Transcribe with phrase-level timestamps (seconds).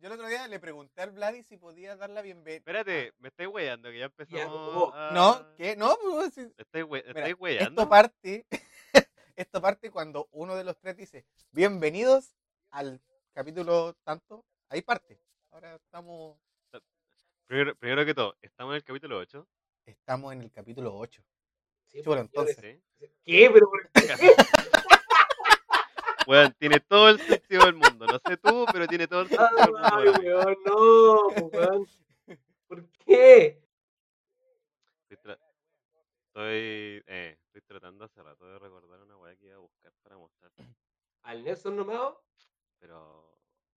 [0.00, 2.58] yo el otro día le pregunté al Vladi si podía dar la bienvenida.
[2.58, 4.94] Espérate, me estáis weyando que ya empezamos.
[5.12, 5.76] No, ¿qué?
[5.76, 6.36] No, pues.
[6.36, 7.82] ¿Me estáis we- weyando?
[7.82, 8.46] Esto parte,
[9.36, 12.32] esto parte cuando uno de los tres dice, bienvenidos
[12.70, 13.00] al
[13.32, 14.44] capítulo tanto.
[14.68, 15.20] Ahí parte.
[15.50, 16.38] Ahora estamos,
[17.46, 19.48] Primero, primero que todo, estamos en el capítulo 8.
[19.86, 21.22] estamos en el capítulo 8.
[21.86, 22.80] Sí, Bueno, pues, entonces.
[23.00, 23.08] ¿sí?
[23.24, 23.50] ¿Qué?
[23.50, 24.02] Pero por qué?
[26.28, 28.04] Weón, tiene todo el sentido del mundo.
[28.04, 29.88] No sé tú, pero tiene todo el sentido del mundo.
[29.90, 31.88] Ay, weón, no, weón.
[32.66, 33.62] ¿Por qué?
[35.08, 35.38] Estoy, tra-
[36.26, 40.18] estoy, eh, estoy tratando hace rato de recordar una weá que iba a buscar para
[40.18, 40.52] mostrar.
[41.22, 42.12] ¿Al Nelson nomás?
[42.78, 43.26] Pero.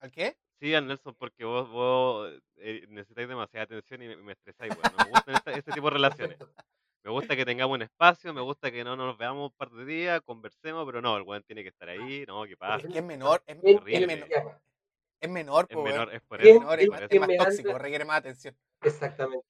[0.02, 0.38] ¿Al qué?
[0.60, 4.94] Sí, al Nelson, porque vos, vos eh, necesitáis demasiada atención y me, me estresáis, weón.
[4.98, 6.38] No me gustan este tipo de relaciones.
[6.38, 6.64] Perfecto.
[7.04, 9.86] Me gusta que tengamos un espacio, me gusta que no nos veamos un par de
[9.86, 12.88] días, conversemos, pero no, el weón tiene que estar ahí, no, ¿qué Es pasa?
[12.88, 14.28] que es menor, es, ¿Quién- es quién menor,
[15.20, 16.60] es menor, Es menor, es por ¿Quién- eso.
[16.62, 17.80] menor, es es, más- es más tóxico, anda?
[17.80, 18.56] requiere más atención.
[18.84, 19.48] Exactamente.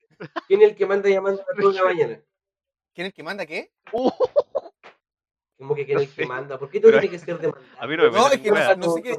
[0.47, 2.23] ¿Quién es el que manda llamando a las 2 de la mañana?
[2.93, 3.71] ¿Quién es el que manda qué?
[5.57, 6.57] Como que quién es el que manda.
[6.57, 7.65] ¿Por qué tú Pero tienes que ser demandado?
[7.79, 9.15] a mí no me No, es que no, no sé qué.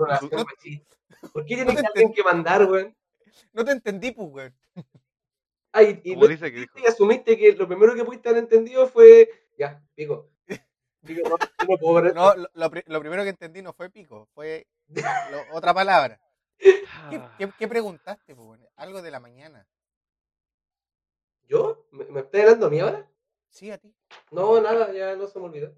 [1.32, 2.96] ¿Por qué tienes que alguien que mandar, weón?
[3.52, 4.54] no te entendí, pues, weón.
[5.72, 9.28] Ay, y dice que y asumiste que lo primero que pudiste haber entendido fue.
[9.58, 10.28] Ya, pico.
[11.06, 11.36] Pico, no,
[11.68, 14.66] no puedo ver No, lo, lo pri- lo primero que entendí no fue pico, fue
[14.88, 14.96] lo-
[15.56, 16.20] otra palabra.
[16.58, 18.60] ¿Qué, Ah, qué- qué preguntaste, weón?
[18.76, 19.66] Algo de la mañana.
[21.48, 21.86] ¿Yo?
[21.90, 23.08] ¿Me, me estás hablando a mí ahora?
[23.50, 23.94] Sí, a ti.
[24.30, 25.74] No, nada, ya no se me olvidó.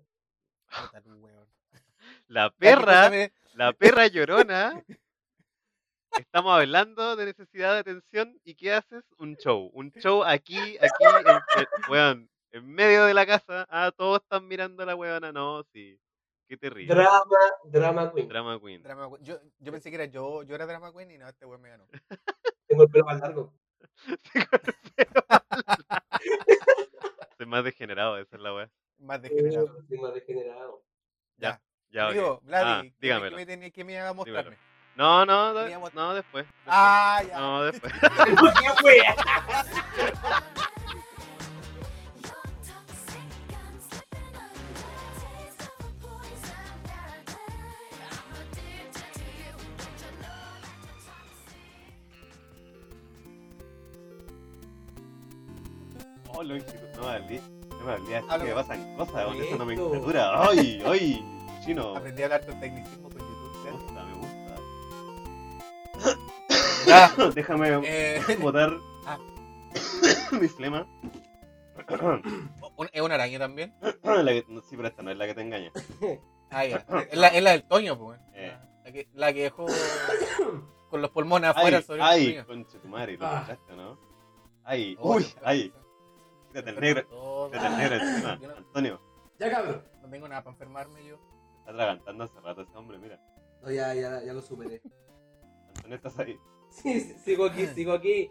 [2.28, 3.11] La Ya, ¿qué perra,
[3.55, 4.84] la perra llorona.
[6.19, 9.05] Estamos hablando de necesidad de atención y ¿qué haces?
[9.19, 9.70] Un show.
[9.75, 13.67] Un show aquí, aquí, en, en- weón, en medio de la casa.
[13.69, 15.33] Ah, todos están mirando a la weona.
[15.33, 15.98] No, sí.
[16.48, 16.95] Qué terrible.
[16.95, 18.29] Drama, drama queen.
[18.29, 18.83] Drama queen.
[18.83, 19.25] Drama queen.
[19.25, 21.71] Yo, yo pensé que era yo, yo era drama queen y no, este weón me
[21.71, 21.87] ganó.
[22.69, 23.55] Tengo el pelo más largo.
[27.37, 28.71] Soy más degenerado, esa es la wea.
[28.99, 29.77] Más degenerado.
[29.88, 30.84] Tengo degenerado.
[31.38, 32.11] Ya, ya, ok.
[32.12, 33.37] Amigo, Vladi, Ah, ¿qué, me- dígamelo.
[33.72, 34.56] qué me, iba a mostrarme?
[34.97, 36.47] No, no, Teníamos- no, después.
[36.47, 36.47] después.
[36.66, 37.38] Ah, ya.
[37.38, 37.93] No, después.
[56.37, 56.66] Oh, lo dije,
[56.97, 57.41] no me hablé.
[57.71, 60.49] No me hablé, así que me pasan cosas, con esa nomenclatura.
[60.49, 61.25] ¡Ay, ay!
[61.65, 61.97] Chino.
[61.97, 64.03] Aprendí a hablar tu tecnicismo con YouTube.
[66.87, 67.11] Ya.
[67.34, 68.72] Déjame Eh, botar
[69.06, 69.19] Ah.
[70.41, 70.87] mi flema.
[72.93, 73.75] ¿Es una araña también?
[74.03, 75.71] La que- no, sí, pero esta no es la que te engaña.
[76.50, 76.84] Ah, ya.
[77.11, 78.21] Es la, es la del Toño, pues.
[78.34, 78.56] Eh.
[78.84, 79.67] La, que, la que dejó
[80.91, 83.41] con los pulmones Ay, afuera sobre el ay, conche tu madre, ¿lo Ah.
[83.49, 83.99] escuchaste, no?
[84.62, 85.73] Ay, Oh, uy, ay.
[86.53, 88.39] Tírate el negro, tírate el negro encima.
[88.41, 89.00] Yo no, Antonio,
[89.41, 89.83] Ya, cabrón.
[90.03, 91.17] no tengo nada para enfermarme yo.
[91.59, 93.19] está atragantando hace rato ese hombre, mira.
[93.61, 94.81] No, ya, ya, ya lo superé.
[95.77, 96.39] Antonio, estás ahí.
[96.83, 98.31] Sí, sí, sigo aquí, sigo aquí.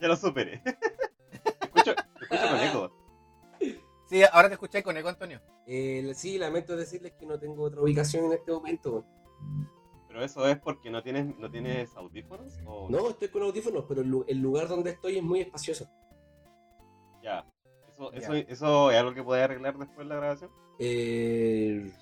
[0.00, 0.60] Ya lo superé.
[0.64, 2.92] Te escucho, te escucho con eco.
[4.08, 5.40] Sí, ahora te escuché con eco, Antonio.
[5.66, 9.04] Eh, sí, lamento decirles que no tengo otra ubicación en este momento.
[10.08, 14.02] Pero eso es porque no tienes, no tienes audífonos o No, estoy con audífonos, pero
[14.02, 15.88] el, lu- el lugar donde estoy es muy espacioso.
[17.22, 17.44] ya.
[17.92, 18.18] Eso, Ya.
[18.18, 20.50] eso, eso es algo que podés arreglar después de la grabación.
[20.78, 21.92] Eh,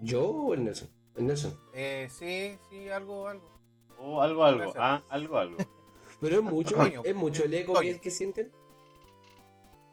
[0.00, 0.88] ¿Yo o el Nelson?
[1.16, 1.58] El Nelson.
[1.74, 3.59] Eh, sí, sí, algo, algo.
[4.02, 4.72] O algo, algo.
[4.78, 5.56] Ah, algo, algo.
[6.20, 7.02] Pero es mucho, Coño.
[7.04, 7.92] es mucho el eco Coño.
[7.92, 8.50] que, que sienten.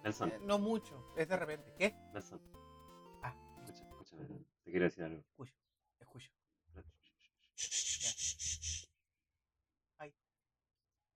[0.03, 1.73] Nelson, Eh, no mucho, es de repente.
[1.77, 1.93] ¿Qué?
[2.13, 2.39] Nelson.
[3.23, 3.33] Ah.
[3.65, 4.25] Escucha, escúchame.
[4.63, 5.19] Te quiero decir algo.
[5.29, 5.53] Escucho,
[5.99, 6.31] escucho.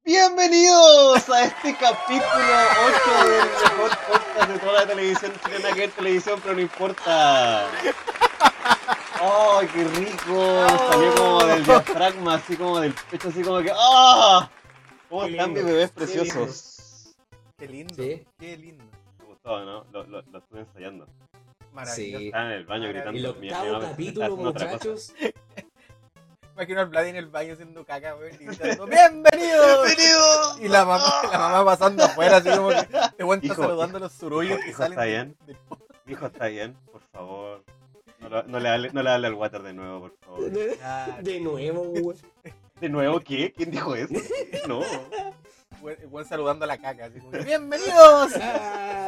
[0.03, 5.94] Bienvenidos a este capítulo 8 del mejor podcast de toda la televisión chilena que es
[5.94, 7.68] televisión, pero no importa.
[9.24, 10.68] ¡Ay, qué rico!
[10.90, 14.50] Salió como del diafragma, así como del pecho, así como que ¡Ah!
[15.10, 17.16] ¿Cómo Qué están mis lindo, bebés qué preciosos?
[17.57, 18.25] Qué lindo, Sí.
[18.40, 18.84] qué lindo.
[19.19, 19.86] Me gustó, ¿no?
[19.92, 21.07] Lo, lo, lo estuve ensayando.
[21.74, 22.19] Maravilloso.
[22.19, 22.25] Sí.
[22.28, 23.10] Estaba en el baño gritando.
[23.12, 25.13] El mi- mi octavo está capítulo, muchachos.
[26.54, 29.84] Imagino al Vladi en el baño haciendo caca, weón, y gritando, ¡Bienvenido!
[29.84, 30.60] ¡Bienvenido!
[30.60, 32.88] Y la mamá, la mamá pasando afuera, así como que
[33.18, 34.92] te cuenta saludando a los surullos hijo, que hijo, salen.
[34.94, 35.38] ¿está de- bien?
[35.45, 35.57] del-
[36.06, 37.63] Mi hijo está bien, por favor.
[38.21, 40.51] No, lo- no le hable, no le hable al water de nuevo, por favor.
[40.83, 42.18] Ah, De nuevo, güey.
[42.79, 43.51] ¿De nuevo qué?
[43.51, 44.13] ¿Quién dijo eso?
[44.68, 44.81] No.
[45.81, 48.33] weón saludando a la caca, así como, ¡Bienvenidos!
[48.39, 49.07] Ah,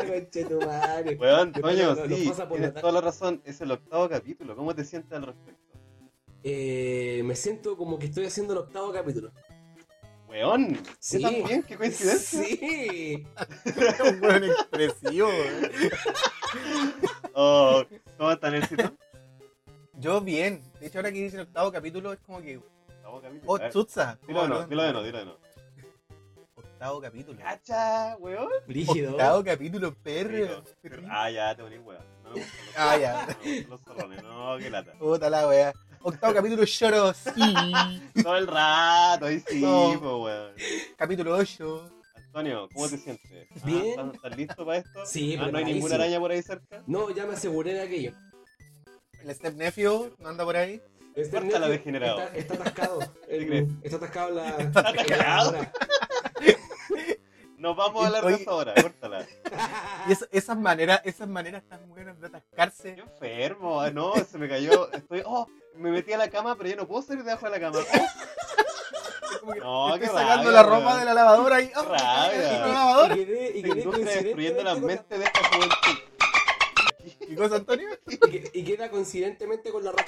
[1.61, 3.41] Toño, lo- lo sí, tienes la- toda la razón.
[3.45, 4.55] Es el octavo capítulo.
[4.55, 5.61] ¿Cómo te sientes al respecto?
[6.45, 9.31] eh, me siento como que estoy haciendo el octavo capítulo.
[10.27, 11.21] Weón, Sí.
[11.21, 11.63] ¿Yo también?
[11.63, 12.41] ¿Qué coincidencia?
[12.43, 13.25] Sí.
[14.09, 15.71] Un buen expresivo, weón.
[17.35, 17.83] Oh,
[18.17, 18.93] ¿Cómo están sitio?
[19.99, 20.61] Yo bien.
[20.79, 22.57] De hecho, ahora que dice el octavo capítulo, es como que.
[22.57, 23.51] Octavo capítulo.
[23.51, 24.17] Oh, A ver, Tutsa.
[24.27, 25.39] Dilo de nuevo, dilo de nuevo, dilo de nuevo.
[26.55, 27.39] Octavo capítulo.
[27.39, 28.49] ¡Cacha, weón!
[28.67, 29.11] Brígido.
[29.11, 30.63] Octavo capítulo, perro.
[31.09, 32.03] Ah, ya, te poní weón.
[32.23, 33.11] No me gustan los Ah, ya.
[33.13, 34.93] no me gustan los zorrones, no, qué lata.
[34.99, 35.73] Puta la wea.
[36.01, 38.21] Octavo capítulo, lloro, sí.
[38.21, 39.97] Todo el rato, ahí sí, No.
[40.01, 40.53] po, weón.
[40.97, 41.89] Capítulo 8.
[42.27, 43.47] Antonio, ¿cómo te sientes?
[43.55, 43.85] Ah, Bien.
[43.91, 45.05] ¿Estás, estás listo para esto?
[45.05, 45.73] Sí, Ah, ¿No hay preparadísimo.
[45.75, 46.83] ninguna araña por ahí cerca?
[46.87, 48.11] No, ya me aseguré de aquello.
[49.23, 50.81] El Step Nephew no anda por ahí.
[51.15, 52.19] Este nervio degenerado.
[52.21, 52.99] Está, está atascado.
[53.29, 54.49] El- está atascado la.
[54.49, 55.55] atascado?
[55.55, 55.71] en la-
[57.57, 59.25] Nos vamos a hablar de eso ahora, córtala.
[60.07, 62.95] Y es- esas maneras, esas maneras tan buenas de atascarse.
[62.97, 64.91] Yo enfermo, ah, no, se me cayó.
[64.91, 67.59] Estoy, oh, me metí a la cama, pero ya no puedo salir debajo de la
[67.59, 67.79] cama.
[69.45, 70.99] Oh, No, estoy qué sacando rabia, la ropa weón.
[70.99, 71.71] de la lavadora y.
[71.75, 71.83] ¡Oh!
[71.83, 73.07] rabia.
[73.07, 76.12] ¿La Y quedé, y esta quedé destruyendo las coincidentemente mentes de esta juventud.
[77.33, 77.87] ¿Qué cosa, Antonio?
[78.07, 80.03] y que- Y queda coincidentemente con la ropa.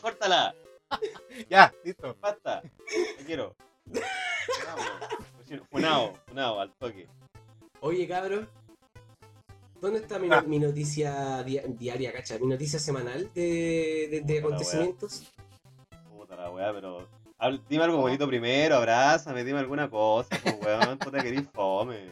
[0.00, 0.54] Córtala,
[1.50, 2.16] Ya, listo.
[2.20, 2.62] basta.
[3.18, 3.54] Te quiero.
[5.70, 7.08] Funao, funao, al toque.
[7.80, 8.46] Oye, cabros.
[9.80, 10.42] ¿Dónde está mi, Ah.
[10.42, 12.38] mi noticia dia- diaria, cacha?
[12.38, 15.32] Mi noticia semanal de, de- de Puta la acontecimientos.
[16.16, 17.08] Puta la weá, pero.
[17.68, 22.10] Dime algo bonito primero, abrázame, dime alguna cosa, pues weón, puta querís fome.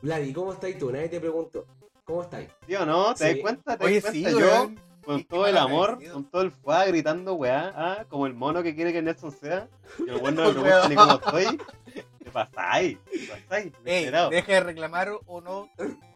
[0.00, 0.90] Vladi, ¿cómo estáis tú?
[0.92, 1.66] Nadie te preguntó.
[2.06, 2.48] ¿Cómo estáis?
[2.66, 3.14] ¿Sí o no?
[3.14, 3.32] ¿Te Sí.
[3.34, 3.76] das cuenta?
[3.76, 4.40] ¿Te Oye, das sí, cuenta?
[4.40, 4.80] Yo, weón.
[5.04, 8.74] con todo el amor, con todo el fuá gritando weá, ah, como el mono que
[8.74, 9.68] quiere que Nelson sea,
[9.98, 11.60] y el weón no me pregunta ni cómo estoy.
[12.22, 12.98] ¿Qué pasáis?
[13.10, 13.72] ¿Qué pasáis?
[13.84, 15.68] Ey, deja de reclamar o no.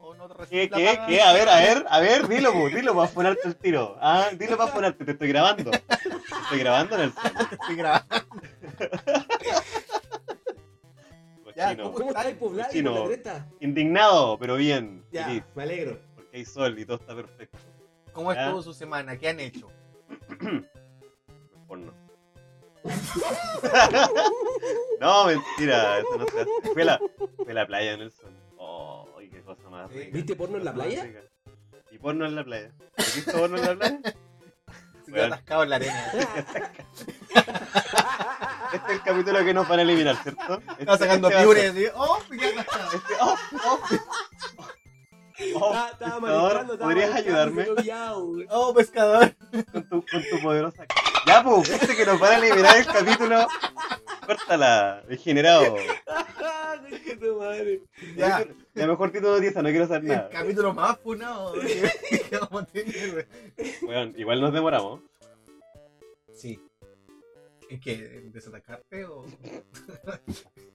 [0.02, 1.22] O no te ¿Qué, la qué, qué?
[1.22, 3.96] A ver, a ver, a ver, dilo, pues, dilo para ponerte el tiro.
[4.00, 5.70] Ah, dilo para ponerte, te estoy grabando.
[5.70, 5.78] Te
[6.42, 7.22] estoy grabando, Nelson.
[7.52, 8.16] Estoy grabando.
[11.60, 11.76] Ya.
[11.92, 12.36] ¿Cómo estáis,
[12.72, 12.92] Chino.
[12.92, 13.46] con la cresta?
[13.60, 15.04] Indignado, pero bien.
[15.12, 15.98] Ya, Feliz, me alegro.
[16.14, 17.58] porque hay sol y todo está perfecto.
[18.12, 18.46] ¿Cómo Ya.
[18.46, 19.16] estuvo su semana?
[19.18, 19.68] ¿Qué han hecho?
[21.68, 21.92] Porno.
[25.00, 26.50] no, mentira, eso no se hace.
[26.72, 27.00] Fue a la,
[27.44, 28.30] fue la playa, Nelson.
[28.56, 30.10] Oh, qué cosa más rica.
[30.12, 31.04] ¿Viste porno en la playa?
[31.04, 31.20] rica.
[31.90, 32.72] Y porno en la playa.
[32.96, 34.00] ¿Has visto porno en la playa?
[35.04, 35.14] Se Weón.
[35.14, 36.12] quedó atascado en la arena.
[38.72, 40.54] Este es el capítulo que nos van a eliminar, ¿cierto?
[40.60, 41.86] Este, Estaba sacando este va a fibres ser- y.
[41.94, 42.18] ¡Oh!
[42.30, 43.80] Este, oh, oh.
[45.54, 47.66] Oh, Estaba- estaba pescador, ¿podrías ayudarme.
[48.50, 49.34] ¡Oh, pescador!
[49.72, 50.84] con tu, con tu poderosa...
[51.26, 53.46] Ya, pues, este que nos van a eliminar el capítulo.
[54.26, 55.74] Córtala, degenerado.
[55.74, 57.82] Concha tu madre.
[58.16, 58.44] Ya.
[58.74, 60.28] La mejor título de noticia, no quiero saber El nada.
[60.30, 61.90] capítulo más funado que
[62.30, 63.26] que vamos a tener, güey.
[63.82, 65.00] Bueno, igual nos demoramos.
[66.34, 66.58] Sí.
[67.70, 67.96] ¿Es que
[68.32, 69.24] desatacarte o.?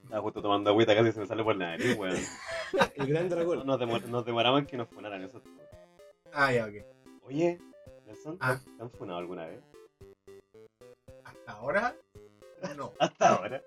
[0.02, 2.16] Estaba justo tomando agüita, casi se me sale por la nariz, weón.
[2.96, 3.66] El gran dragón.
[3.66, 5.42] Nos, demor- nos demoramos en que nos funaran eso.
[6.32, 6.74] Ah, ya, ok.
[7.24, 7.58] Oye,
[8.06, 8.60] Nelson, ¿te Ah.
[8.76, 9.60] ¿te han funado alguna vez?
[11.24, 11.94] Hasta ahora,
[12.76, 12.92] no.
[12.98, 13.62] Hasta ahora.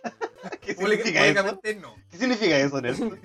[0.62, 1.44] ¿Qué significa eso?
[1.82, 1.96] No.
[2.10, 3.20] ¿Qué significa eso, Nelson?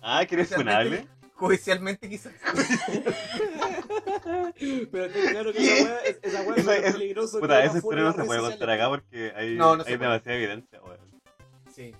[0.00, 1.08] Ah, ¿que eres funable?
[1.46, 2.32] Judicialmente quizás.
[4.90, 7.78] Pero ten claro que esa weá es, esa weá es peligroso Puta, que esa la
[7.78, 10.80] historia no funa se puede contar acá porque hay, No, no se hay demasiada evidencia,
[10.82, 10.98] weón.
[11.74, 11.94] Sí.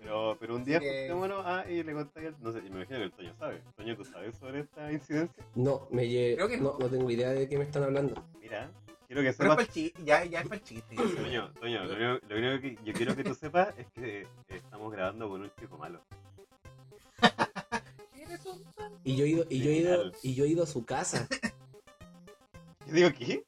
[0.00, 2.32] Pero, pero un día que- juntémonos ah, y le conté que...
[2.40, 3.62] No sé, y me imagino que el Toño sabe.
[3.76, 5.44] Toño, ¿tú sabes sobre esta incidencia?
[5.54, 6.72] No, me lle- Creo que no.
[6.72, 6.78] no.
[6.78, 8.14] no tengo idea de qué me están hablando.
[8.40, 8.70] Mira,
[9.06, 9.94] quiero que Pero es sepas...
[10.04, 10.96] Ya, ya es para el chiste.
[10.96, 14.90] Toño, Toño, lo único, lo único que yo quiero que tú sepas es que estamos
[14.92, 16.00] grabando con un chico malo.
[18.28, 20.62] ¿Eres un tan- Y yo he ido, y yo he ido, y yo he ido
[20.64, 21.26] a su casa.
[22.86, 23.44] Yo digo, ¿qué?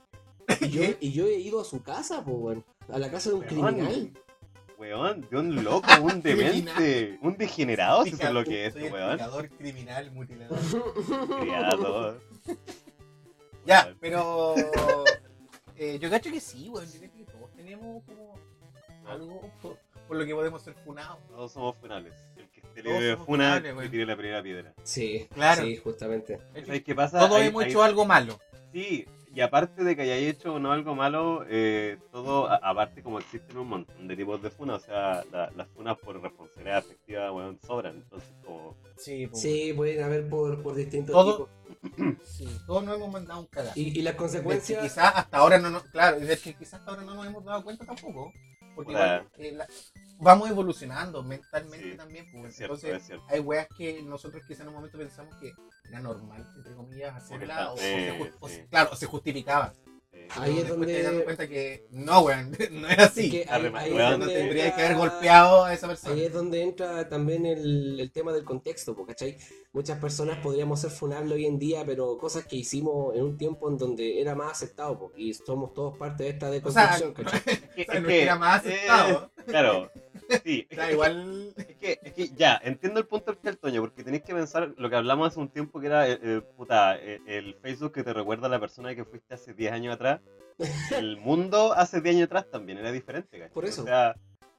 [0.61, 2.65] Y yo, y yo he ido a su casa, pues, weón.
[2.89, 3.75] A la casa de un Weón.
[3.75, 4.13] criminal.
[4.79, 8.87] Weón, de un loco, un demente, un degenerado, si eso es lo que es, Soy
[8.87, 9.13] el weón.
[9.13, 10.59] picador criminal, mutilador.
[11.41, 12.21] Criado.
[13.67, 14.55] Ya, pero.
[15.77, 16.91] eh, yo cacho que sí, weón.
[16.91, 18.35] Yo creo que todos tenemos como
[19.07, 21.19] algo por, por lo que podemos ser funados.
[21.29, 22.15] Todos somos funables.
[22.37, 24.75] El Todos libre de funa, que la primera piedra.
[24.83, 25.63] Sí, Claro.
[25.63, 26.39] sí, justamente.
[26.65, 27.19] ¿Sabes qué pasa?
[27.19, 28.39] Todos Hay- hemos hay- hecho algo malo.
[28.73, 33.03] Sí, y aparte de que hayáis hecho o no algo malo, eh, todo, a- aparte
[33.03, 36.79] como existen un montón de tipos de funas, o sea, la- las funas por responsabilidad
[36.79, 37.97] afectiva, weón, sobran.
[37.97, 39.43] Entonces, como, Sí, pues.
[39.43, 41.49] Sí, pueden haber por, por distintos Todo-
[41.83, 42.21] tipos.
[42.25, 42.47] sí.
[42.67, 43.79] Todos nos hemos mandado un cagazo.
[43.79, 44.83] Y, y las consecuencias.
[44.83, 45.85] Quizás hasta ahora no nos.
[45.85, 48.33] Claro, de que quizás hasta ahora no nos hemos dado cuenta tampoco.
[48.75, 49.67] Porque igual, eh, la-
[50.21, 52.27] vamos evolucionando mentalmente Sí, también.
[52.33, 52.51] Pues.
[52.53, 55.53] es cierto, Entonces, es hay weas que nosotros quizás en un momento pensamos que
[55.89, 57.73] era normal, entre comillas, hacerla.
[57.73, 59.73] O, o se, o claro, se justificaba.
[60.23, 63.31] Eh, Ahí es después te donde- das cuenta que no, weón, no es así.
[63.31, 65.87] que ahí, Arrema- ahí es weón, no donde tendrías que entra- haber golpeado a esa
[65.89, 66.15] persona.
[66.15, 69.37] Ahí es donde entra también el, el tema del contexto, ¿cachai?
[69.73, 73.69] Muchas personas podríamos ser funables hoy en día, pero cosas que hicimos en un tiempo
[73.71, 77.13] en donde era más aceptado, po, y somos todos parte de esta O sea, deconstrucción,
[77.15, 77.85] ¿cachai?
[77.89, 79.31] O sea, no era más aceptado.
[79.39, 79.91] eh, claro.
[80.45, 80.67] Sí.
[80.73, 81.55] O sea, igual.
[81.57, 84.91] Es que, es que ya, entiendo el punto del Toño, porque tenéis que pensar lo
[84.91, 88.13] que hablamos hace un tiempo que era eh, eh, puta, eh, el Facebook que te
[88.13, 90.21] recuerda a la persona que fuiste hace 10 años atrás.
[91.03, 93.55] El mundo hace 10 años atrás también era diferente, ¿cachai?
[93.55, 93.83] Por eso.
[93.83, 94.15] O sea,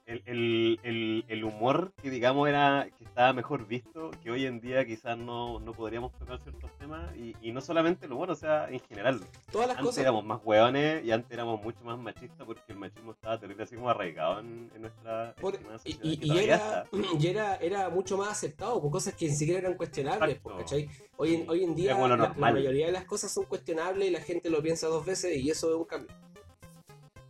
[0.06, 4.60] el, el, el, el humor que digamos era que estaba mejor visto, que hoy en
[4.60, 8.34] día quizás no, no podríamos tocar ciertos temas, y, y no solamente el humor, o
[8.34, 9.20] sea, en general.
[9.50, 10.02] Todas las Antes cosas.
[10.02, 13.76] éramos más hueones y antes éramos mucho más machistas porque el machismo estaba terrible así
[13.76, 16.84] como arraigado en, en nuestra Por- y, era,
[17.20, 20.88] y era, era mucho más aceptado por cosas que ni siquiera eran cuestionables, po, ¿cachai?
[21.16, 24.10] Hoy en, hoy en día bueno, la- la, mayoría de las cosas son cuestionables y
[24.10, 26.14] la gente lo piensa dos veces y eso es un cambio.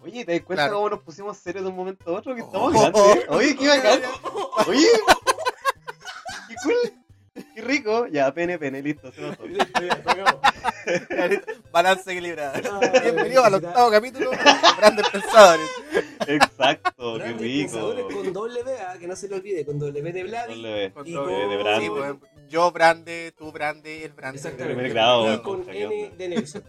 [0.03, 0.77] Oye, ¿te das cuenta Claro.
[0.77, 2.35] cómo nos pusimos serios de un momento a otro?
[2.35, 3.03] Que estamos Oh, grandes.
[3.29, 4.01] oh, Oye, qué bacán.
[4.69, 4.89] Oye,
[6.49, 6.93] qué cool.
[7.55, 8.07] Qué rico.
[8.09, 9.11] Ya, pene, pene, listo.
[9.13, 9.23] Se.
[11.73, 12.81] Balance equilibrado.
[12.83, 14.37] Ay, Bienvenido al octavo capítulo de
[14.77, 15.71] Grandes Pensadores.
[16.27, 17.73] Exacto, qué Grandes rico.
[17.73, 20.91] pensadores con doble B, ah, que no se le olvide, con doble B de Vladi.
[20.93, 21.85] Con todo- con- de Brande.
[21.87, 22.15] Sí, pues,
[22.51, 24.37] yo Brande, tú Brande, el Brande.
[24.39, 24.75] Exactamente.
[24.75, 26.65] primer grado, y con pucha, ¿qué N de Nelson.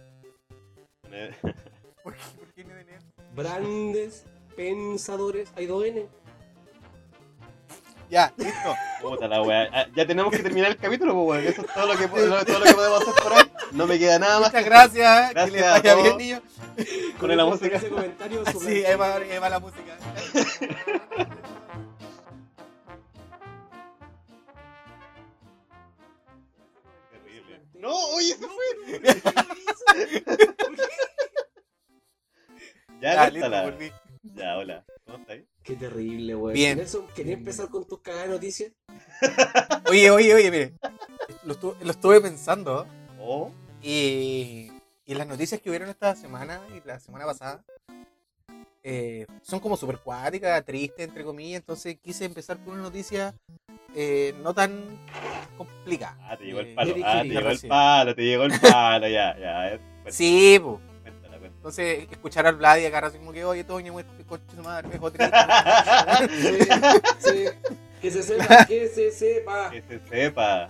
[2.02, 2.20] ¿Por qué?
[2.38, 2.98] ¿Por qué no tenía?
[3.34, 4.24] Grandes
[4.56, 5.50] pensadores.
[5.56, 6.06] Hay dos N.
[8.10, 8.74] Ya, listo.
[9.00, 9.68] Puta la wea.
[9.72, 11.52] Ah, Ya tenemos que terminar el capítulo, pues, weón.
[11.52, 13.44] Eso es todo lo, que, todo lo que podemos hacer por hoy.
[13.72, 14.52] No me queda nada más.
[14.52, 15.30] Muchas gracias.
[15.30, 16.42] Gracias que les vaya bien.
[17.18, 17.76] Con la música.
[17.76, 19.96] ese comentario super- Sí, ahí va, ahí va la música.
[27.10, 27.60] Terrible.
[27.74, 30.46] No, oye, se fue.
[33.04, 33.70] Ya, Ya, listo, córtala.
[33.70, 33.92] volví.
[34.34, 34.84] Ya, hola.
[35.04, 35.44] ¿Cómo estáis?
[35.62, 36.54] Qué terrible, weón.
[36.54, 36.78] Bien.
[36.78, 38.72] Nelson, ¿querías empezar con tus cagadas de noticias?
[39.90, 40.72] Oye, oye, oye, mire.
[41.44, 42.86] Lo estuve, lo estuve pensando
[43.20, 43.50] Oh,
[43.82, 44.70] y,
[45.04, 47.62] y las noticias que hubieron esta semana y la semana pasada
[48.82, 51.60] eh, son como súper cuáticas, tristes, entre comillas.
[51.60, 53.34] Entonces quise empezar con una noticia
[53.94, 54.98] eh, no tan
[55.58, 56.16] complicada.
[56.22, 56.94] ah, te llegó el Eh, palo.
[57.04, 59.78] Ah, te llegó el palo, te llegó el palo, ya, ya.
[60.10, 60.93] Sí, pues.
[61.64, 64.86] Entonces, escuchar al Vlad y acá así como que, oye, Toño, muestra coche su madre,
[64.86, 65.34] me dejó triste.
[66.28, 66.58] Sí,
[67.20, 67.46] sí.
[68.02, 69.70] Que se sepa, que se sepa.
[69.70, 70.68] Que se sepa.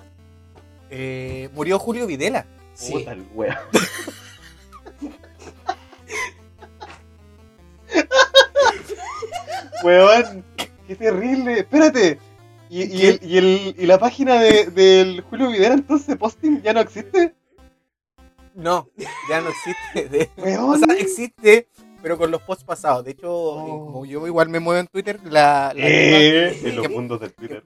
[0.90, 2.46] Eh, murió Julio Videla.
[2.74, 2.92] Sí.
[2.92, 3.60] Puta el wea.
[9.82, 10.44] Weón,
[10.86, 11.58] qué terrible.
[11.58, 12.20] Espérate.
[12.70, 16.72] ¿Y, y, el, y, el, y la página de, del Julio Videra entonces posting ya
[16.72, 17.34] no existe?
[18.54, 18.88] No,
[19.28, 20.08] ya no existe.
[20.08, 21.66] De- o sea, existe,
[22.02, 23.04] pero con los posts pasados.
[23.04, 23.87] De hecho, Oh.
[23.87, 27.32] como yo igual me muevo en Twitter, la, la Eh, en los que, mundos del
[27.34, 27.64] Twitter.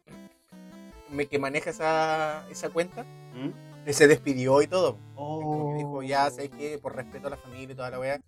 [1.11, 3.03] me- que maneja esa, esa cuenta
[3.35, 3.51] ¿Mm?
[3.87, 4.97] eh, se despidió y todo.
[5.15, 5.41] Oh.
[5.43, 8.21] Como que dijo, ya sé que por respeto a la familia y toda la wea,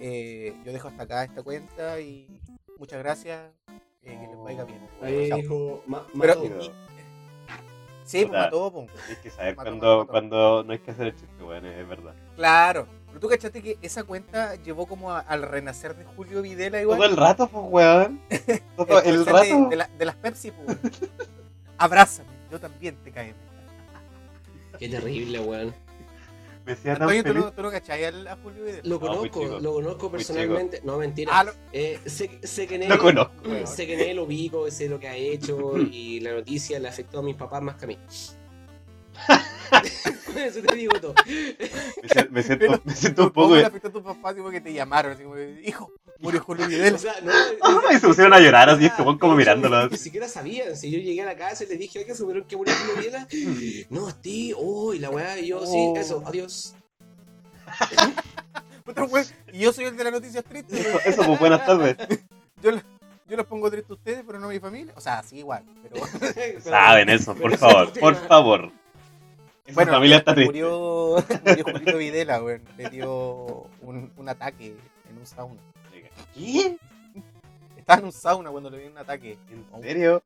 [0.00, 2.26] eh, yo dejo hasta acá esta cuenta y
[2.78, 3.40] muchas gracias.
[4.06, 4.80] eh, que les vaya bien.
[5.00, 5.82] Ahí dijo,
[6.20, 6.70] Pero, y-
[8.04, 8.90] sí, pues mató, pues.
[9.06, 10.10] Tienes que saber Mató, cuando, mató, mató.
[10.12, 12.14] cuando no hay que hacer el chiste, weón, es verdad.
[12.36, 12.86] Claro.
[13.08, 16.98] Pero tú cachaste que esa cuenta llevó como a- al renacer de Julio Videla igual.
[16.98, 18.20] Todo el rato, pues, weón.
[18.76, 19.44] Todo el rato.
[19.44, 20.78] De, de la- de las Pepsi, pues.
[21.78, 23.34] Abrázame, yo también te cae.
[24.78, 25.74] Qué terrible, weón.
[26.66, 27.44] Antonio, ¿tú feliz.
[27.44, 28.80] no, tú no cachai a Julio Videla?
[28.84, 29.58] Lo No, conozco, chico.
[29.60, 30.80] lo conozco personalmente.
[30.84, 31.30] No, mentira.
[31.38, 33.32] Ah, lo- Eh, sé, sé que en él, Lo conozco.
[33.66, 36.88] sé que en él lo ubico, sé lo que ha hecho y la noticia le
[36.88, 37.98] afectó a mis papás más que a mí.
[40.26, 41.14] Con Eso te digo todo.
[41.26, 43.56] Me, siento- me siento, Pero, me siento un ¿Cómo poco.
[43.56, 44.32] le afectó a tus papás?
[44.32, 46.96] Así como que te llamaron, así como, hijo, murió Julio Videla.
[46.96, 47.32] O sea, no,
[47.92, 49.88] Y se pusieron a llorar así, este weón como mirándolo.
[49.88, 50.76] Ni siquiera sabían.
[50.76, 53.28] Si yo llegué a la casa y les dije, ¿qué supieron que murió Julio Videla?
[53.90, 55.96] No, tío, oh, y la weá, y yo, sí, Oh.
[55.96, 56.74] eso, adiós.
[59.52, 60.78] Y yo soy el de las noticias tristes.
[60.86, 61.96] Eso, eso, pues buenas tardes.
[62.62, 62.72] Yo,
[63.26, 64.92] yo los pongo tristes a ustedes, pero no a mi familia.
[64.96, 65.64] O sea, sí, igual.
[65.82, 66.04] Pero
[66.60, 68.72] Saben eso, por pero favor, por favor.
[69.64, 70.52] Esa bueno, familia está triste.
[70.52, 72.62] murió, murió Julio Videla, weón.
[72.76, 74.76] Le dio un, un ataque
[75.08, 75.60] en un sauna.
[76.34, 76.76] ¿Qué?
[77.76, 79.38] Estaba en un sauna cuando le dio un ataque.
[79.50, 80.22] ¿En serio?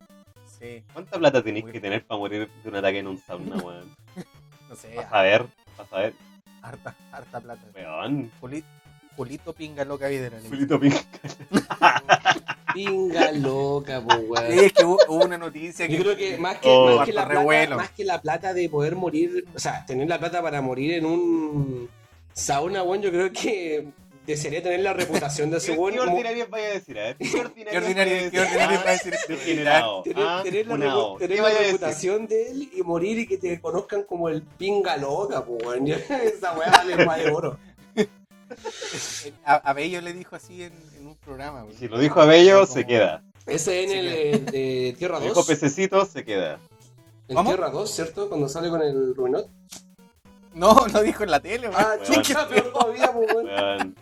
[0.58, 3.94] Sí, ¿Cuánta plata tenéis que tener para morir de un ataque en un sauna, weón?
[4.68, 6.14] no sé, Para saber, para saber.
[6.62, 7.62] harta, harta plata.
[7.74, 8.30] Weón.
[8.40, 8.64] Juli-
[9.16, 10.32] Julito pinga loca dicen.
[10.48, 10.94] Fulito Pink.
[12.74, 14.52] Pinga loca, pues, weón.
[14.52, 15.96] Sí, es que hubo, hubo una noticia que...
[15.96, 16.96] Yo creo que más que, Oh.
[16.96, 20.18] más, que la plata, más que la plata de poder morir, o sea, tener la
[20.18, 21.88] plata para morir en un
[22.32, 23.88] sauna, weón, yo creo que
[24.32, 26.98] desearía tener la reputación de ¿Qué, ese qué weón como- ordinarias vaya a decir?
[26.98, 29.14] A ver, ¿qué ordinarias Qué ordinario, qué ordinario para decir.
[29.28, 30.02] Degenerado.
[30.02, 30.44] tener, ah, la,
[31.26, 34.96] ¿Qué vaya a reputación de él y morir y que te conozcan como el pinga
[34.96, 35.88] loca, weón.
[35.88, 37.58] Esa weá vale más de oro.
[39.44, 41.62] A, a Bello le dijo así en, en un programa.
[41.62, 41.76] güey.
[41.76, 43.22] Si lo dijo Abello, Como- se queda.
[43.46, 45.28] Ese en el, de Tierra Lo 2.
[45.34, 46.58] dijo Pececito, se queda.
[47.28, 47.44] En.
[47.46, 48.28] Tierra 2, ¿cierto?
[48.28, 49.48] Cuando sale con el Ruinot.
[50.54, 51.78] No, no dijo en la tele, güey.
[51.78, 52.04] Ah, Weón.
[52.14, 53.46] chucha, peor todavía, weón.
[53.46, 53.94] Weón,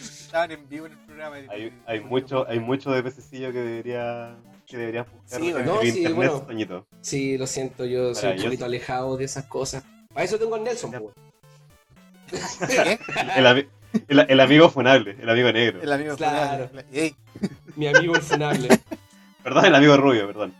[0.00, 1.36] Estaban en vivo en el programa.
[1.48, 5.66] hay, hay mucho, hay mucho de pececillo que debería que deberías buscar Sí, weón.
[5.66, 6.86] No, sí, internet, bueno.
[7.02, 9.84] Sí, lo siento, yo soy un poquito alejado de esas cosas.
[10.12, 11.12] Para eso tengo a Nelson, weón.
[12.30, 12.98] ¿Qué?
[13.36, 13.68] El, ami-
[14.08, 15.82] el- el amigo funable, el amigo negro.
[15.82, 16.70] El amigo Claro.
[17.76, 18.68] Mi amigo el funable.
[19.42, 20.54] Perdón, el amigo rubio, perdón.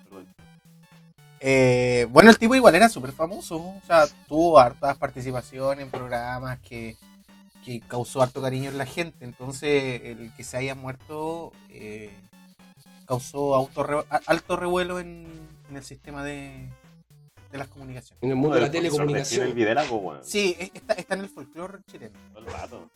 [1.47, 3.57] Eh, bueno, el tipo igual era súper famoso.
[3.59, 6.97] O sea, tuvo hartas participaciones en programas que,
[7.65, 9.27] que causó harto cariño en la gente.
[9.27, 12.11] Entonces, el que se haya muerto eh,
[13.07, 15.27] causó auto re- a- alto revuelo en,
[15.69, 16.67] en el sistema de,
[17.53, 18.23] de las comunicaciones.
[18.23, 19.47] En el mundo de la telecomunicación.
[19.49, 20.25] El Videlago, weón.
[20.25, 22.19] Sí, es- está, está en el folclore chileno.
[22.33, 22.89] Todo el rato.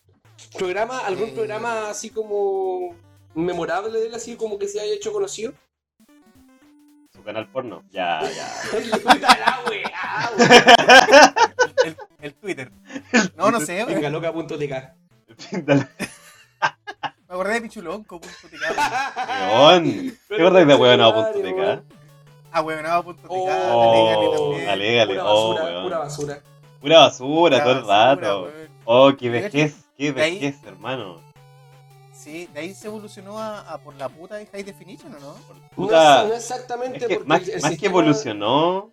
[0.57, 1.33] ¿Programa, ¿Algún Eh.
[1.35, 2.95] programa así como
[3.35, 5.53] memorable de él, así como que se haya hecho conocido?
[7.29, 7.83] Canal porno.
[7.91, 8.49] Ya, ya.
[9.03, 9.61] Puta la.
[11.85, 12.73] El, el Twitter.
[13.37, 13.85] No, no sé.
[13.85, 14.27] Venga, Me
[17.29, 18.19] acordé de Pichulonco.
[18.19, 18.57] punto TK.
[19.53, 20.17] Weón.
[20.27, 21.83] ¿Te acuerdas de weón.tk?
[22.51, 23.27] Ahueonado.tk.
[23.29, 24.69] Oh, alégale también.
[24.71, 25.15] alégale.
[25.19, 26.41] Pura Oh, basura, pura basura.
[26.81, 28.43] Pura basura todo el Basura, rato.
[28.45, 28.69] weón.
[28.87, 31.21] Oh, qué vejez, qué vejez, hermano.
[32.19, 35.27] Sí, de ahí se evolucionó a, a por la puta de High Definition, ¿o no?
[35.29, 35.37] No,
[35.77, 38.91] Puta, no exactamente es que porque más, el, el más que evolucionó.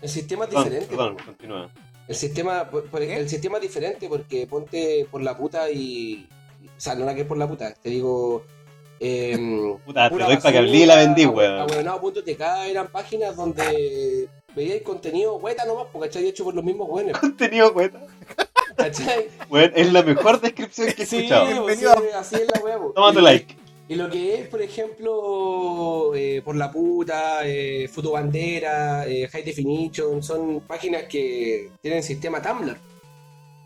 [0.00, 0.86] el sistema es diferente.
[0.86, 1.68] perdón, continúa.
[2.08, 3.14] El sistema, por- por- ¿Qué?
[3.16, 6.26] el sistema es diferente porque ponte por la puta y.
[6.64, 8.44] O sea, no la que es por la puta, te digo.
[9.00, 9.36] Eh,
[9.84, 11.58] Puta, te doy para que hablé y la vendí, weón.
[11.60, 16.18] ahueonado.tk eran páginas donde veíais contenido hueta nomás, porque.
[16.26, 17.18] Hecho por los mismos buenos.
[17.20, 18.00] Contenido, cueta.
[18.82, 19.28] ¿Cachai?
[19.50, 21.62] Weón, es la mejor descripción que he Sí, escuchado.
[21.64, 22.92] pues, sí, así es la huevo.
[22.92, 23.56] Toma tu Y- like.
[23.88, 30.22] Y lo que es, por ejemplo, eh, Por la Puta, eh, Fotobandera, eh, High Definition,
[30.22, 32.76] son páginas que tienen sistema Tumblr.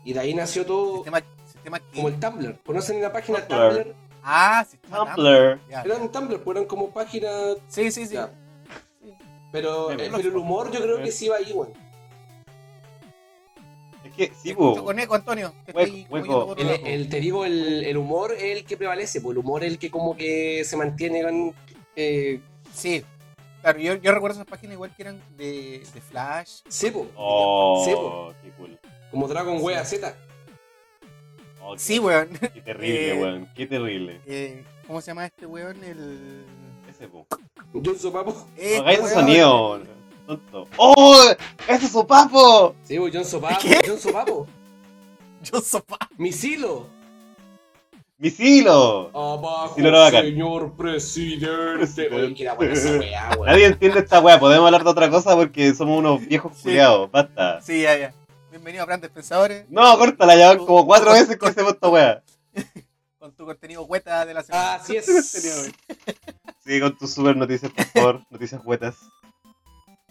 [0.03, 2.57] Y de ahí nació todo Sistema, sistema que- como el Tumblr.
[2.65, 3.75] ¿Conocen la página Tumblr.
[3.83, 3.95] Tumblr?
[4.23, 5.59] Ah, sistema Tumblr.
[5.69, 5.81] Ya.
[5.83, 7.57] Eran Tumblr, pues eran como páginas.
[7.67, 8.15] Sí, sí, sí.
[8.15, 8.31] Ya.
[9.51, 11.71] Pero, Bien, eh, pero el humor yo creo que sí va ahí, weón.
[14.15, 14.83] Que, sí, po.
[14.83, 15.53] con eco, Antonio.
[15.67, 16.55] estoy hueco.
[16.57, 19.79] El, te digo, el, el humor es el que prevalece, pues el humor es el
[19.79, 21.53] que como que se mantiene con,
[21.95, 22.39] eh,
[22.73, 23.03] Sí.
[23.61, 26.59] Claro, yo, yo recuerdo esas páginas igual que eran de, de Flash.
[26.67, 28.33] sí, po, Oh, Sí, po.
[28.43, 28.79] qué cool.
[29.11, 30.15] como Dragon Wea Z.
[31.61, 32.29] Oh, qué- Sí, weón.
[32.53, 33.49] Qué terrible, Eh, weón.
[33.55, 34.21] Qué terrible.
[34.27, 35.83] Eh, ¿Cómo se llama este weón?
[35.83, 36.45] El.
[36.89, 37.25] Ese, po.
[37.73, 38.47] John Sopapo.
[38.55, 39.19] Este Hagáis ese weón.
[39.25, 39.81] sonido,
[40.25, 40.67] tonto.
[40.77, 41.23] ¡Oh!
[41.67, 42.75] ¡Ese es su papo!
[42.83, 43.59] Sí, pues John Sopapo.
[43.61, 43.79] ¿Qué?
[43.85, 44.47] John Sopapo.
[45.43, 45.97] Yo sopa.
[46.17, 46.87] Misilo.
[48.17, 49.09] ¡Misilo!
[49.13, 52.09] Abajo, Misilo señor presidente.
[52.15, 53.29] Oye, que buena esa weá.
[53.45, 54.39] Nadie entiende esta weá.
[54.39, 56.63] Podemos hablar de otra cosa porque somos unos viejos Sí.
[56.63, 57.11] culiados.
[57.11, 57.61] Basta.
[57.61, 58.13] Sí, ya, ya.
[58.49, 62.23] Bienvenido a Grandes Pensadores No, córtala, ya van como cuatro veces que hacemos esta weá.
[63.19, 64.71] con tu contenido hueta de la semana.
[64.71, 65.05] Ah, así es.
[66.65, 68.21] Sí, con tus super noticias, por favor.
[68.31, 68.95] Noticias huetas.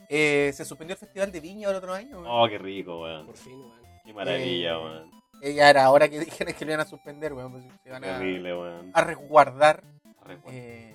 [0.08, 2.20] Eh, se suspendió el Festival de Viña el otro año.
[2.20, 2.26] weón.
[2.28, 3.26] Oh, qué rico, weón.
[3.26, 3.72] Por fin, weón.
[4.04, 5.10] Qué maravilla, Eh, weón.
[5.42, 7.52] Eh, ya era hora que dijeran que lo iban a suspender, weón.
[7.52, 8.90] pues, se van a, Terrible, weón.
[8.94, 9.82] a resguardar.
[10.24, 10.58] Recuerdo.
[10.58, 10.90] Eh,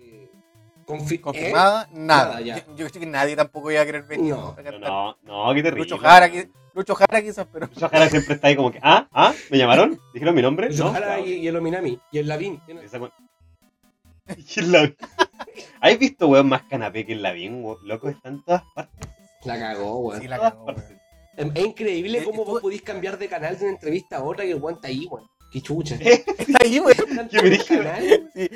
[0.00, 0.28] Eh,
[0.86, 2.24] confi- confirmada, nada.
[2.34, 2.56] Nada, ya.
[2.66, 4.34] yo, yo creo que nadie tampoco iba a querer venir.
[4.34, 4.54] No.
[4.56, 5.84] a no, no, qué terrible.
[5.84, 9.08] Lucho Jara, qui- Lucho Jara quizás, pero Lucho Jara siempre está ahí como que, ¿ah?
[9.12, 9.32] ¿ah?
[9.50, 9.98] ¿Me llamaron?
[10.14, 10.68] ¿Dijeron mi nombre?
[10.70, 10.92] Lucho No.
[10.92, 11.26] Jara Claro.
[11.26, 11.98] y, y el Ominami.
[12.12, 12.60] Y el Lavín.
[14.36, 14.96] Y el Lavín.
[15.80, 17.78] ¿Has visto, weón, más canapé que el Lavín, weón?
[17.86, 19.08] Loco, está en todas partes.
[19.44, 20.20] La cagó, weón.
[20.20, 20.84] sí la todas cagó, partes.
[21.36, 21.52] weón.
[21.56, 24.50] Es increíble Eh, cómo vos podís cambiar de canal de una entrevista a otra y
[24.50, 25.26] el weón está ahí, weón.
[25.52, 25.94] Qué chucha.
[26.00, 27.28] Está ahí, weón.
[27.30, 27.58] Qué.
[27.66, 28.48] Canal, Sí.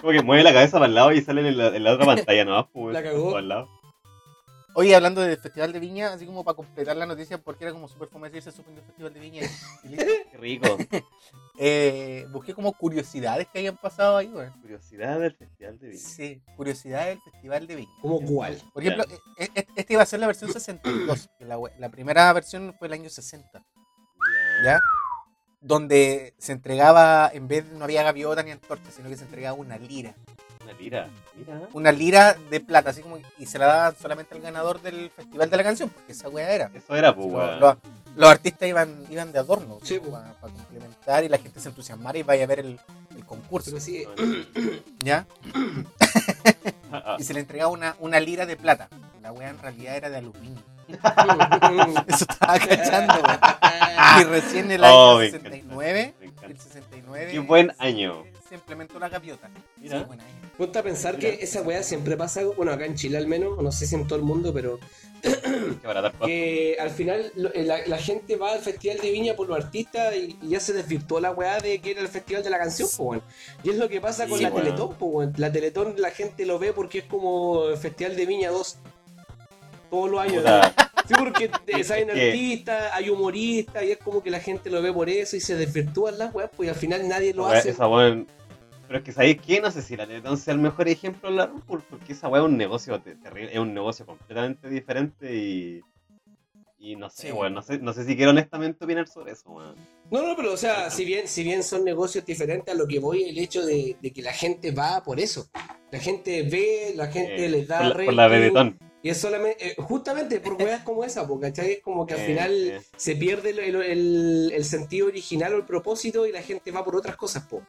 [0.00, 2.06] Como que mueve la cabeza para el lado y sale en la, en la otra
[2.14, 2.68] pantalla, ¿no?
[2.72, 3.30] Pues, La cagó.
[3.30, 3.68] Para el lado.
[4.78, 7.88] Oye, hablando del Festival de Viña, así como para completar la noticia, porque era como
[7.88, 10.04] súper fome decir se suspendió el Festival de Viña y, y listo.
[10.30, 10.78] Qué rico.
[11.58, 14.52] Eh, busqué como curiosidades que hayan pasado ahí, weón.
[14.60, 16.00] Curiosidad del Festival de Viña.
[16.00, 17.92] Sí, curiosidades del Festival de Viña.
[18.00, 18.62] ¿Cómo cuál?
[18.72, 19.04] Por ejemplo,
[19.36, 22.86] e- e- esta iba a ser la versión 62, que la, la primera versión fue
[22.86, 23.60] el año 60,
[24.64, 24.78] ¿ya?
[25.60, 29.56] Donde se entregaba, en vez de no había gaviota ni antorcha, sino que se entregaba
[29.58, 30.14] una lira.
[30.68, 31.08] Una lira.
[31.36, 31.60] Mira.
[31.72, 35.48] Una lira de plata, así como, y se la daban solamente al ganador del Festival
[35.50, 36.70] de la Canción, porque esa weá era.
[36.74, 37.60] Eso era, pues, Los, weón.
[37.60, 37.76] los-
[38.16, 42.22] los artistas iban, iban de adorno, Sí, para complementar y la gente se entusiasmara y
[42.24, 42.80] vaya a ver el,
[43.16, 43.70] el concurso.
[43.70, 44.04] Pero sí,
[45.04, 45.26] ¿Ya?
[47.18, 48.88] Y se le entregaba una, una lira de plata.
[49.22, 50.62] La wea en realidad era de aluminio.
[52.08, 53.38] Eso estaba cachando, weón.
[54.20, 56.46] Y recién el Oh, año encanta, 69, me encanta.
[56.46, 57.30] el 69.
[57.30, 58.24] Qué buen año.
[58.48, 59.50] Se implementó la gaviota.
[59.76, 59.98] Mira.
[60.00, 60.30] Sí, buen año.
[60.56, 63.70] Ponte a pensar que esa weá siempre pasa, bueno, acá en Chile al menos, no
[63.70, 64.78] sé si en todo el mundo, pero
[66.24, 69.56] que al final lo- eh, la, la gente va al Festival de Viña por los
[69.62, 72.58] artistas y, y ya se desvirtuó la weá de que era el Festival de la
[72.58, 73.22] Canción, po, weón.
[73.62, 74.50] Y es lo que pasa con Sí, la.
[74.50, 75.34] Teletón, po, weón.
[75.36, 78.78] La Teletón la gente lo ve porque es como el Festival de Viña 2.
[79.90, 80.44] Todos los años.
[81.06, 84.92] Sí, porque te salen artistas, hay humoristas, y es como que la gente lo ve
[84.92, 87.70] por eso y se desvirtúan las weas, pues y al final nadie lo hace.
[87.70, 87.86] esa
[88.88, 89.60] Pero es que ¿sabéis qué?
[89.60, 92.40] No sé si la Teletón sea el mejor ejemplo de la RuPaul, porque esa weá
[92.42, 95.80] es un negocio te- terrible, es un negocio completamente diferente y.
[96.80, 97.32] Y no sé, Sí.
[97.32, 99.74] weón, no sé, no sé si quiero honestamente opinar sobre eso, weón.
[100.12, 103.00] No, no, pero o sea, si bien, si bien son negocios diferentes, a lo que
[103.00, 105.48] voy el hecho de, de que la gente va por eso.
[105.90, 108.78] La gente ve, la gente Eh, les da por, la, por la rating, Teletón.
[109.02, 111.72] Y es solamente, eh, justamente por weas como esa, porque ¿cachai?
[111.72, 112.80] Es como que al Eh, final eh.
[112.96, 116.84] se pierde el, el- el- el sentido original o el propósito y la gente va
[116.84, 117.62] por otras cosas, po.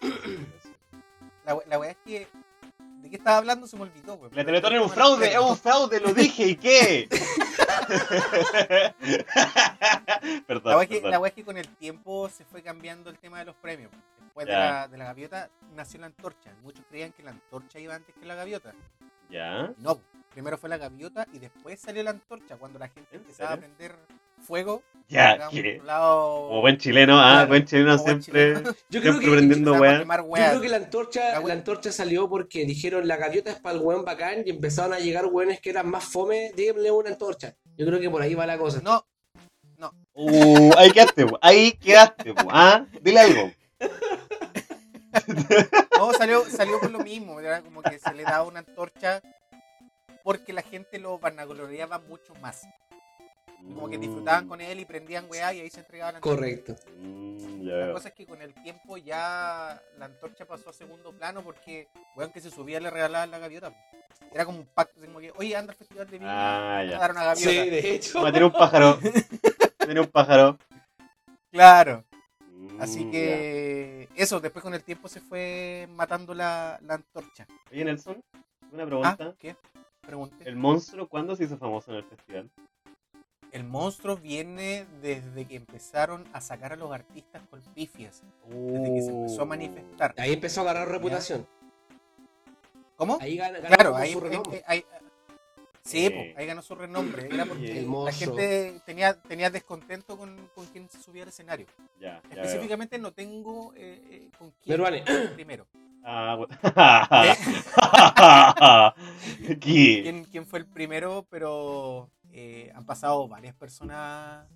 [1.44, 2.28] La, la weá es que.
[3.02, 3.66] ¿De qué estaba hablando?
[3.66, 4.30] Se me olvidó, weón.
[4.34, 7.08] La Teletón es un fraude, es un fraude, lo dije, ¿y qué?
[10.62, 13.56] La weá es que, es con el tiempo se fue cambiando el tema de los
[13.56, 13.90] premios.
[14.22, 16.52] Después de la, de la gaviota nació la antorcha.
[16.62, 18.74] Muchos creían que la antorcha iba antes que la gaviota.
[19.30, 19.72] ¿Ya?
[19.78, 19.98] No,
[20.32, 22.56] primero fue la gaviota y después salió la antorcha.
[22.56, 23.96] Cuando la gente ¿En empezaba a serio?
[24.40, 24.82] Fuego.
[25.08, 25.36] Ya,
[25.84, 28.70] lado- Como buen chileno, ah, Claro, buen chileno como buen siempre, chileno.
[28.90, 29.30] Yo creo siempre que,
[30.22, 30.44] weá.
[30.44, 33.82] Yo creo que la antorcha, La antorcha salió porque dijeron la gaviota es para el
[33.82, 37.56] weón bacán y empezaron a llegar weones que eran más fome, díganle una antorcha.
[37.76, 38.80] Yo creo que por ahí va la cosa.
[38.82, 39.04] No,
[40.12, 43.50] Uh, ahí quedaste, po, ahí quedaste, po, ah, dile algo.
[45.98, 47.40] no salió, salió por lo mismo.
[47.40, 49.22] Era como que se le daba una antorcha
[50.22, 52.62] porque la gente lo vanagloriaba mucho más.
[53.62, 56.36] Como que disfrutaban con él y prendían weá y ahí se entregaban la antorcha.
[56.36, 56.76] Correcto.
[56.98, 61.12] Mm, ya La cosa es que con el tiempo ya la antorcha pasó a segundo
[61.12, 63.72] plano porque, weón, que se subía le regalaban la gaviota.
[64.32, 66.84] Era como un pacto, así como que, oye, anda al festival de Viña, Ah, a
[66.84, 66.98] ya.
[66.98, 67.50] dar una gaviota.
[67.50, 68.18] Sí, de hecho.
[68.26, 68.98] A un pájaro.
[69.78, 70.58] Tiene un pájaro.
[71.50, 72.04] Claro.
[72.52, 77.46] Mm, Así que eso, después con el tiempo se fue matando la, la antorcha.
[77.70, 78.22] Oye, Nelson,
[78.72, 79.16] una Ah,
[80.06, 80.44] pregunta.
[80.44, 82.50] ¿El monstruo cuándo se hizo famoso en el festival?
[83.52, 88.22] El monstruo viene desde que empezaron a sacar a los artistas con pifias.
[88.48, 90.14] Desde que se empezó a manifestar.
[90.18, 91.46] Ahí empezó a agarrar reputación.
[92.96, 93.18] ¿Cómo?
[93.20, 94.62] Ahí ganó, Claro, ahí, su renombre.
[94.66, 94.84] ahí-
[95.82, 96.10] sí, Eh.
[96.34, 97.28] po, ahí ganó su renombre.
[97.32, 101.66] Era porque El la gente tenía, tenía descontento con, con quien se subía al escenario.
[101.98, 102.44] Ya, ya veo.
[102.44, 105.02] Específicamente no tengo eh, eh, con quién Meruane.
[105.04, 105.66] fue primero.
[106.04, 106.56] Ah, bueno.
[109.48, 109.58] ¿Eh?
[109.60, 111.26] ¿Quién, quién fue el primero?
[111.30, 114.46] Pero eh, han pasado varias personas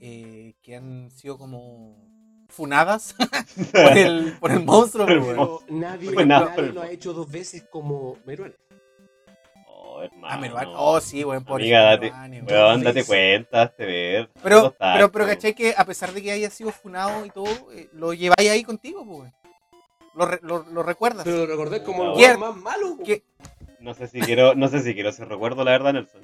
[0.00, 1.96] eh, que han sido como
[2.48, 3.14] funadas
[3.72, 5.06] por el, por el monstruo.
[5.06, 8.54] Pero nadie, nada, lo ha hecho dos veces como Meruane.
[9.66, 10.56] Oh, hermano.
[10.56, 10.64] Ah.
[10.76, 14.30] Oh, sí, buen por Amiga, date, Meruane, weón, date cuenta, hazte ver.
[14.42, 15.30] Pero, pero, pero, po.
[15.30, 15.54] ¿cachai?
[15.54, 19.04] Que a pesar de que haya sido funado y todo, eh, lo lleváis ahí contigo,
[19.04, 19.34] pues, weón.
[20.14, 21.24] Lo, lo, lo recuerdas.
[21.24, 22.98] Pero lo recordé como el más malo.
[23.78, 26.20] No sé si quiero, no sé si quiero ese recuerdo, la verdad, Nelson.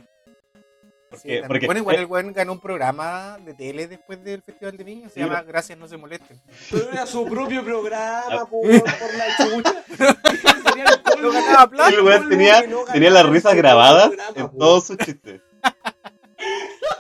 [1.11, 5.09] Porque, bueno, igual el weón ganó un programa de tele después del Festival de Viña,
[5.09, 6.41] se Sí, llama Gracias, no se molesten.
[6.71, 7.65] Pero era su propio Ah.
[7.65, 9.85] programa, po, por la chucha.
[11.21, 14.57] Lo ganaba plata, el weón tenía, no tenía las risas grabadas programa, en po.
[14.59, 15.41] todos sus chistes.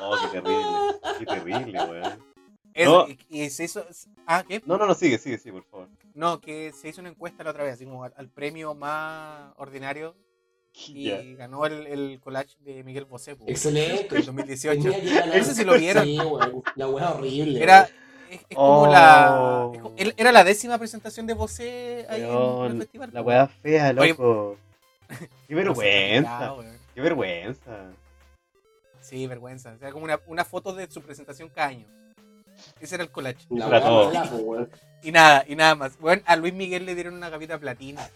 [0.00, 0.66] Oh, qué terrible,
[1.18, 2.24] qué terrible, weón.
[2.74, 3.14] Eso, No.
[3.28, 3.84] y, se hizo.
[4.26, 4.62] Ah, ¿qué?
[4.64, 5.88] No, no, no, sigue, sigue, sí, por favor.
[6.14, 9.52] No, que se hizo una encuesta la otra vez, así como al, al premio más
[9.56, 10.14] ordinario
[10.88, 14.16] y ganó el, el collage de Miguel Bosé, pues, Excelente.
[14.16, 14.82] en 2018.
[14.82, 15.38] Tenía que ganar.
[15.38, 16.04] No sé si lo vieron.
[16.04, 16.18] Sí.
[16.74, 17.62] La wea horrible.
[17.62, 17.88] Era.
[18.30, 18.86] Es, es como Oh.
[18.88, 19.70] la.
[19.74, 23.10] es como- él- era la décima presentación de Bosé ahí en- el festival.
[23.12, 23.36] la pues.
[23.36, 24.56] weá fea, Oye, loco.
[25.48, 26.54] Qué vergüenza,
[26.94, 27.92] qué vergüenza.
[29.00, 29.72] Sí, vergüenza.
[29.74, 31.86] O sea, como una, una foto de su presentación cada año.
[32.80, 33.46] Ese era el collage.
[33.50, 34.68] La.
[35.02, 35.98] Y nada, y nada más.
[35.98, 38.08] Bueno, a Luis Miguel le dieron una gavita platina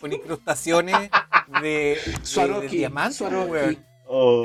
[0.00, 3.50] con incrustaciones de, de, de Swarovski, diamante, Swarovski.
[3.52, 3.86] weón.
[4.06, 4.42] Oh,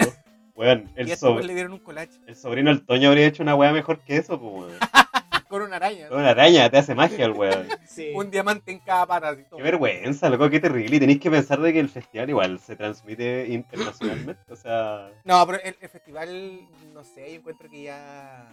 [0.56, 4.00] weón, el, le dieron un collage el sobrino del Toño habría hecho una weá mejor
[4.00, 4.74] que eso, pues, weón.
[5.48, 6.08] con una araña.
[6.12, 7.68] Una araña, te hace magia el weón.
[7.88, 8.12] Sí.
[8.14, 9.30] Un diamante en cada pata.
[9.30, 9.44] así.
[9.56, 10.98] Qué vergüenza, loco, qué terrible.
[10.98, 14.54] Y tenéis que pensar de que el festival igual se transmite internacionalmente.
[14.54, 16.60] O sea, No, pero el, el festival,
[16.94, 18.46] no sé, yo encuentro que ya.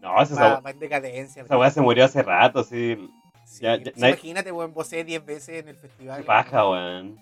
[0.00, 1.42] No, esa, Va, en decadencia.
[1.42, 2.96] esa weá se murió hace rato, sí.
[3.44, 6.20] Sí, ya- ya- pues Imagínate, weón, vocé 10 veces en el festival.
[6.20, 7.18] Qué paja, weón.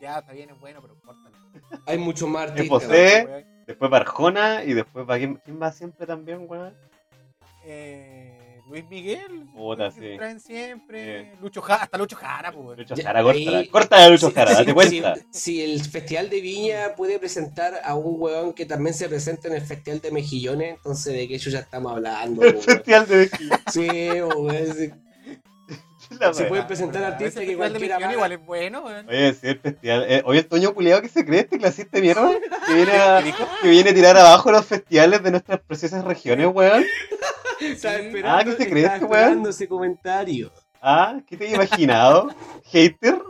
[0.00, 1.36] Ya, está bien, es bueno, pero córtalo.
[1.86, 2.88] Hay muchos más artistas.
[2.88, 3.44] Weón.
[3.66, 6.74] Después Barjona y después va ¿quién, quién va siempre también, weón?
[7.64, 8.21] Eh,
[8.72, 9.44] Luis Miguel.
[9.54, 10.16] Puta, sí.
[10.16, 11.32] traen siempre.
[11.42, 12.78] Lucho Jara, hasta Lucho Jara, pues.
[12.78, 15.14] Lucho Jara, ahí- Córtala, Lucho Si- Jara, date cuenta.
[15.30, 19.54] Si, el Festival de Viña puede presentar a un weón que también se presenta en
[19.54, 22.42] el Festival de Mejillones, entonces de qué ya estamos hablando.
[22.44, 23.30] El festival de.
[23.70, 23.88] Sí,
[24.22, 24.90] weón, sí.
[26.20, 26.48] La Se wea.
[26.48, 28.12] puede presentar Ese artistas que festival de más.
[28.12, 29.08] igual es bueno, weón.
[29.08, 30.06] Oye, sí, el festival.
[30.08, 32.30] Eh, oye, el Toño culiado que se cree este clasista de mierda.
[32.66, 33.22] Que viene, a,
[33.60, 36.84] que viene a tirar abajo los festivales de nuestras preciosas regiones, weón.
[37.60, 39.12] Esperando, Ah, ¿qué se cree este weón?
[39.12, 40.52] esperando ese comentario.
[40.80, 42.28] Ah, ¿qué te he imaginado?
[42.70, 43.20] ¿Hater?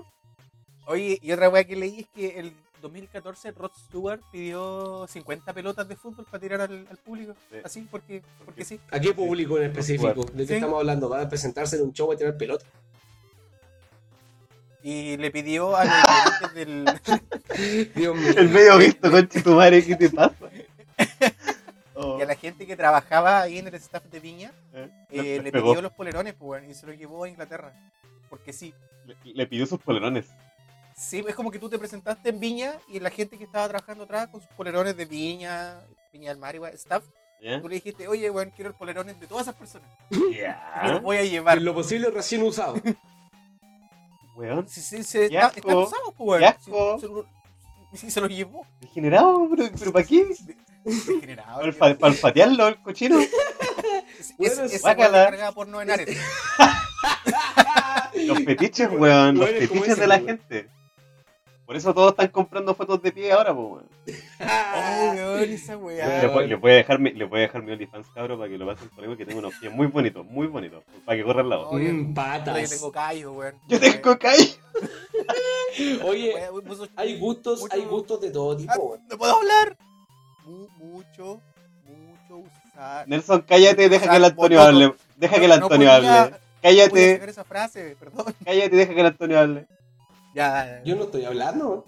[0.86, 5.88] Oye, y otra weá que leí es que el 2014 Rod Stewart pidió 50 pelotas
[5.88, 7.34] de fútbol para tirar al, al público.
[7.50, 7.56] Sí.
[7.64, 8.78] Así, porque, porque sí.
[8.90, 10.24] ¿A qué público en específico?
[10.24, 10.54] ¿De qué Sí.
[10.54, 11.08] estamos hablando?
[11.08, 12.66] ¿Va a presentarse en un show a tirar pelota?
[14.82, 15.84] Y le pidió a
[16.42, 16.84] los del,
[17.94, 18.32] Dios mío.
[18.36, 20.34] El medio visto, conche tu madre, ¿qué te pasa?
[21.94, 25.40] Oh, y a la gente que trabajaba ahí en el staff de Viña, eh, eh,
[25.40, 25.70] le, pegó.
[25.70, 27.72] pidió los polerones, pues, y se los llevó a Inglaterra.
[28.28, 28.74] Porque sí.
[29.06, 30.26] Le- le pidió sus polerones.
[30.96, 34.04] Sí, es como que tú te presentaste en Viña y la gente que estaba trabajando
[34.04, 35.80] atrás con sus polerones de Viña,
[36.12, 37.02] Viña del Mar, igual, staff,
[37.40, 37.60] ¿Ya?
[37.60, 39.88] tú le dijiste, oye, weón, quiero los polerones de todas esas personas.
[40.32, 40.82] Ya.
[40.84, 41.58] Y los voy a llevar.
[41.58, 42.74] En lo posible recién usado.
[44.36, 46.54] Weón, Sí, sí, se está, están usados, pues, weón.
[47.00, 47.06] Sí,
[47.92, 48.66] se, sí, se los llevó.
[48.80, 50.26] degenerado, pero, pero ¿para qué?
[50.84, 51.58] Degenerado.
[51.58, 53.18] ¿Para, olfa- para olfatearlo, el cochino?
[54.18, 56.16] Es, Bueno, es, esa cargada por no en Ares.
[58.14, 60.26] Los fetiches, weón, los fetiches de la weón.
[60.26, 60.68] gente.
[61.72, 63.86] Por eso todos están comprando fotos de pie ahora, pues, weón.
[64.40, 66.28] Ay, weón, esa Le, weá.
[66.28, 68.58] voy- le voy a dejar mi, le voy a dejar mi OnlyFans, cabro, para que
[68.58, 71.48] lo pasen por ahí, porque tengo unos pies muy bonitos, muy bonitos, para que corran
[71.48, 71.68] la voz.
[71.70, 72.68] Oye, Mm, Yo patas.
[72.68, 73.54] tengo callo, weón.
[73.68, 74.44] Yo tengo callo.
[76.04, 76.34] Oye,
[76.96, 78.74] hay gustos, mucho- hay gustos de todo Ah, tipo.
[78.88, 79.00] weón.
[79.08, 79.76] ¿No puedo hablar?
[80.44, 81.40] Mu- mucho,
[81.86, 82.36] mucho
[82.68, 83.08] usar.
[83.08, 84.92] Nelson, cállate, deja que el Antonio hable.
[85.16, 86.36] Deja que el No Antonio podía- hable.
[86.60, 88.26] Cállate, sacar esa frase, perdón.
[88.44, 89.66] cállate, deja que el Antonio hable.
[90.34, 91.84] Ya, Yo no estoy hablando.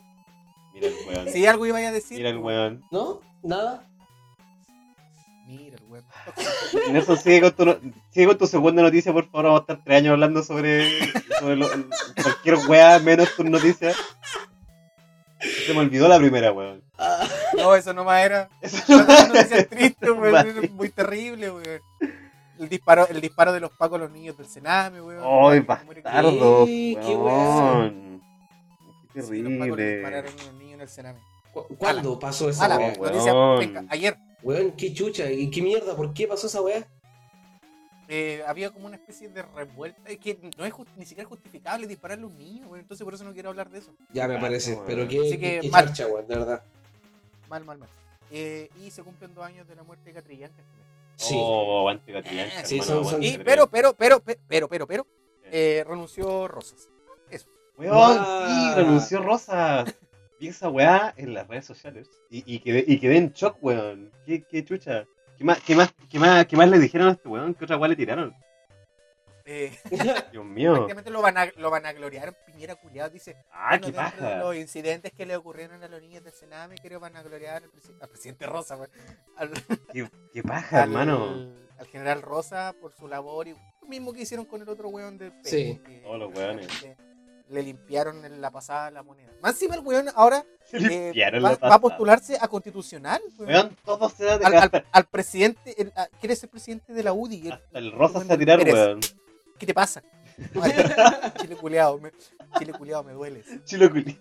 [0.73, 1.29] Mira el weón.
[1.31, 2.19] Si algo iba a decir.
[2.19, 2.85] Mira el weón.
[2.91, 3.21] ¿no?
[3.43, 3.87] Nada.
[5.47, 6.05] Mira el weón.
[6.93, 7.79] Nelson, sigue con, tu, no-
[8.11, 9.45] sigue con tu segunda noticia, por favor.
[9.45, 10.91] Vamos a estar tres años hablando sobre,
[11.39, 11.69] sobre lo-
[12.23, 13.97] cualquier weá menos tus noticias.
[15.67, 16.83] Se me olvidó la primera, weón.
[17.57, 18.49] No, eso no más era.
[18.61, 20.35] Eso Una noticia triste, weón.
[20.49, 21.81] Era Muy terrible, weón.
[22.59, 25.23] El disparo, el disparo de los pacos a los niños del Sename, weón.
[25.53, 26.65] ¡Ay, bastardo!
[26.67, 26.99] ¿Qué?
[27.05, 28.14] ¿Qué weón.
[29.23, 29.93] Sí, los terrible.
[29.95, 31.19] dispararon a unos niños en el Sename.
[31.53, 32.93] ¿Cu- ¿Cuándo pasó esa Mala, weá?
[32.99, 33.13] weón.
[33.13, 34.17] noticia, venga, ayer.
[34.43, 36.87] Weón, qué chucha, y qué mierda, ¿por qué pasó esa weá?
[38.07, 39.99] eh, había como una especie de revuelta.
[40.11, 42.81] Es que no es just- ni siquiera justificable dispararle a un niño, weón.
[42.81, 43.95] Entonces por eso no quiero hablar de eso.
[44.13, 45.87] Ya me parece, pero qué, que qué mal.
[45.87, 46.63] charcha, weón, de verdad.
[47.49, 47.89] Mal, mal, mal.
[48.31, 50.57] Eh, y se cumplen dos años de la muerte de Catrillanca.
[50.57, 50.67] mes.
[51.17, 51.35] Sí.
[51.39, 55.07] Oh, aguante Catrillanca, Sí, hermano, son- son- Y, pero, pero, pero, pe- pero, pero, pero,
[55.45, 56.89] eh, renunció Rosas.
[57.77, 58.47] Weón, Ah.
[58.75, 59.95] sí, renunció Rosas.
[60.41, 62.09] Vi esa weá en las redes sociales.
[62.31, 64.11] Y, y, quedé, y quedé en shock, weón.
[64.27, 65.05] Qué, qué chucha.
[65.37, 67.55] ¿Qué más, qué, más, qué, más, ¿Qué más le dijeron a este weón?
[67.55, 68.35] ¿Qué otra weá le tiraron?
[69.47, 69.77] Eh,
[70.33, 70.73] Dios mío.
[70.73, 72.35] prácticamente lo van a, lo van a gloriar.
[72.47, 74.39] Piñera Culiado dice, Ah, bueno, qué de paja.
[74.39, 77.71] los incidentes que le ocurrieron a los niños del Sename, creo van a gloriar al,
[77.71, 78.91] presi- al presidente Rosa, weón.
[79.37, 79.51] al,
[79.93, 81.53] Qué, qué paja, al- hermano.
[81.79, 85.19] al general Rosa por su labor y lo mismo que hicieron con el otro weón
[85.19, 85.81] PEC, Sí.
[86.03, 86.67] Todos los weones.
[86.67, 87.14] prácticamente
[87.55, 89.31] Le limpiaron en la pasada la moneda.
[89.41, 93.21] Más encima el weón ahora Se eh, va, va a postularse a constitucional.
[93.39, 93.77] weón.
[93.85, 97.47] Todos se dan de al, al- presidente, el- a- quiere ser presidente de la UDI.
[97.47, 98.75] el- hasta el Rosas a tirar, Pérez.
[98.75, 99.01] weón.
[99.57, 100.03] ¿Qué te pasa?
[101.41, 102.11] Chile culeado, me,
[102.59, 103.47] Chile culeado, me dueles.
[103.65, 104.19] Chilo culi.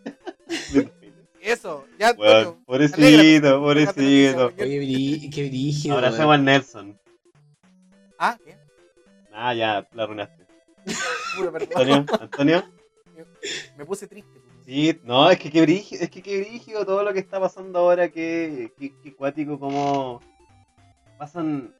[1.41, 2.63] Eso, ya, Weón, Antonio.
[2.65, 4.45] pobrecito, pobrecito.
[4.57, 5.95] Oye, qué brígido.
[5.95, 6.99] Ahora hacemos al Nelson.
[8.19, 8.55] Ah, ¿qué?
[9.33, 10.45] Ah, ya, la arruinaste.
[11.51, 11.67] Perdón.
[11.71, 12.82] Antonio, Antonio.
[13.77, 14.41] Me puse triste.
[14.65, 17.79] Sí, no, es que qué brígido, es que qué brígido todo lo que está pasando
[17.79, 20.21] ahora, que, que, que cuático como
[21.17, 21.73] pasan...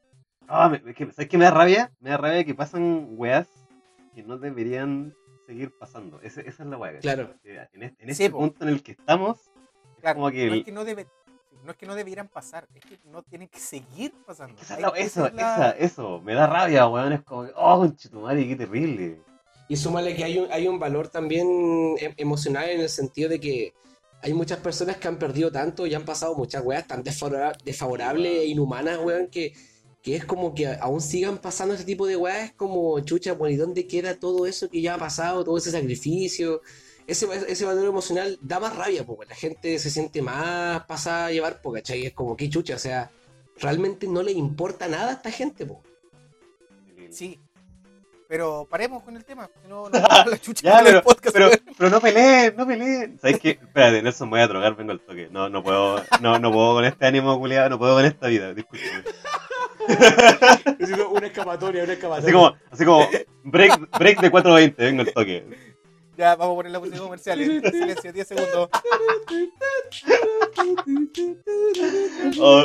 [0.46, 1.90] Ah, me- es que, ¿sabes qué me da rabia?
[2.00, 3.48] Me da rabia que pasan weas
[4.14, 5.14] que no deberían
[5.46, 6.20] seguir pasando.
[6.20, 6.98] Ese- esa es la wea.
[7.00, 7.34] Claro.
[7.44, 8.38] En este, en Sí, este po.
[8.38, 9.38] punto en el que estamos,
[9.96, 10.46] es Claro, como que...
[10.46, 11.06] no el- es que no debe,
[11.64, 14.60] no es que no debieran pasar, es que no tienen que seguir pasando.
[14.60, 17.14] esa es esa eso, es la- esa, eso, me da rabia, weón.
[17.14, 19.22] Es como, que, oh, conchetumare, qué terrible.
[19.68, 21.46] Y súmale que hay un, hay un valor también
[21.98, 23.72] em- emocional en el sentido de que
[24.22, 28.40] hay muchas personas que han perdido tanto y han pasado muchas weas tan desfavora- desfavorables
[28.40, 29.52] e inhumanas, weón, que,
[30.02, 33.54] que es como que aún sigan pasando este tipo de weas, es como, chucha, bueno,
[33.54, 36.62] ¿y dónde queda todo eso que ya ha pasado, todo ese sacrificio?
[37.06, 41.32] Ese, ese valor emocional da más rabia, porque la gente se siente más pasada a
[41.32, 42.06] llevar, porque ¿cachai?
[42.06, 43.10] Es como que chucha, o sea,
[43.58, 45.82] realmente no le importa nada a esta gente, po.
[47.10, 47.40] Sí.
[48.28, 49.48] Pero paremos con el tema.
[49.48, 49.90] porque No, no
[50.30, 53.18] la chucha Ya, con el pero, podcast, pero, pero no peleen, no peleen.
[53.20, 53.50] ¿Sabes qué?
[53.50, 55.28] Espérate, Nelson, me voy a drogar, vengo al toque.
[55.30, 58.54] No, no puedo, no, no puedo con este ánimo culiado, no puedo con esta vida,
[58.54, 59.04] discúlpeme.
[61.10, 62.24] una escapatoria, una escapatoria.
[62.24, 63.08] Así como, así como,
[63.42, 65.74] break, break de 420, vengo al toque.
[66.16, 67.38] Ya, vamos a poner la música comercial.
[67.38, 68.68] Silencio, 10 segundos.
[72.40, 72.64] Oh,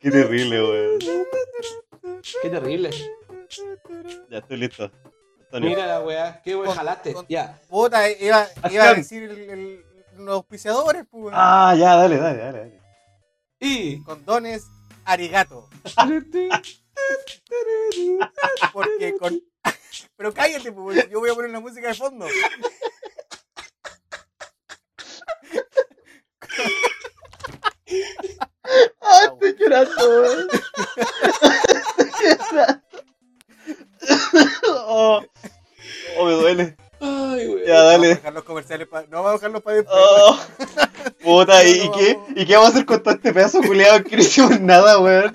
[0.00, 0.98] qué terrible, weón.
[2.40, 2.90] Qué terrible.
[4.30, 4.90] Ya estoy listo.
[5.44, 5.68] Antonio.
[5.70, 7.12] Mira la weá, qué jalaste.
[7.12, 7.60] con- Ya.
[7.68, 9.84] Puta, iba, iba a decir el, el-
[10.16, 11.34] los auspiciadores, pues.
[11.36, 12.58] Ah, ya, dale, dale, dale.
[12.58, 12.80] dale.
[13.60, 14.02] Y.
[14.02, 14.64] Condones
[15.04, 15.68] Arigato.
[18.72, 19.40] Porque con.
[20.16, 22.26] Pero cállate, pues, yo voy a poner la música de fondo.
[29.00, 30.48] Ah, estoy llorando, weón.
[34.86, 35.22] oh,
[36.18, 36.76] oh, me duele.
[37.00, 37.60] Ay, weón.
[37.66, 38.08] Ya, Vamos a dale.
[38.08, 39.96] dejar los comerciales pa- No, vamos a dejarlos para después.
[40.00, 40.38] Oh,
[41.22, 42.14] puta, ¿y, No, y no, qué?
[42.14, 42.28] vamos.
[42.36, 45.32] ¿Y qué vamos a hacer con todo este pedazo culiado que no hicimos nada, weón?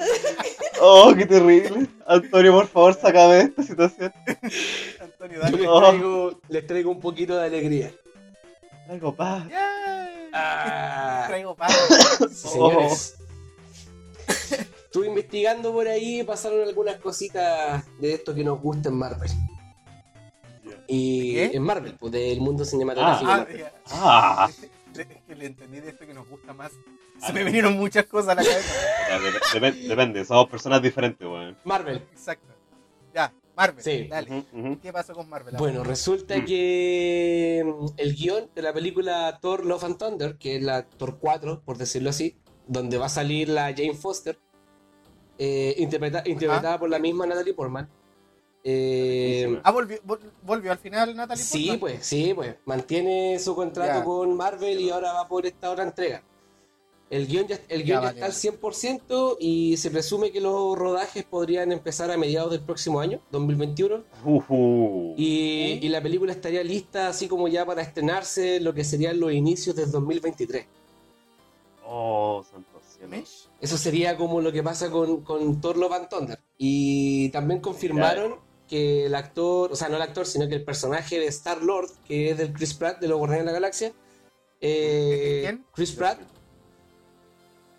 [0.82, 1.88] Oh, qué terrible.
[2.08, 4.14] Antonio, por favor, sácame de esta situación.
[5.02, 5.58] Antonio, Yo dale.
[5.58, 5.80] les Oh.
[5.82, 7.92] traigo, les traigo un poquito de alegría.
[8.88, 9.44] Traigo paz.
[9.50, 10.30] Yay.
[10.34, 11.26] Ah.
[11.28, 11.76] Traigo paz.
[12.34, 13.16] Señores.
[14.89, 19.30] Estuve investigando por ahí, pasaron algunas cositas de esto que nos gusta en Marvel.
[20.88, 21.45] Y ¿Qué?
[21.54, 23.30] en Marvel, pues del mundo cinematográfico.
[23.32, 23.45] Ah.
[23.91, 24.49] Ah,
[24.95, 26.71] Es que le entendí de esto que nos gusta más.
[27.23, 29.60] Se me vinieron muchas cosas a la cabeza.
[29.60, 31.56] dep- depende, somos personas diferentes, weón.
[31.65, 31.97] Marvel.
[32.12, 32.47] Exacto.
[33.13, 33.84] Ya, Marvel.
[33.84, 34.08] Sí.
[34.08, 34.45] Dale.
[34.82, 35.54] ¿Qué pasó con Marvel?
[35.58, 36.45] Bueno, resulta Mm.
[36.45, 41.19] que mm, el guion de la película Thor Love and Thunder, que es la Thor
[41.19, 44.39] 4, por decirlo así, donde va a salir la Jane Foster,
[45.39, 47.89] eh, interpreta- interpretada por la misma Natalie Portman.
[48.63, 49.62] Eh, Buenísima.
[49.63, 51.80] Ah, volvió, vol- volvió al final Natalie sí, Portman?
[51.80, 52.56] pues, sí, pues.
[52.65, 54.04] Mantiene su contrato Ya.
[54.04, 56.21] con Marvel y ahora va por esta otra entrega.
[57.10, 60.78] El guion ya, el guion ya vale, está al 100% y se presume que los
[60.78, 64.04] rodajes podrían empezar a mediados del próximo año, 2021.
[64.25, 65.15] Ujú.
[65.17, 69.32] Y, y la película estaría lista así como ya para estrenarse lo que serían los
[69.34, 70.67] inicios del 2023.
[71.84, 72.43] Oh,
[73.62, 76.39] Eso sería como lo que pasa con, con Thor Love and Thunder.
[76.58, 78.36] Y también confirmaron
[78.67, 81.89] que el actor, o sea, no el actor, sino que el personaje de Star Lord,
[82.06, 83.93] que es del Chris Pratt de los Guardianes de la Galaxia.
[84.62, 85.65] eh, ¿Quién?
[85.74, 86.19] Chris Pratt,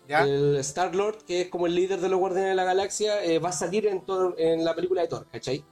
[0.07, 0.23] Ya.
[0.23, 3.39] el Star Lord, que es como el líder de los Guardianes de la Galaxia, eh,
[3.39, 5.63] va a salir en, Thor- en la película de Thor, ¿cachai?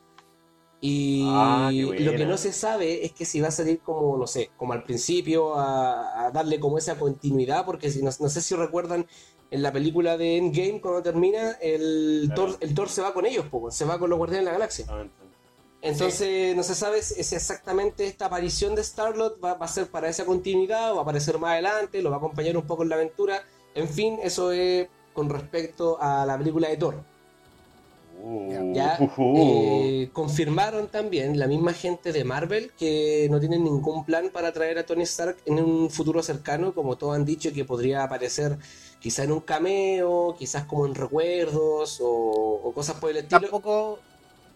[0.82, 4.26] Y Ah, lo que no se sabe es que si va a salir como, no
[4.28, 8.39] sé, como al principio, a, a darle como esa continuidad, porque si no, no sé
[8.41, 9.06] si recuerdan
[9.52, 12.46] en la película de Endgame, cuando termina, el, Claro.
[12.52, 14.58] Thor, el Thor se va con ellos, po, se va con los Guardianes de la
[14.58, 14.86] Galaxia.
[15.82, 20.10] Entonces, no se sabe si exactamente esta aparición de Star-Lord va, va a ser para
[20.10, 22.90] esa continuidad o va a aparecer más adelante, lo va a acompañar un poco en
[22.90, 23.44] la aventura.
[23.76, 26.96] En fin, eso es con respecto a la película de Thor.
[28.22, 29.34] Uh, Ya ujú.
[29.38, 34.78] eh, confirmaron también la misma gente de Marvel que no tienen ningún plan para traer
[34.80, 38.58] a Tony Stark en un futuro cercano, como todos han dicho que podría aparecer
[39.00, 42.08] quizá en un cameo, quizás como en recuerdos o,
[42.64, 43.42] o cosas por el estilo.
[43.42, 44.00] Tampoco.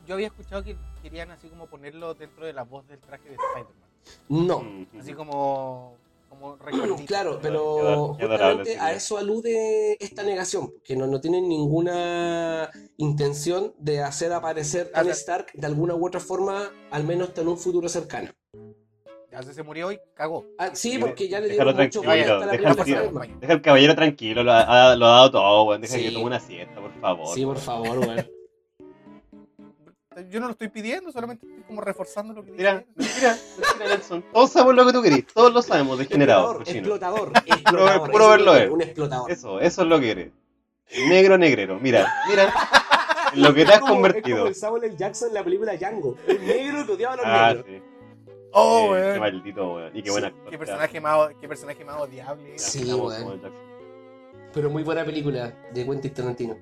[0.08, 3.36] Yo había escuchado que querían así como ponerlo dentro de la voz del traje de
[3.36, 4.48] Spider-Man.
[4.48, 5.00] No, Ujú.
[5.00, 5.96] Así como.
[6.30, 7.06] Como recuerdito.
[7.06, 14.02] Claro, pero justamente a eso alude esta negación, que no, no tienen ninguna intención de
[14.02, 17.58] hacer aparecer Tony Hacer- Stark de alguna u otra forma, al menos hasta en un
[17.58, 18.32] futuro cercano.
[19.34, 20.46] Ya se, murió y cagó.
[20.60, 22.70] Ah, sí, porque ya le dieron mucho tranquilo, tranquilo.
[23.02, 23.40] Spider-Man.
[23.40, 25.82] Deja al caballero tranquilo, lo ha, lo ha dado todo, weón.
[25.82, 26.04] Deja Sí.
[26.04, 27.34] que tome una siesta, por favor.
[27.36, 28.28] Sí, por favor, weón.
[30.30, 33.36] Yo no lo estoy pidiendo, solamente estoy como reforzando lo que Mira, mira,
[33.80, 34.24] mira, Nelson.
[34.32, 36.62] Todos sabemos lo que tú querís, todos lo sabemos, degenerado.
[36.62, 38.12] Explotador, explotador, explotador.
[38.12, 39.32] puro verlo es Un explotador.
[39.32, 40.32] Eso, eso es lo que eres.
[41.10, 41.80] Negro, negrero.
[41.80, 42.54] Mira, mira.
[43.34, 44.36] En lo que te has como- convertido.
[44.36, 44.96] Es como el Samuel L.
[44.98, 46.16] Jackson en la película Django.
[46.28, 47.66] El negro que odiaba a los Ah, negros.
[47.68, 47.82] sí.
[48.54, 49.20] Oh, Eh, Qué weón.
[49.20, 49.98] maldito, weón.
[49.98, 50.50] Y qué Sí, buen actor.
[50.52, 52.54] Qué personaje, más, qué personaje más odiable.
[52.58, 53.42] Sí, weón.
[54.54, 56.58] Pero muy buena película de Quentin Tarantino.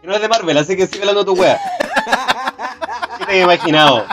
[0.00, 1.58] Que no es de Marvel, así que sigue hablando tu wea.
[3.18, 4.06] ¿Qué te había imaginado?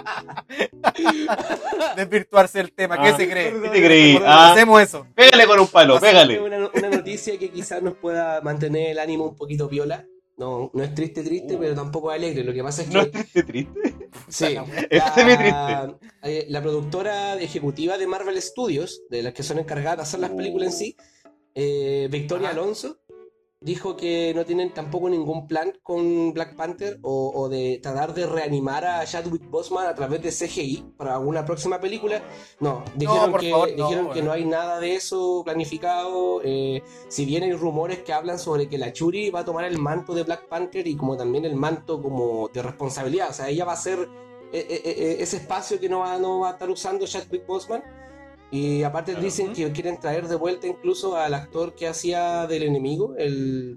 [1.96, 3.02] Desvirtuarse el tema.
[3.02, 3.18] ¿Qué Ah.
[3.18, 3.54] se cree?
[3.62, 4.20] ¿Qué te creí?
[4.26, 5.06] Ah, Hacemos eso.
[5.16, 6.40] pégale con un palo, pégale.
[6.42, 10.06] una, una noticia que quizás nos pueda mantener el ánimo un poquito viola.
[10.38, 11.60] No, no es triste, triste, Uh.
[11.60, 12.44] pero tampoco es alegre.
[12.44, 12.94] Lo que pasa es que.
[12.96, 14.01] No es triste, triste.
[14.32, 14.46] Sí,
[16.24, 20.30] eh, la productora ejecutiva de Marvel Studios, de las que son encargadas de hacer las
[20.32, 20.96] películas en sí,
[21.54, 22.50] eh, Victoria.
[22.50, 23.01] Alonso,
[23.62, 28.26] dijo que no tienen tampoco ningún plan con Black Panther o, o de tratar de
[28.26, 32.24] reanimar a Chadwick Boseman a través de CGI para una próxima película.
[32.60, 36.42] No, dijeron, que, favor, no, dijeron que no hay nada de eso planificado.
[36.44, 39.78] eh, si bien hay rumores que hablan sobre que la Churi va a tomar el
[39.78, 43.66] manto de Black Panther y como también el manto como de responsabilidad, o sea, ella
[43.66, 44.10] va a ser
[44.54, 47.82] eh, eh, eh, ese espacio que no va, no va a estar usando Chadwick Boseman.
[48.52, 49.26] Y aparte Claro.
[49.26, 53.76] dicen que quieren traer de vuelta incluso al actor que hacía del enemigo, el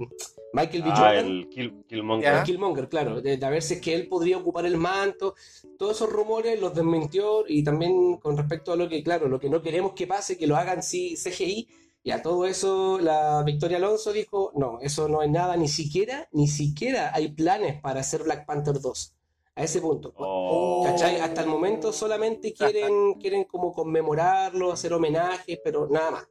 [0.53, 0.89] Michael B.
[0.93, 1.27] Ah, Jordan.
[1.27, 2.33] el Kill, Killmonger.
[2.35, 2.43] Ya.
[2.43, 5.35] Killmonger, claro, de, de a ver si es que él podría ocupar el manto.
[5.79, 9.49] Todos esos rumores los desmintió y también con respecto a lo que, claro, lo que
[9.49, 11.69] no queremos que pase, que lo hagan sí CGI.
[12.03, 16.29] Y a todo eso la Victoria Alonso dijo, no, eso no es nada, ni siquiera,
[16.33, 19.15] ni siquiera hay planes para hacer Black Panther 2.
[19.57, 20.13] A ese punto.
[20.17, 20.83] Oh.
[20.85, 21.21] ¿Cachai?
[21.21, 26.29] Hasta el momento solamente quieren, quieren como conmemorarlo, hacer homenajes, pero nada más.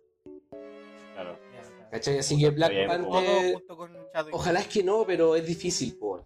[1.14, 1.40] Claro.
[1.90, 2.20] ¿Cachai?
[2.20, 3.64] Así que Black bien, Panther,
[4.32, 6.26] ojalá es que no, pero es difícil, po.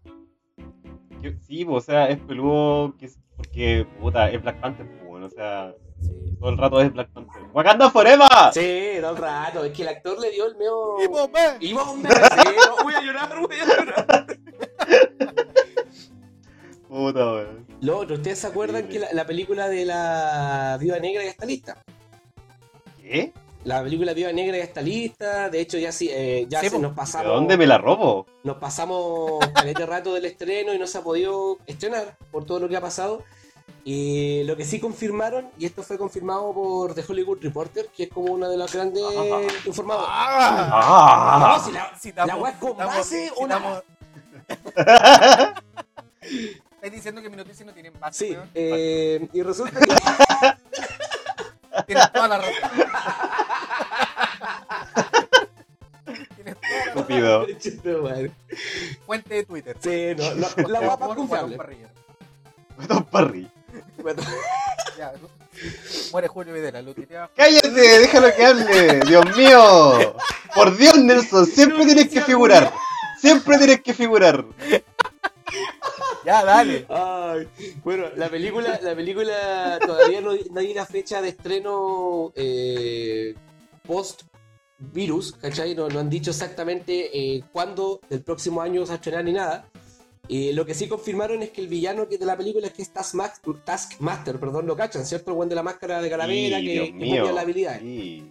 [1.22, 5.26] Que- Sí, o sea, es peludo que es- porque, puta, es Black Panther, pues, bueno,
[5.28, 5.76] o sea,
[6.40, 7.44] todo el rato es Black Panther.
[7.54, 8.28] ¡Wakanda Forever!
[8.54, 9.64] Sí, todo el rato.
[9.66, 11.04] Es que el actor le dio el medio.
[11.04, 11.58] ¡Y bomba!
[11.60, 14.28] Y bomba, sí, no, voy a llorar, voy a llorar.
[16.88, 17.66] Puta, weón.
[17.82, 18.90] Lo otro, ¿ustedes se acuerdan Sí.
[18.94, 21.78] que la, la película de la Viuda Negra ya está lista?
[23.02, 23.34] ¿Qué?
[23.66, 25.50] La película Viuda Negra ya está lista.
[25.50, 27.28] De hecho, ya sí, eh, ya Sí, se nos ¿De pasamos.
[27.34, 28.26] dónde me la robo?
[28.44, 32.70] Nos pasamos calete rato del estreno y no se ha podido estrenar por todo lo
[32.70, 33.24] que ha pasado.
[33.84, 38.10] Y lo que sí confirmaron, y esto fue confirmado por The Hollywood Reporter, que es
[38.10, 39.04] como una de las grandes
[39.66, 40.06] informados.
[40.10, 40.70] ¡Ah!
[40.74, 41.58] ¡Ah!
[41.58, 43.84] No, si la, Citamos- la es con base o nada.
[46.88, 48.50] citamos- ¿Estás diciendo que mis noticias no tienen base, Sí, weón?
[48.56, 49.88] eh, y resulta que
[51.86, 52.54] Tienes toda la razón.
[56.36, 58.30] Tienes toda la.
[59.06, 59.78] Fuente de Twitter.
[59.80, 61.58] Sí, no, no, la guapa confiable.
[62.78, 63.50] Guatón.
[64.02, 64.22] Bueno,
[64.98, 65.14] Ya,
[66.12, 67.70] muere Julio Videla, lo tiré ¡Cállate!
[68.00, 69.00] ¡Déjalo que hable!
[69.02, 70.16] ¡Dios mío!
[70.56, 72.72] Por Dios, Nelson, siempre tienes que figurar.
[73.20, 74.46] Siempre tienes que figurar.
[76.26, 76.86] Ya, dale.
[76.90, 77.48] ay,
[77.84, 83.34] bueno, la película, la película todavía no, no hay una fecha de estreno eh,
[83.86, 84.24] post
[84.80, 85.74] virus, ¿cachai?
[85.74, 89.34] No, no han dicho exactamente eh, cuándo del próximo año se va a estrenar ni
[89.34, 89.70] nada.
[90.28, 92.82] Y lo que sí confirmaron es que el villano que de la película es que
[92.82, 95.32] es Taskmaster, Taskmaster, perdón, lo cachan, ¿cierto?
[95.32, 97.80] El buen de la máscara de calavera Sí, que, que copia la habilidad.
[97.80, 98.28] Sí.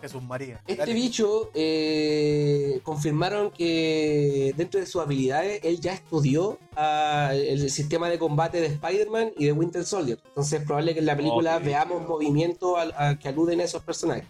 [0.00, 0.60] Jesús María.
[0.64, 0.94] Este dale.
[0.94, 8.16] bicho eh, confirmaron que dentro de sus habilidades él ya estudió ah, el sistema de
[8.16, 10.20] combate de Spider-Man y de Winter Soldier.
[10.28, 13.82] Entonces es probable que en la película veamos movimientos al- a- que aluden a esos
[13.82, 14.24] personajes.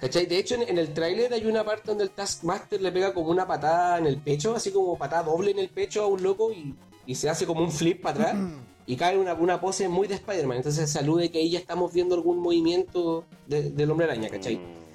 [0.00, 0.24] ¿Cachai?
[0.24, 3.30] De hecho, en, en el tráiler hay una parte donde el Taskmaster le pega como
[3.30, 6.50] una patada en el pecho, así como patada doble en el pecho a un loco
[6.52, 6.74] y,
[7.04, 8.36] y se hace como un flip para atrás
[8.86, 10.56] y cae en una, una pose muy de Spider-Man.
[10.56, 14.56] Entonces se alude que ahí ya estamos viendo algún movimiento de- del hombre araña, ¿cachai?
[14.56, 14.85] Mm.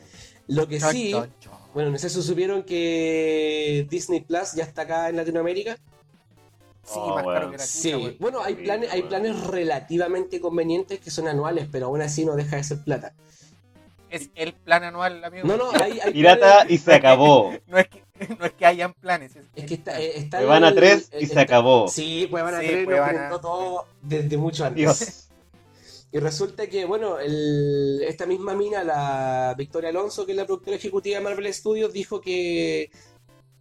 [0.47, 1.53] Lo que Chon, sí, chon, chon.
[1.73, 5.75] bueno, no sé si supieron que Disney Plus ya está acá en Latinoamérica.
[6.83, 10.99] Sí, Oh, más caro que la Sí, bueno, hay Sí, planes, hay planes relativamente convenientes
[10.99, 13.13] que son anuales, pero aún así no deja de ser plata.
[14.09, 15.47] Es el plan anual, amigo.
[15.47, 17.53] No, no, hay, hay Pirata planes- y se acabó.
[17.67, 18.03] No es que,
[18.37, 19.35] no es que hayan planes.
[19.35, 21.87] Es, Es que está, eh, está Cuevana el- 3 y se acabó.
[21.87, 23.11] Sí, Cuevana Sí, 3 nos Cuevana.
[23.13, 24.77] presentó todo desde mucho antes.
[24.77, 25.27] Dios.
[26.14, 30.76] Y resulta que, bueno, el- esta misma mina, la Victoria Alonso, que es la productora
[30.76, 32.89] ejecutiva de Marvel Studios, dijo que.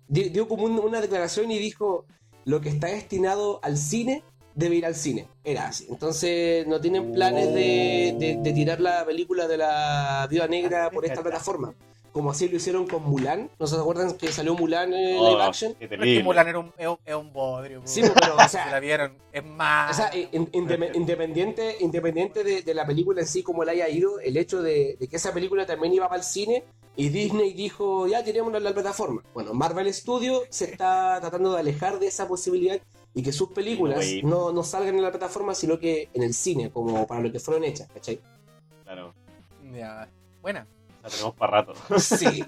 [0.09, 2.05] di- dio como un- una declaración y dijo:
[2.45, 4.25] lo que está destinado al cine
[4.57, 5.29] debe ir al cine.
[5.45, 5.87] Era así.
[5.89, 11.05] Entonces, no tienen planes de, de- de tirar la película de la Viuda Negra por
[11.07, 11.73] esta plataforma.
[12.13, 13.51] Como así lo hicieron con Mulan.
[13.59, 15.75] ¿No se acuerdan que salió Mulan en Oh, live action?
[15.75, 16.25] qué Pero es que.
[16.25, 16.73] Mulan era un,
[17.05, 17.83] es un, bodrio.
[17.85, 18.15] Sí, weón.
[18.19, 19.93] pero, o sea, la vieron, es más.
[19.93, 20.51] O sea, in-
[20.95, 24.97] independiente, independiente de, de la película en sí, como le haya ido, el hecho de,
[24.99, 26.65] de que esa película también iba para el cine
[26.97, 29.23] y Disney dijo, ya tirémosla en la plataforma.
[29.33, 32.81] Bueno, Marvel Studios se está tratando de alejar de esa posibilidad
[33.15, 36.71] y que sus películas no, no salgan en la plataforma, sino que en el cine,
[36.71, 38.21] como para lo que fueron hechas, ¿cachai?
[38.85, 39.15] Claro,
[39.73, 40.09] Ya.
[40.43, 40.67] Buena.
[41.03, 41.75] La tenemos para rato.
[41.99, 42.45] Sí.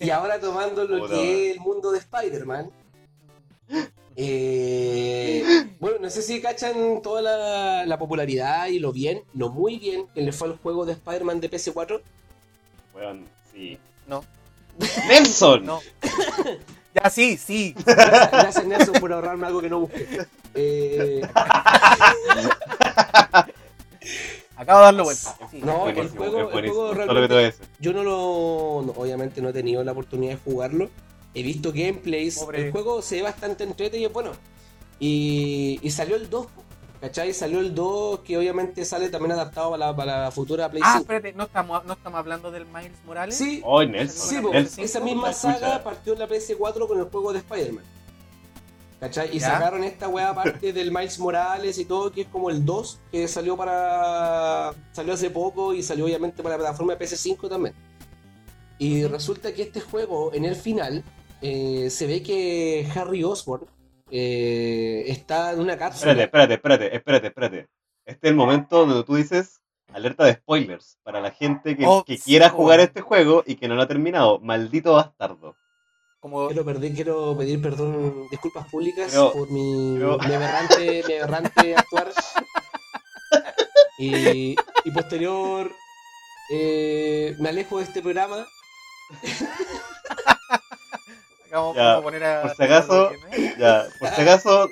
[0.00, 2.70] Y ahora tomando lo Puta, que es el mundo de Spider-Man.
[4.16, 9.78] eh, bueno, no sé si cachan toda la, la popularidad y lo bien, lo muy
[9.78, 12.00] bien que le fue al juego de Spider-Man de PS4.
[12.94, 13.78] Weón, sí.
[14.06, 14.24] No.
[15.08, 15.64] ¡Nelson!
[15.64, 15.80] No.
[16.94, 17.74] Ya, sí, sí.
[17.84, 20.26] Gracias, gracias, Nelson por ahorrarme algo que no busqué.
[20.54, 21.20] Eh,
[24.56, 25.36] Acabo de darlo vuelta.
[25.50, 25.60] Sí.
[25.62, 27.66] No, el juego- el juego Todo lo que te voy a decir.
[27.78, 28.82] yo no lo.
[28.86, 30.88] no, obviamente no he tenido la oportunidad de jugarlo.
[31.34, 32.38] He visto gameplays.
[32.38, 32.66] Pobre.
[32.66, 34.30] El juego se ve bastante entretenido y es bueno.
[34.98, 36.46] Y, y salió el 2.
[37.00, 37.34] ¿Cachai?
[37.34, 40.92] Salió el 2 que obviamente sale también adaptado para la, para la futura Play Ah,
[40.98, 41.02] 5.
[41.02, 43.36] espérate, ¿no estamos, ¿no estamos hablando del Miles Morales?
[43.36, 44.28] Sí, Oh, Nelson.
[44.28, 44.82] sí, Nelson.
[44.84, 47.84] esa misma saga partió en la PS4 con el juego de Spider-Man.
[49.00, 49.28] ¿Cachai?
[49.36, 49.52] Y Ya.
[49.52, 53.28] sacaron esta weá aparte del Miles Morales y todo, que es como el 2, que
[53.28, 54.72] salió para.
[54.92, 57.74] salió hace poco y salió obviamente para la plataforma de PS5 también.
[58.78, 61.02] Y resulta que este juego, en el final,
[61.42, 63.66] eh, se ve que Harry Osborn
[64.10, 66.12] eh, está en una cápsula.
[66.12, 67.68] Espérate, espérate, espérate, espérate, espérate.
[68.06, 69.60] Este es el momento donde tú dices
[69.92, 73.66] alerta de spoilers para la gente que, Oh, que quiera jugar este juego y que
[73.68, 74.38] no lo ha terminado.
[74.40, 75.54] Maldito bastardo.
[76.26, 79.96] Como, Quiero, perder- quiero pedir perdón, disculpas públicas por mi,
[80.34, 82.10] aberrante, mi aberrante actuar.
[83.98, 85.70] Y, y posterior,
[86.52, 88.44] eh, me alejo de este programa.
[92.02, 92.42] poner a.
[92.42, 93.10] por si acaso-
[93.56, 94.68] Ya, por si acaso,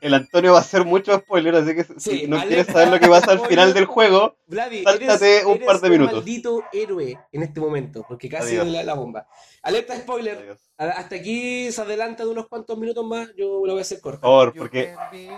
[0.00, 3.00] el Antonio va a hacer mucho spoiler, así que si Sí, no quieres saber lo
[3.00, 6.14] que pasa al final del juego, Sáltate eres, un par de minutos.
[6.14, 9.26] maldito héroe en este momento, porque casi doy la, la bomba.
[9.62, 10.38] Alerta spoiler.
[10.38, 10.58] adiós.
[10.78, 13.28] Hasta aquí se adelanta de unos cuantos minutos más.
[13.36, 14.20] Yo lo voy a hacer corto.
[14.22, 14.94] por porque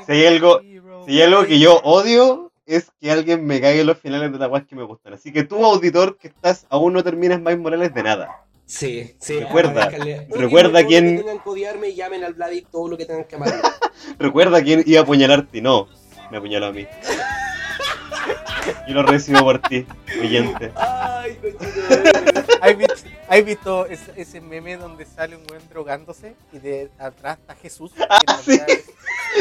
[0.06, 0.60] si hay algo,
[1.06, 4.38] si hay algo que yo odio es que alguien me caiga en los finales de
[4.38, 5.14] la guas que me gustan.
[5.14, 8.41] Así que tú, auditor, que estás, aún no terminas Miles Morales de nada.
[8.66, 9.40] Sí, sí.
[9.40, 9.88] Recuerda,
[10.30, 13.04] recuerda Todo lo quién- que tengan que odiarme y llamen al Vladi todo lo que
[13.04, 13.50] tengan que amar.
[14.18, 15.88] Recuerda quién iba a apuñalarte y no,
[16.30, 16.86] me apuñaló a mí.
[18.88, 19.86] Yo lo recibo por ti,
[20.20, 20.70] oyente.
[20.76, 22.42] Ay, cochino.
[22.62, 22.94] ¿Has visto,
[23.28, 27.92] has visto ese, ese meme donde sale un buen drogándose y de atrás está Jesús?
[27.98, 28.06] en
[28.46, 28.84] realidad es,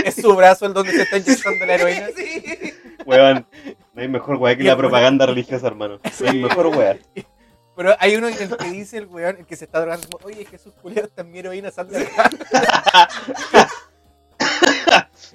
[0.05, 2.07] es su brazo el donde se está inyectando la heroína.
[2.15, 2.74] Sí.
[3.05, 3.45] Weón,
[3.93, 5.99] no hay mejor weá que la propaganda religiosa, hermano.
[6.19, 6.97] No hay mejor weá.
[7.82, 10.27] Pero hay uno en el que dice el weón, el que se está drogando, como,
[10.27, 12.29] oye Jesús Julio, también heroína, sal de acá.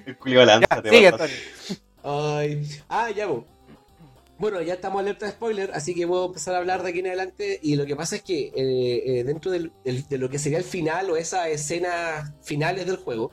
[0.05, 1.07] El culio lanza, Ya, te sigue.
[1.09, 1.35] Antonio.
[2.03, 2.65] Ay.
[2.87, 3.45] Ah, ya, bo.
[4.37, 7.07] Bueno, ya estamos alerta de spoiler, así que puedo empezar a hablar de aquí en
[7.07, 7.59] adelante.
[7.61, 10.59] Y lo que pasa es que eh, eh, dentro del- del- de lo que sería
[10.59, 13.31] el final o esas escenas finales del juego,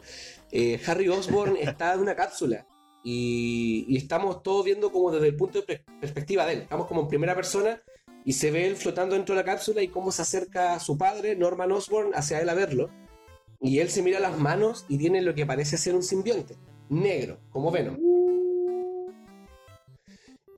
[0.50, 2.66] eh, Harry Osborn está en una cápsula.
[3.04, 6.58] Y, y estamos todos viendo como desde el punto de per- perspectiva de él.
[6.62, 7.80] Estamos como en primera persona
[8.24, 11.36] y se ve él flotando dentro de la cápsula y cómo se acerca su padre,
[11.36, 12.90] Norman Osborn, hacia él a verlo.
[13.60, 16.56] Y él se mira las manos y tiene lo que parece ser un simbionte,
[16.88, 17.98] negro, como Venom.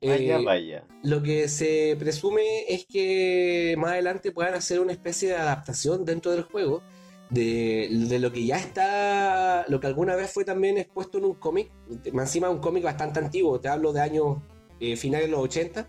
[0.03, 0.89] Vaya, Eh, vaya.
[1.03, 6.33] lo que se presume es que más adelante puedan hacer una especie de adaptación dentro
[6.33, 6.83] del juego
[7.31, 11.35] de, de lo que ya está, lo que alguna vez fue también expuesto en un
[11.35, 11.71] cómic,
[12.05, 14.39] encima un cómic bastante antiguo, te hablo de años
[14.81, 15.89] eh, finales de los 80,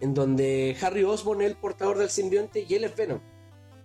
[0.00, 3.20] en donde Harry Osborn es el portador del simbionte y él es Venom,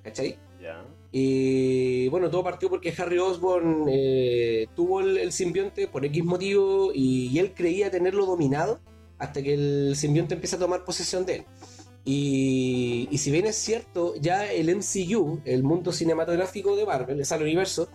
[0.04, 0.38] ¿cachai?
[0.62, 0.86] Ya.
[1.12, 6.92] Y bueno, todo partió porque Harry Osborn eh, tuvo el, el simbionte por X motivo
[6.94, 8.80] y, y él creía tenerlo dominado
[9.20, 11.46] hasta que el simbionte empieza a tomar posesión de él.
[12.06, 17.32] Y, y si bien es cierto, ya el MCU, el mundo cinematográfico de Marvel, es
[17.32, 17.88] al universo,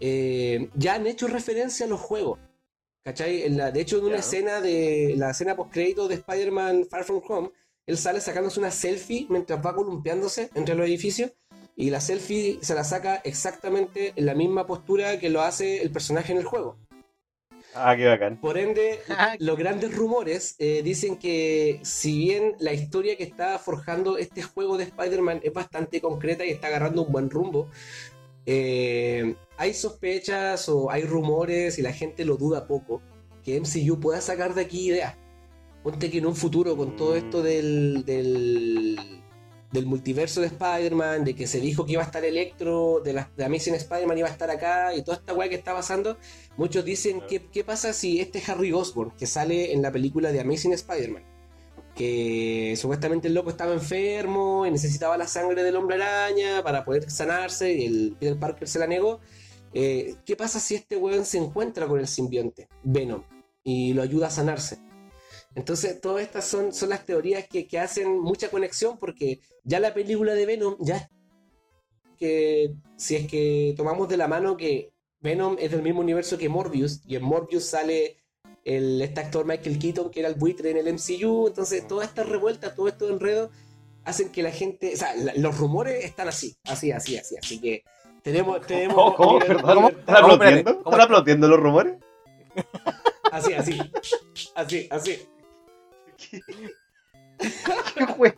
[0.00, 2.38] eh, ya han hecho referencia a los juegos.
[3.08, 3.44] ¿Cachai?
[3.44, 7.22] En la- de hecho, en una escena de la escena post-crédito de Spider-Man Far From
[7.26, 7.50] Home,
[7.86, 11.32] él sale sacándose una selfie mientras va columpiándose entre los edificios.
[11.74, 15.90] Y la selfie se la saca exactamente en la misma postura que lo hace el
[15.90, 16.76] personaje en el juego.
[17.74, 18.38] Ah, qué bacán.
[18.40, 23.58] Por ende, Ah, los grandes rumores eh, dicen que si bien la historia que está
[23.58, 27.70] forjando este juego de Spider-Man es bastante concreta y está agarrando un buen rumbo,
[28.50, 33.02] eh, hay sospechas o hay rumores y la gente lo duda poco
[33.44, 35.16] que MCU pueda sacar de aquí ideas.
[35.82, 39.22] Ponte que en un futuro con todo esto del, del,
[39.70, 43.30] del multiverso de Spider-Man, de que se dijo que iba a estar Electro, de la
[43.36, 46.16] de Amazing Spider-Man iba a estar acá y toda esta weá que está pasando,
[46.56, 47.20] Muchos dicen.
[47.28, 51.22] ¿qué, ¿qué pasa si este Harry Osborn, que sale en la película de Amazing Spider-Man,
[51.98, 57.10] que supuestamente el loco estaba enfermo y necesitaba la sangre del hombre araña para poder
[57.10, 59.18] sanarse y el Peter Parker se la negó?
[59.74, 63.24] eh, ¿Qué pasa si este weón se encuentra con el simbionte, Venom,
[63.64, 64.78] y lo ayuda a sanarse?
[65.56, 69.92] Entonces, todas estas son, son las teorías que, que hacen mucha conexión porque ya la
[69.92, 71.10] película de Venom, ya
[72.16, 76.48] que si es que tomamos de la mano que Venom es del mismo universo que
[76.48, 78.18] Morbius, y en Morbius sale
[78.76, 82.22] el, este actor Michael Keaton, que era el buitre en el MCU, entonces toda esta
[82.22, 83.50] revuelta, todo esto enredo,
[84.04, 87.60] hacen que la gente, o sea, la- los rumores están así, así, así, así, así
[87.60, 87.82] que
[88.22, 89.14] tenemos, tenemos ¿Cómo?
[89.16, 89.38] ¿Cómo?
[89.40, 90.34] libertad- ¿Están ¿Cómo?
[90.34, 90.76] aplaudiendo?
[90.78, 90.90] ¿cómo?
[90.90, 91.94] ¿Están aplaudiendo los rumores?
[93.32, 93.78] así, así,
[94.54, 95.18] así, así.
[97.94, 98.34] ¿Qué?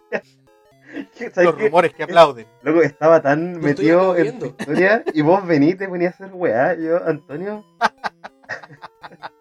[1.16, 1.64] ¿Qué- ¿Sabes Los qué?
[1.66, 2.46] rumores que aplauden.
[2.62, 4.56] Loco, estaba tan metido en tu aplaudiendo.
[4.58, 6.74] historia y vos venís, te venís a hacer weá.
[6.74, 7.64] Yo, Antonio,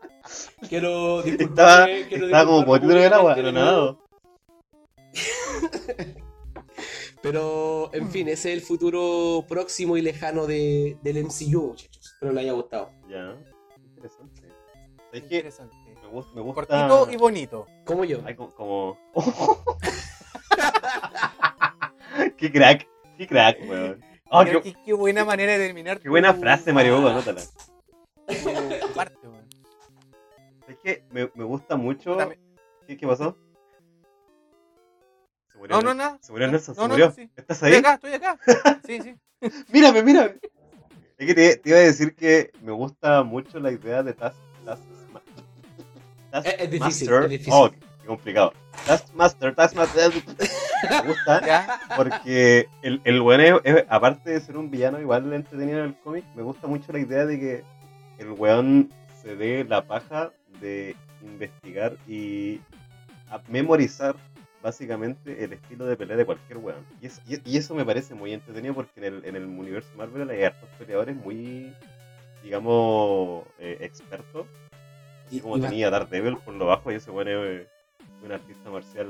[0.69, 3.97] Quiero estaba, disculparme, quiero estaba como potito del agua, pero nada.
[7.21, 12.11] Pero, en fin, ese es el futuro próximo y lejano de, del MCU, muchachos.
[12.13, 12.91] Espero les haya gustado.
[13.09, 13.35] Ya,
[13.95, 14.41] interesante.
[15.11, 15.35] ¿Sabes qué?
[15.37, 15.75] Interesante.
[16.01, 16.65] Me gusta, me gusta.
[16.65, 17.67] Cortito y bonito.
[17.85, 18.19] Como yo.
[18.25, 18.51] Ay, como.
[18.53, 18.97] como-
[22.37, 24.01] qué crack, qué crack, weón.
[24.31, 25.99] Oh, Creo qué, buena manera de terminar.
[25.99, 27.41] qué buena tu- frase, Mario Hugo, anótala.
[28.27, 29.38] tu parte, weón.
[30.69, 32.17] Es que me, me gusta mucho.
[32.87, 33.35] ¿Qué, qué pasó?
[35.51, 35.97] Se murió No, no, Nelson.
[35.97, 36.17] nada.
[36.21, 37.11] Se murió Nelson, se No, no, murió.
[37.11, 37.29] sí.
[37.35, 37.79] ¿Estás Estoy ahí?
[37.79, 38.39] acá, estoy acá.
[38.85, 39.15] Sí, sí.
[39.73, 40.35] Mírame, mírame.
[41.17, 44.37] Es que te, te iba a decir que me gusta mucho la idea de Task,
[44.63, 44.83] Task,
[46.31, 47.23] Task Es- es difícil, Master.
[47.25, 47.53] es difícil.
[47.55, 48.53] Oh, qué complicado.
[48.85, 50.11] Taskmaster, Taskmaster.
[50.89, 51.79] Me gusta Ya.
[51.97, 55.99] porque el, el weón es, es- aparte de ser un villano igual entretenido en el
[55.99, 57.63] cómic, me gusta mucho la idea de que
[58.17, 58.89] el weón
[59.21, 60.31] se dé la paja
[60.61, 62.59] de investigar y
[63.29, 64.15] a memorizar
[64.61, 66.85] básicamente el estilo de pelea de cualquier weón.
[67.01, 69.89] Y, es- y- y eso me parece muy entretenido porque en el, en el universo
[69.97, 71.73] Marvel hay hartos peleadores muy,
[72.43, 74.45] digamos, eh, expertos.
[75.27, 77.67] Así Y- como y tenía Daredevil por lo bajo y ese weón es eh,
[78.25, 79.07] un artista marcial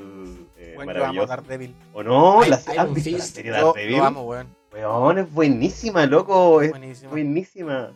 [0.57, 1.27] eh, Bueno, maravilloso.
[1.27, 1.73] Daredevil.
[1.93, 2.45] ¿O no?
[2.45, 3.97] I- ¿La, Iron ¿Has visto la serie Daredevil?
[3.97, 4.47] lo amo, weón.
[4.71, 6.61] Weón, es buenísima, loco.
[6.61, 7.09] Es Buenísimo.
[7.09, 7.91] buenísima.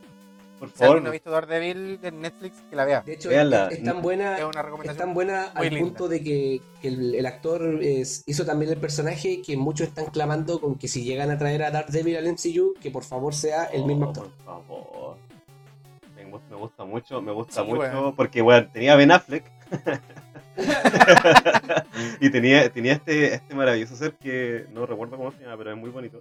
[0.64, 0.96] Por Si favor.
[0.96, 3.02] alguien no ha visto Daredevil de Netflix, que la vea.
[3.02, 3.68] De hecho, Véanla.
[3.68, 4.98] es, tan buena, Es una es recomendación.
[5.08, 5.80] tan buena al linda.
[5.82, 10.06] punto de que, que el, el actor es- hizo también el personaje que muchos están
[10.06, 13.66] clamando con que si llegan a traer a Daredevil al MCU, que por favor sea
[13.66, 14.30] el mismo Oh, actor.
[14.30, 15.18] Por favor.
[16.16, 18.14] Me, gu- me gusta mucho, me gusta Sí, mucho.
[18.16, 19.44] Porque, weón, tenía Ben Affleck.
[22.22, 25.78] y tenía, tenía este, este maravilloso ser que no recuerdo cómo se llama, pero es
[25.78, 26.20] muy bonito.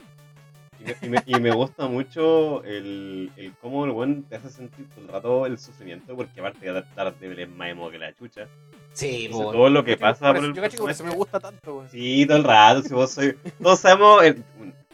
[1.01, 5.09] Y me, y gusta mucho el, el cómo el weón te hace sentir todo el
[5.09, 8.49] rato el sufrimiento, porque aparte de Daredevil es más emo que la chucha.
[8.93, 11.05] Sí, todo lo que Yo- pasa por por eso- el Yo cacho que por eso
[11.05, 11.89] me gusta tanto, weón.
[11.91, 13.37] Sí, todo el rato, si vos soy...
[13.63, 14.23] Todos sabemos...
[14.25, 14.43] El...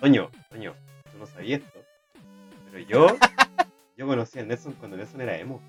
[0.00, 0.74] Toño, Toño,
[1.12, 1.80] tú no sabías esto.
[2.72, 3.16] Pero yo...
[3.96, 5.60] Yo conocí a Nelson cuando Nelson era emo.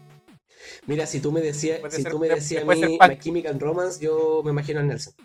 [0.85, 2.99] Mira, si tú me decías, si ser- tú me de- decías a mí.
[3.09, 5.15] My Chemical Romance, yo me imagino a Nelson.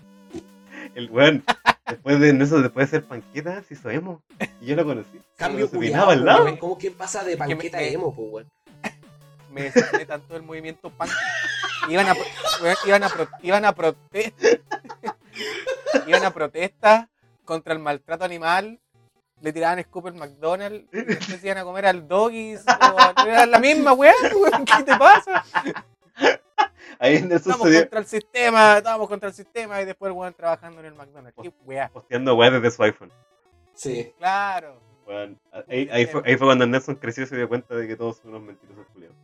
[0.94, 1.44] El weón,
[1.86, 4.22] después de Nelson, después de ser panqueta, se hizo emo.
[4.64, 5.20] Y yo lo conocí.
[5.36, 6.58] Cambio peinaba al lado.
[6.58, 8.50] ¿Cómo que pasa de panqueta a me- emo, po, weón?
[9.50, 11.10] Me decepcioné tanto del movimiento punk.
[11.90, 12.14] Iban a,
[12.86, 14.48] iban a, pro- iban a protesta.
[16.06, 17.10] iban a protesta
[17.44, 18.80] contra el maltrato animal.
[19.42, 20.88] Le tiraban scoop al McDonald's.
[20.94, 22.64] y Después iban a comer al doggies.
[22.66, 24.64] o- Era la misma weá, weón.
[24.64, 25.44] ¿Qué te pasa?
[26.98, 30.16] Ahí Nelson Estamos se dio contra el sistema, estamos contra el sistema y después el
[30.16, 31.36] weón trabajando en el McDonald's.
[31.42, 31.90] Qué weá.
[31.90, 33.12] posteando weas desde su iPhone.
[33.74, 34.12] Sí.
[34.18, 34.80] Claro.
[35.06, 37.96] Weón, ahí, ahí fue, ahí fue cuando Nelson creció y se dio cuenta de que
[37.96, 39.16] todos son unos mentirosos culiados.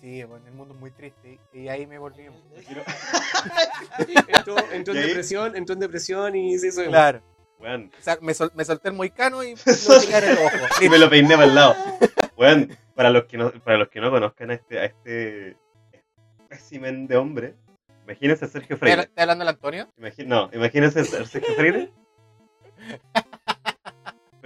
[0.00, 2.26] Sí, bueno, el mundo es muy triste y ahí me volví.
[4.28, 6.84] entró, entró en depresión, entró en depresión y se hizo.
[6.84, 7.22] Claro.
[7.58, 10.56] Weón, O sea, me, sol- me solté el moicano y lo tiré en el ojo.
[10.82, 11.74] y me lo peiné para el lado.
[12.36, 15.56] Weón, para los que no, para los que no conozcan a este, a este
[16.42, 17.54] espécimen de hombre,
[18.04, 19.02] imagínense a Sergio ¿Estás Freire.
[19.02, 19.88] estás hablando del Antonio?
[20.26, 21.90] No, imagínense a Sergio Freire.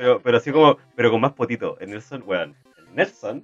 [0.00, 1.76] Pero, pero así como, pero con más potito.
[1.78, 3.42] El Nelson, weón, el Nelson,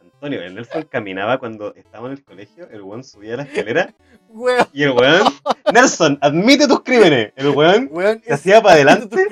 [0.00, 3.92] Antonio, el Nelson caminaba cuando estaba en el colegio, el weón subía la escalera
[4.28, 5.22] Weón, y el weón,
[5.74, 7.32] Nelson, admite tus crímenes.
[7.34, 8.22] El weón weón.
[8.24, 9.26] se hacía para adelante,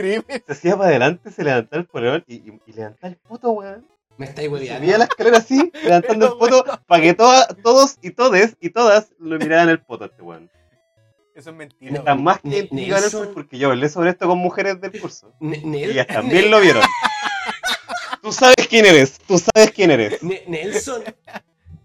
[0.45, 3.87] se hacía para adelante, se levantaba el polerón y, y, y levantaba el puto, weón.
[4.17, 4.85] Me estáis hueveando.
[4.85, 9.13] Subía la escalera así, levantando el poto, para que toda- todos y todes y todas
[9.21, 10.51] lo miraran el poto a este weón.
[11.37, 11.99] Eso es mentira.
[11.99, 12.77] Está más que Nelson.
[13.03, 15.33] Nelson porque yo hablé sobre esto con mujeres del curso.
[15.39, 16.83] Ne- Y ellas también lo vieron.
[18.23, 20.21] Tú sabes quién eres, tú sabes quién eres.
[20.23, 21.05] Ne- Nelson,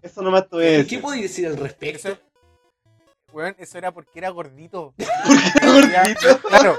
[0.00, 2.08] Eso nomás voy a ¿qué podéis decir al respecto?
[2.08, 2.18] Eso,
[3.32, 4.92] weón, eso era porque era gordito.
[5.62, 6.40] Gordito.
[6.48, 6.76] Claro,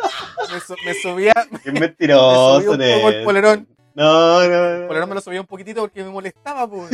[0.51, 1.31] me, su- me subía,
[1.63, 3.23] Qué me mentiroso, subía un poco el Nelson.
[3.23, 3.67] polerón.
[3.95, 4.87] No, no, El no.
[4.87, 6.89] polerón me lo subía un poquitito porque me molestaba, pues.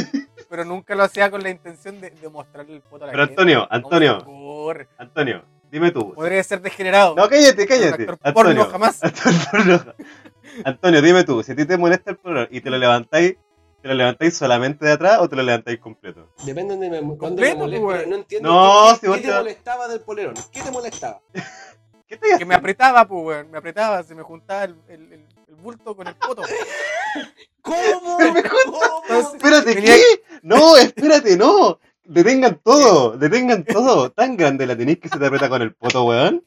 [0.50, 3.26] Pero nunca lo hacía con la intención de, de mostrarle el poto a la Pero
[3.26, 3.42] gente.
[3.42, 4.88] Antonio, ¿Cómo se Antonio?
[4.98, 6.14] Antonio, dime tú.
[6.14, 7.16] Podría ser degenerado.
[7.16, 8.04] No, cállate, cállate.
[8.04, 9.00] actor porno Antonio, jamás.
[9.04, 9.96] Antonio,
[10.66, 13.36] Antonio, dime tú, si a ti te molesta el polerón y te lo levantáis,
[13.82, 16.34] ¿te lo levantáis solamente de atrás o te lo levantáis completo?
[16.44, 17.86] Depende de me, cuando me moleste.
[17.86, 20.34] pues, No entiendo No, qué, si qué- te molestaba del polerón.
[20.52, 21.22] ¿Qué te molestaba?
[22.08, 23.52] ¿Qué estoy Que me apretaba, pues, weón.
[23.52, 26.42] Me apretaba, se me juntaba el, el, el- el bulto con el poto.
[27.62, 28.18] ¿Cómo?
[28.18, 28.82] ¿Cómo?
[29.04, 30.02] Entonces- Espérate, ¿qué?
[30.42, 31.80] No, espérate, no.
[32.10, 34.12] Detengan todo, detengan todo.
[34.12, 36.44] Tan grande la tenéis que se te aprieta con el poto, weón.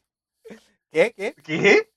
[0.91, 1.15] ¿Qué?
[1.17, 1.37] ¿Qué?
[1.41, 1.89] ¿Qué?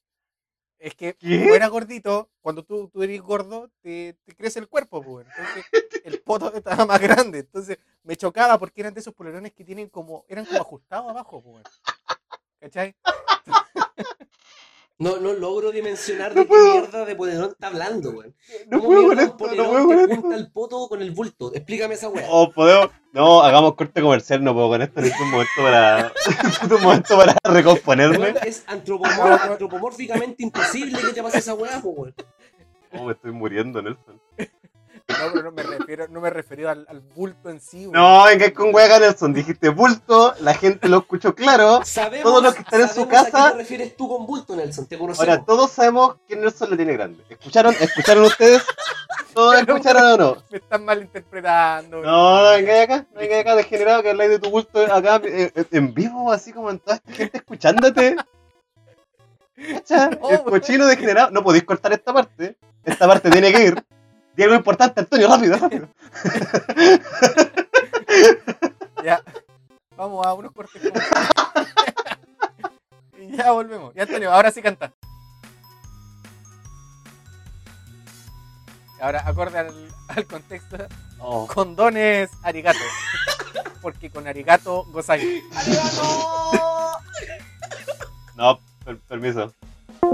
[0.77, 1.39] Es que ¿Qué?
[1.39, 5.25] como era gordito, cuando tú, tú eres gordo, te, te crece el cuerpo, pues.
[5.25, 5.27] weón.
[5.35, 5.65] Entonces,
[6.05, 7.39] el poto estaba más grande.
[7.39, 11.41] Entonces, me chocaba porque eran de esos polerones que tienen como, eran como ajustados abajo,
[11.41, 11.55] pues.
[11.55, 11.63] weón.
[12.59, 12.95] ¿Cachai?
[14.97, 18.33] No, no logro dimensionar No de qué mierda de polerón está hablando, weón.
[18.67, 20.33] No ¿Cómo puedo con esto, no puedo con esto.
[20.33, 21.53] el poto con el bulto?
[21.53, 22.25] Explícame esa weá.
[22.29, 22.91] Oh, podemos.
[23.11, 25.01] No, hagamos corte comercial, no puedo con esto.
[25.01, 26.13] Necesito un momento para.
[26.75, 28.17] un momento para recomponerme.
[28.17, 32.15] Weón, es antropomórficamente imposible que te pase esa weá, weón.
[32.93, 34.21] Oh, me estoy muriendo, Nelson.
[35.07, 37.93] No, pero no me refiero, no me refiero al, al bulto en sí, weón.
[37.93, 39.33] No, venga con hueá, Nelson.
[39.33, 41.81] Dijiste bulto, la gente lo escuchó claro.
[41.85, 44.25] Sabemos, Todos los que están en su sabemos a casa- qué te refieres tú con
[44.25, 44.87] bulto, Nelson?
[44.87, 45.29] Te conocemos.
[45.29, 47.23] Ahora, todos sabemos que Nelson lo tiene grande.
[47.29, 47.75] ¿Escucharon?
[47.79, 48.63] ¿Escucharon ustedes?
[49.35, 50.43] ¿Todos escucharon o no?
[50.49, 52.01] Me están malinterpretando.
[52.01, 55.51] No, no, venga acá, no venga acá, degenerado, que habláis de tu bulto acá eh,
[55.53, 58.15] eh, en vivo, así como en toda esta gente escuchándote.
[59.55, 60.09] ¿Cacha?
[60.21, 61.29] Oh, El cochino degenerado.
[61.31, 62.57] No podéis cortar esta parte.
[62.83, 63.85] Esta parte tiene que ir.
[64.35, 65.87] Di algo importante, Antonio, rápido, rápido.
[69.03, 69.21] Ya.
[69.95, 70.81] Vamos a unos cortes.
[73.19, 73.93] y ya volvemos.
[73.93, 74.91] Ya, Antonio, ahora sí canta.
[78.99, 80.77] Ahora, acorde al, al contexto,
[81.19, 82.79] Oh, condones arigato.
[83.81, 85.43] Porque con arigato gozáis.
[88.35, 89.53] no, per- permiso.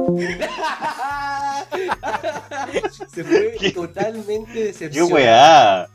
[3.14, 3.72] Se fue ¿Qué?
[3.72, 5.14] totalmente ¿Qué decepcionado.
[5.16, 5.88] weá?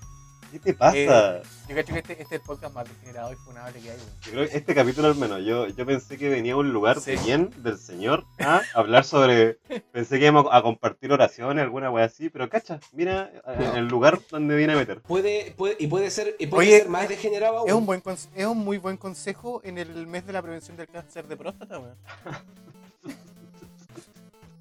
[0.53, 1.39] ¿Qué te pasa?
[1.39, 3.99] Eh, Yo cacho que este, este es el podcast más degenerado y funable que hay.
[4.23, 7.01] Yo creo que este capítulo al menos, yo, yo pensé que venía a un lugar
[7.01, 7.11] Sí.
[7.11, 9.59] de bien del Señor a hablar sobre.
[9.93, 14.21] Pensé que íbamos a compartir oraciones, alguna wea así, pero cacha, mira eh, el lugar
[14.31, 15.01] donde viene a meter.
[15.03, 17.69] Puede, puede, y puede ser, y puede Oye, ser más degenerado aún.
[17.69, 18.03] Es un, buen
[18.35, 21.79] es un muy buen consejo en el mes de la prevención del cáncer de próstata,
[21.81, 21.97] weón.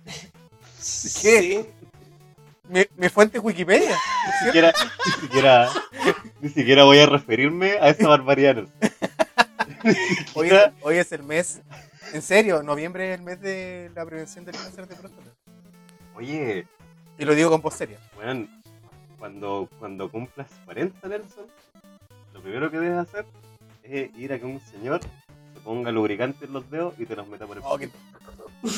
[0.79, 1.65] Sí.
[2.69, 3.95] Mi, mi fuente es Wikipedia.
[4.41, 4.73] Ni siquiera,
[5.05, 5.69] ni siquiera,
[6.41, 8.65] ni siquiera voy a referirme a esa barbaridad.
[10.33, 11.61] Hoy, es el mes.
[12.13, 15.29] En serio, noviembre es el mes de la prevención del cáncer de próstata.
[16.15, 16.67] Oye,
[17.17, 17.99] Y lo digo con seria.
[18.17, 18.49] weón,
[19.19, 21.45] cuando, cuando cumplas 40, Nelson,
[22.33, 23.25] lo primero que debes hacer
[23.83, 25.01] es ir a que un señor
[25.53, 27.89] se ponga lubricante en los dedos y te los meta por el Oh, qué-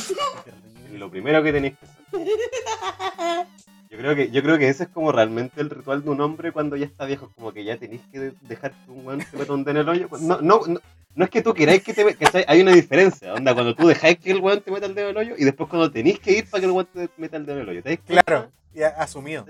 [0.92, 3.48] lo primero que tenéis que hacer.
[3.90, 6.52] Yo creo que, yo creo que ese es como realmente el ritual de un hombre
[6.52, 9.54] cuando ya está viejo, como que ya tenéis que dejar que un weón te meta
[9.54, 10.10] un dedo en el hoyo.
[10.20, 10.82] No, no, no,
[11.16, 13.88] no es que tú queráis que te me- que hay una diferencia, onda, cuando tú
[13.88, 16.20] dejáis que el weón te meta el dedo en el hoyo y después cuando tenéis
[16.20, 17.98] que ir para que el weón te meta el dedo en el hoyo.
[18.06, 19.46] Claro, ya asumido.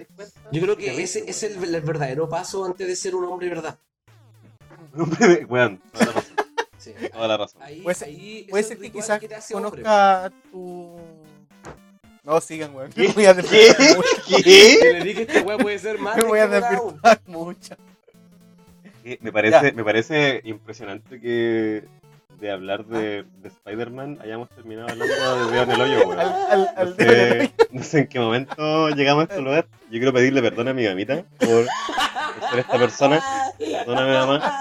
[0.51, 3.75] Yo creo que ese es el, el verdadero paso antes de ser un hombre, ¿verdad?
[4.93, 6.35] Un hombre de- Weón, toda la razón.
[6.77, 6.93] Sí.
[7.11, 7.61] Toda la razón.
[7.63, 9.81] Ahí, Puede ser- ahí Puede ser que quizás te hace hombre.
[9.81, 10.95] conozca a tu.
[12.27, 12.91] No, sigan, weón.
[12.91, 13.07] ¿Qué?
[13.07, 13.41] Me voy a ¿Qué?
[13.41, 14.09] despertar mucho.
[14.27, 14.77] ¿Qué?
[14.81, 16.51] Que le dije esta weá puede ser más Me voy a aún.
[16.51, 17.75] despertar mucho.
[19.21, 21.85] Me parece, me parece impresionante que
[22.41, 26.19] de hablar de, de Spider-Man hayamos terminado hablando de dedo en el hoyo, weón.
[26.19, 27.49] Al, No al sé, hoyo.
[27.71, 29.65] no sé en qué momento llegamos a este lugar.
[29.85, 33.23] Yo quiero pedirle perdón a mi gamita por, por ser esta persona.
[33.57, 34.53] Perdóname, mamá.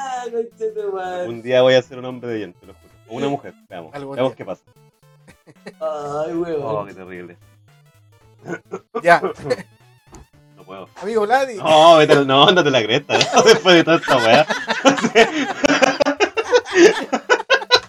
[1.26, 2.86] Un día voy a ser un hombre de bien, te lo juro.
[3.08, 3.92] O una mujer, veamos.
[3.92, 4.36] Algún Veamos día.
[4.36, 4.62] qué pasa.
[5.80, 7.36] Ay, Oh, qué terrible.
[9.02, 9.20] Ya,
[10.56, 10.88] No puedo.
[11.02, 11.56] amigo Vladi.
[11.56, 13.18] No, vete, no, ándate la cresta.
[13.18, 13.42] ¿no?
[13.44, 14.46] Después de toda esta weá.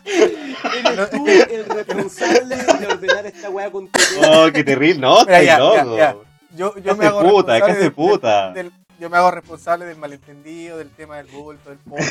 [0.06, 5.02] Eres tú el responsable de ordenar esta weá con tu Oh, qué terrible.
[5.02, 5.98] No, Mira, ya, loco.
[5.98, 6.16] ya.
[6.56, 8.52] Yo, yo me hago puta, responsable del- puta.
[8.54, 12.02] del- yo me hago responsable del malentendido, del tema del bulto, del poco,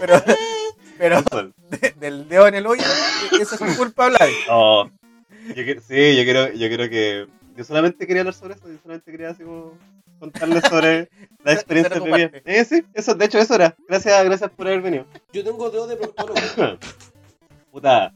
[0.00, 0.22] pero,
[0.98, 1.22] pero
[1.70, 2.84] de- del dedo en el hoyo,
[3.40, 4.32] eso es mi culpa, Vladi.
[4.48, 4.88] Oh,
[5.48, 7.26] yo sí, yo creo, yo creo que.
[7.56, 9.76] Yo solamente quería hablar sobre eso, yo solamente quería así como
[10.18, 11.08] contarles sobre
[11.44, 12.42] la experiencia de.
[12.46, 13.76] Eh, sí, eso, de hecho, eso era.
[13.88, 15.04] Gracias, gracias por haber venido.
[15.32, 16.40] Yo tengo dedo de proctólogo.
[17.70, 18.14] Puta.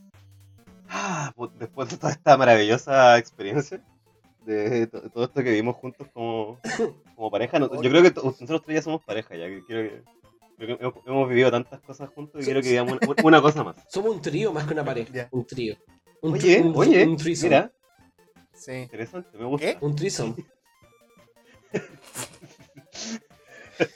[0.89, 3.81] Ah, pu- después de toda esta maravillosa experiencia,
[4.45, 6.59] de to- todo esto que vivimos juntos como,
[7.17, 10.03] como pareja, no- yo creo que nosotros tres ya somos pareja, ya que quiero que.
[10.57, 13.43] creo que hemos, hemos vivido tantas cosas juntos y Sí, quiero que digamos una, una
[13.43, 13.77] cosa más.
[13.89, 15.29] Somos un trío más que una pareja.
[15.33, 15.77] Un trío.
[16.27, 17.71] Un Oye, un- oye, un mira,
[18.53, 18.73] Sí.
[18.73, 19.67] interesante, me gusta.
[19.79, 19.79] ¿Qué?
[19.81, 19.95] Un.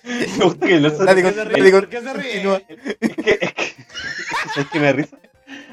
[0.04, 1.56] Me gusta que el Nelson- Vladi, ¿Por qué se ríe?
[1.56, 2.30] Vladi, con- ¿Por qué se ríe?
[2.42, 2.62] continúa.
[3.00, 3.74] Es que, es que,
[4.54, 5.18] ¿sabes qué me da risa?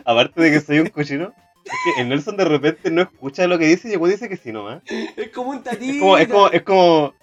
[0.06, 1.34] aparte de que soy un cochino,
[1.66, 4.38] es que el Nelson de repente no escucha lo que dice y luego dice que
[4.38, 4.82] sí nomás.
[5.18, 5.94] Es como un tatito.
[5.94, 7.14] Es como, es como, es como,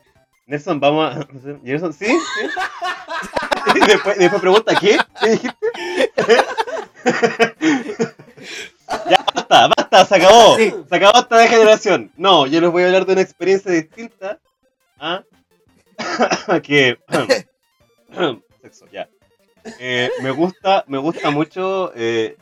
[0.47, 1.27] Nelson, vamos a.
[1.65, 2.07] Y Nelson, ¿sí?
[2.07, 2.15] ¿Sí?
[3.75, 4.99] Y después, después pregunta, ¿qué?
[5.21, 5.57] ¿Qué dijiste?
[9.11, 10.57] Ya, basta, basta, se acabó.
[10.59, 10.73] Sí.
[10.89, 12.13] Se acabó esta degeneración.
[12.17, 14.41] No, yo les voy a hablar de una experiencia distinta
[14.99, 15.25] a
[16.63, 16.99] que.
[18.63, 19.09] Sexo, ya.
[19.81, 22.37] Eh, me gusta, me gusta mucho eh,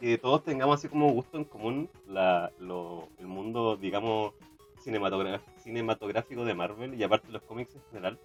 [0.00, 4.32] que todos tengamos así como gusto en común la, lo- el mundo, digamos,
[5.62, 8.18] cinematográfico de Marvel y aparte los cómics en general.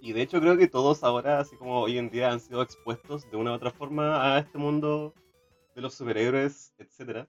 [0.00, 3.28] Y de hecho creo que todos ahora, así como hoy en día, han sido expuestos
[3.30, 5.12] de una u otra forma a este mundo
[5.78, 7.28] de los superhéroes, etcétera.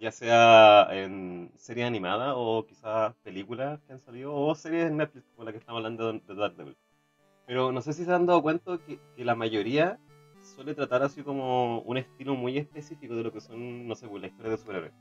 [0.00, 5.26] Ya sea en serie animada o quizás películas que han salido o series en Netflix
[5.34, 6.76] como la que estamos hablando de Daredevil.
[7.46, 9.98] Pero no sé si se han dado cuenta que, que la mayoría
[10.56, 14.22] suele tratar así como un estilo muy específico de lo que son, no sé, pues,
[14.22, 14.92] la historia de superhéroes.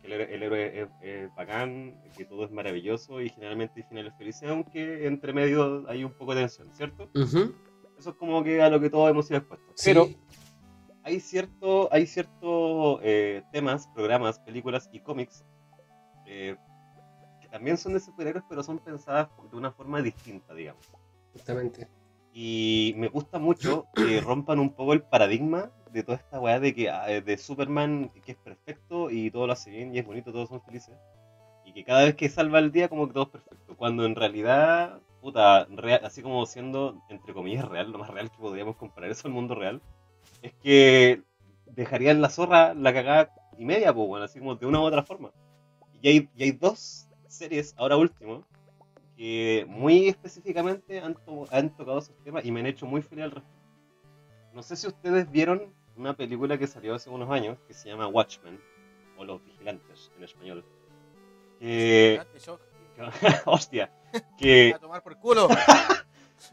[0.00, 3.82] Que el, héroe- el héroe es, es bacán, que todo es maravilloso y generalmente hay
[3.82, 7.10] finales felices, aunque entre medio hay un poco de tensión, ¿cierto?
[7.14, 7.52] Ujú.
[7.98, 9.74] Eso es como que a lo que todos hemos sido expuestos.
[9.76, 9.90] Sí.
[9.90, 10.08] Pero
[11.04, 15.44] hay cierto, hay ciertos eh, temas, programas, películas y cómics
[16.26, 16.56] eh,
[17.40, 20.88] que también son de superhéroes, pero son pensadas de una forma distinta, digamos.
[21.32, 21.88] Justamente.
[22.32, 26.74] Y me gusta mucho que rompan un poco el paradigma de toda esta weá de
[26.74, 30.32] que ah, de Superman que es perfecto y todo lo hace bien y es bonito,
[30.32, 30.96] todos son felices.
[31.64, 33.76] Y que cada vez que salva el día como que todo es perfecto.
[33.76, 35.66] Cuando en realidad, puta,
[36.02, 39.54] así como siendo entre comillas real, lo más real que podríamos comparar eso al mundo
[39.54, 39.82] real,
[40.42, 41.22] es que
[41.66, 45.02] dejarían la zorra la cagada y media, pues bueno, así como de una u otra
[45.02, 45.30] forma.
[46.00, 48.44] Y hay, y hay dos series, ahora último,
[49.16, 53.24] que muy específicamente han, to- han tocado esos temas y me han hecho muy feliz
[53.24, 53.58] al respecto.
[54.52, 58.06] No sé si ustedes vieron una película que salió hace unos años que se llama
[58.08, 58.60] Watchmen,
[59.16, 60.64] o Los Vigilantes en español.
[61.60, 62.20] Que,
[63.46, 63.90] hostia,
[64.36, 65.48] que, a tomar por culo.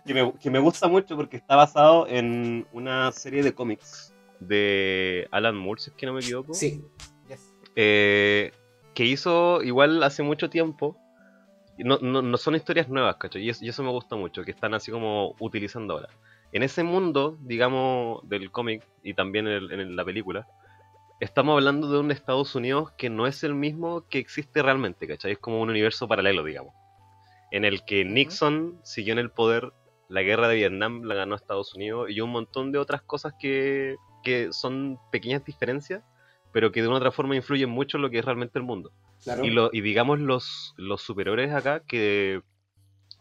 [0.06, 5.28] que, me, que me gusta mucho porque está basado en una serie de cómics de
[5.32, 6.54] Alan Moore, si es que no me equivoco.
[6.54, 6.84] Sí.
[7.28, 7.54] Yes.
[7.76, 8.52] eh,
[8.94, 10.98] que hizo igual hace mucho tiempo.
[11.78, 13.42] No, no, no son historias nuevas, ¿cachai?
[13.44, 16.10] Y eso, y eso me gusta mucho, que están así como utilizando ahora.
[16.52, 20.46] En ese mundo, digamos, del cómic y también en, el- en la película,
[21.22, 25.34] estamos hablando de un Estados Unidos que no es el mismo que existe realmente, ¿cachai?
[25.34, 26.74] Es como un universo paralelo, digamos.
[27.52, 29.72] En el que Nixon siguió en el poder,
[30.10, 33.96] la guerra de Vietnam la ganó Estados Unidos y un montón de otras cosas que,
[34.24, 36.04] que son pequeñas diferencias,
[36.52, 38.66] pero que de una u otra forma influyen mucho en lo que es realmente el
[38.66, 38.92] mundo.
[39.24, 39.46] Claro.
[39.46, 42.42] Y, lo, y digamos los, los superhéroes acá que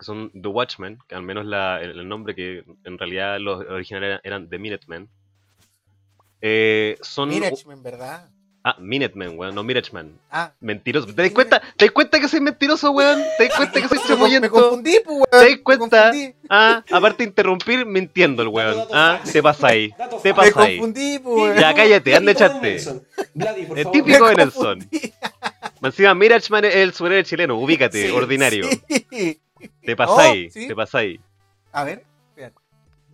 [0.00, 4.08] son The Watchmen, que al menos la- el, el nombre que en realidad los originales
[4.08, 5.08] eran, eran The Minutemen.
[6.40, 7.30] Eh, son.
[8.64, 10.18] Ah, Minutemen, weón, no Minutemen.
[10.30, 11.06] Ah, Mentiroso.
[11.06, 11.60] ¿Te das cuenta?
[11.76, 13.22] ¿Te das cuenta que soy mentiroso, weón?
[13.38, 14.50] ¿Te das cuenta que soy me, me chamullento?
[14.50, 15.28] confundí, pues, weón.
[15.30, 16.12] ¿Te das cuenta?
[16.50, 18.84] Ah, aparte de interrumpir, mintiendo el weón.
[18.92, 19.90] Ah, te pasa ahí.
[19.90, 20.20] Te.
[20.24, 20.76] Me pasa ahí.
[20.76, 21.56] confundí, pues, weón.
[21.56, 22.32] Ya, cállate, anda,
[23.64, 24.88] por Es típico de Nelson.
[25.82, 28.68] Encima, Mirachman es el superhéroe chileno, ubícate, Sí, ordinario.
[28.88, 29.40] sí.
[29.84, 30.66] Te pasáis, Oh, sí.
[30.68, 31.20] te pasáis.
[31.72, 32.04] A ver,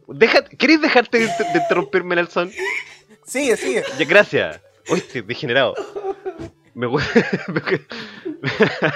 [0.07, 2.51] Deja, ¿Queréis dejarte de, de interrumpirme, Nelson?
[3.27, 3.83] sigue, sigue.
[3.99, 4.61] Ya, gracias.
[4.87, 5.75] Estoy degenerado.
[6.75, 7.01] Me, gu-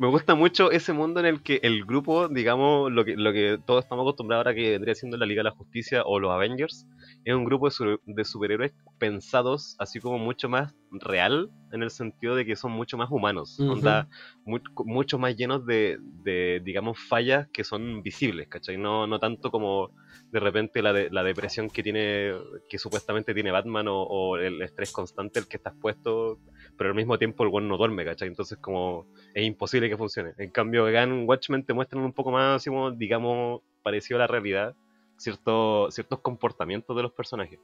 [0.00, 3.58] me gusta mucho ese mundo en el que el grupo, digamos, lo que, lo que
[3.66, 6.86] todos estamos acostumbrados ahora que vendría siendo la Liga de la Justicia o los Avengers,
[7.24, 11.90] es un grupo de, su- de superhéroes pensados así como mucho más real, en el
[11.90, 14.08] sentido de que son mucho más humanos, onda,
[14.44, 18.78] mu- mucho más llenos de, de, digamos, fallas que son visibles, ¿cachai?
[18.78, 19.90] No, no tanto como
[20.32, 22.32] de repente la, de- la depresión que tiene,
[22.68, 26.40] que supuestamente tiene Batman o, o el estrés constante el que estás puesto,
[26.76, 28.28] pero al mismo tiempo el buen no duerme, ¿cachai?
[28.28, 30.32] Entonces como es imposible que funcione.
[30.38, 32.64] En cambio, acá en Watchmen te muestran un poco más,
[32.96, 34.74] digamos, parecido a la realidad,
[35.16, 37.58] cierto, ciertos comportamientos de los personajes.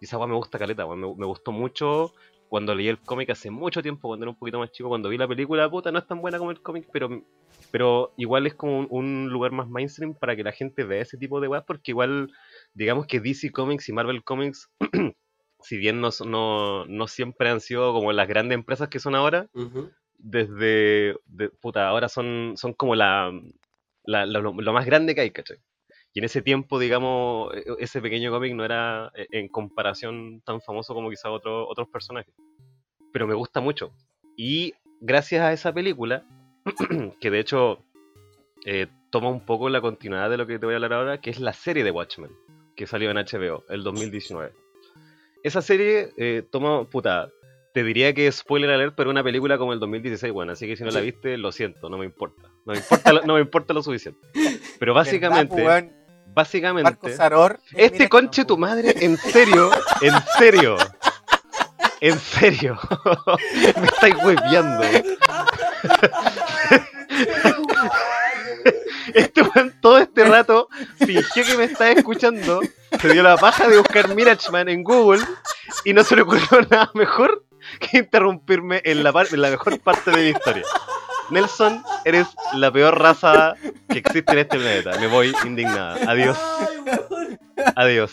[0.00, 2.12] Y esa me gusta caleta, me, gustó mucho
[2.48, 5.16] cuando leí el cómic hace mucho tiempo, cuando era un poquito más chico, cuando vi
[5.16, 7.22] la película, puta, no es tan buena como el cómic, pero,
[7.70, 11.40] pero igual es como un, lugar más mainstream para que la gente vea ese tipo
[11.40, 12.32] de weas, porque igual,
[12.74, 14.68] digamos que DC Comics y Marvel Comics,
[15.60, 19.46] si bien no, no, no siempre han sido como las grandes empresas que son ahora.
[20.22, 23.32] Desde, de- puta, ahora son, son como la,
[24.04, 25.58] lo, más grande que hay, ¿cachai?
[26.12, 30.60] Y en ese tiempo, digamos, e- ese pequeño cómic no era eh, en comparación tan
[30.60, 32.34] famoso como quizá otro- otros personajes.
[33.12, 33.92] Pero me gusta mucho.
[34.36, 36.24] Y gracias a esa película,
[37.20, 37.82] que de hecho
[38.66, 41.30] eh, toma un poco la continuidad de lo que te voy a hablar ahora, que
[41.30, 42.30] es la serie de Watchmen,
[42.76, 44.52] que salió en HBO el 2019.
[45.42, 47.30] esa serie eh, toma, puta,
[47.72, 50.82] te diría que spoiler alert, pero una película como el 2016, bueno, así que si
[50.84, 52.42] no la viste, lo siento, no me importa.
[52.66, 54.20] No me importa, lo- no me importa lo suficiente.
[54.78, 57.60] Pero básicamente, ¿Verdad, pues, básicamente, Saror.
[57.74, 58.70] este conche tu pues.
[58.70, 60.76] madre, en serio, en serio,
[62.00, 62.78] en serio,
[63.80, 64.82] me estáis hueviando.
[69.14, 69.42] Este
[69.80, 70.68] todo este rato
[70.98, 72.60] fingió que me estaba escuchando,
[73.00, 75.22] se dio la paja de buscar Mirachman en Google
[75.84, 77.44] y no se le ocurrió nada mejor
[77.80, 80.64] que interrumpirme en la, par- en la mejor parte de mi historia.
[81.30, 83.54] Nelson, eres la peor raza
[83.88, 84.98] que existe en este planeta.
[84.98, 86.10] Me voy indignada.
[86.10, 87.38] Adiós, Ay, weón.
[87.76, 88.12] adiós.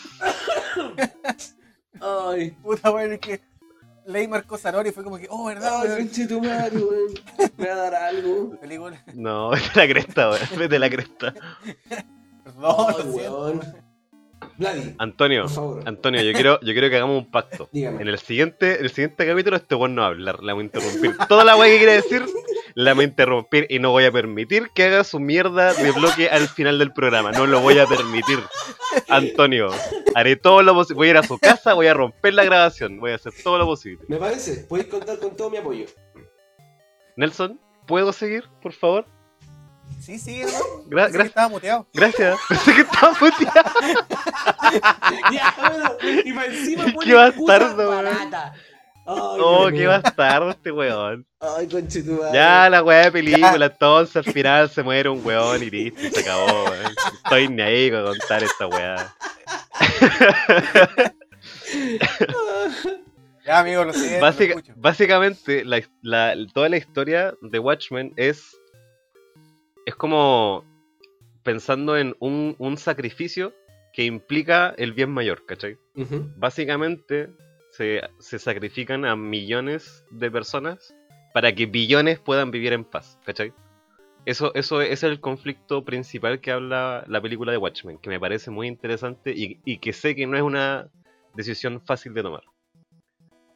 [2.00, 3.40] Ay, Puta, weón, es que
[4.06, 7.14] leí Marco Saror y fue como que, oh, ¿verdad, ay, conche tu madre, weón.
[7.56, 8.50] Me va a dar algo.
[8.60, 9.02] Película.
[9.14, 10.48] No, vete la cresta, weón.
[10.56, 11.34] Vete la cresta.
[12.44, 13.40] Perdón, Ay, lo siento.
[13.40, 13.87] weón.
[14.56, 15.82] Vladi, Antonio, por favor.
[15.86, 17.68] Antonio, yo quiero, yo quiero que hagamos un pacto.
[17.72, 18.02] Dígame.
[18.02, 20.62] En el siguiente, en el siguiente capítulo este weón no va a hablar, la voy
[20.62, 21.16] a interrumpir.
[21.28, 22.24] Toda la weá que quiere decir,
[22.74, 26.28] la voy a interrumpir y no voy a permitir que haga su mierda de bloque
[26.28, 27.32] al final del programa.
[27.32, 28.38] No lo voy a permitir.
[29.08, 29.68] Antonio,
[30.14, 30.96] haré todo lo posible.
[30.96, 33.58] Voy a ir a su casa, voy a romper la grabación, voy a hacer todo
[33.58, 34.04] lo posible.
[34.08, 35.86] Me parece, puedes contar con todo mi apoyo.
[37.16, 39.06] Nelson, ¿puedo seguir, por favor?
[40.00, 40.84] Sí, sí, ¿no?
[40.88, 41.86] Gra- Pensé que estaba muteado.
[41.92, 42.38] Gracias.
[42.48, 43.70] Pensé que estaba puteado.
[45.32, 48.52] ya, bueno, y para encima pone Qué bastardo, barata.
[48.54, 48.60] Ay,
[49.10, 51.26] Oh, qué bastardo este weón.
[51.40, 52.34] Ay, conche tu madre.
[52.34, 56.10] Ya, la weá de película, entonces al final se muere un weón y listo, y
[56.10, 56.94] se acabó, weón.
[57.24, 59.14] Estoy ni ahí con contar esta weá.
[63.46, 64.20] Ya, amigo, lo sé.
[64.20, 68.57] Básica- lo básicamente, la, la- toda la historia de Watchmen es.
[69.88, 70.66] Es como
[71.42, 73.54] pensando en un, un sacrificio
[73.94, 75.78] que implica el bien mayor, ¿cachai?
[76.36, 77.30] Básicamente
[77.70, 80.94] se, se sacrifican a millones de personas
[81.32, 83.54] para que billones puedan vivir en paz, ¿cachai?
[84.26, 88.50] Eso, eso es el conflicto principal que habla la película de Watchmen, que me parece
[88.50, 90.90] muy interesante y, y que sé que no es una
[91.32, 92.42] decisión fácil de tomar.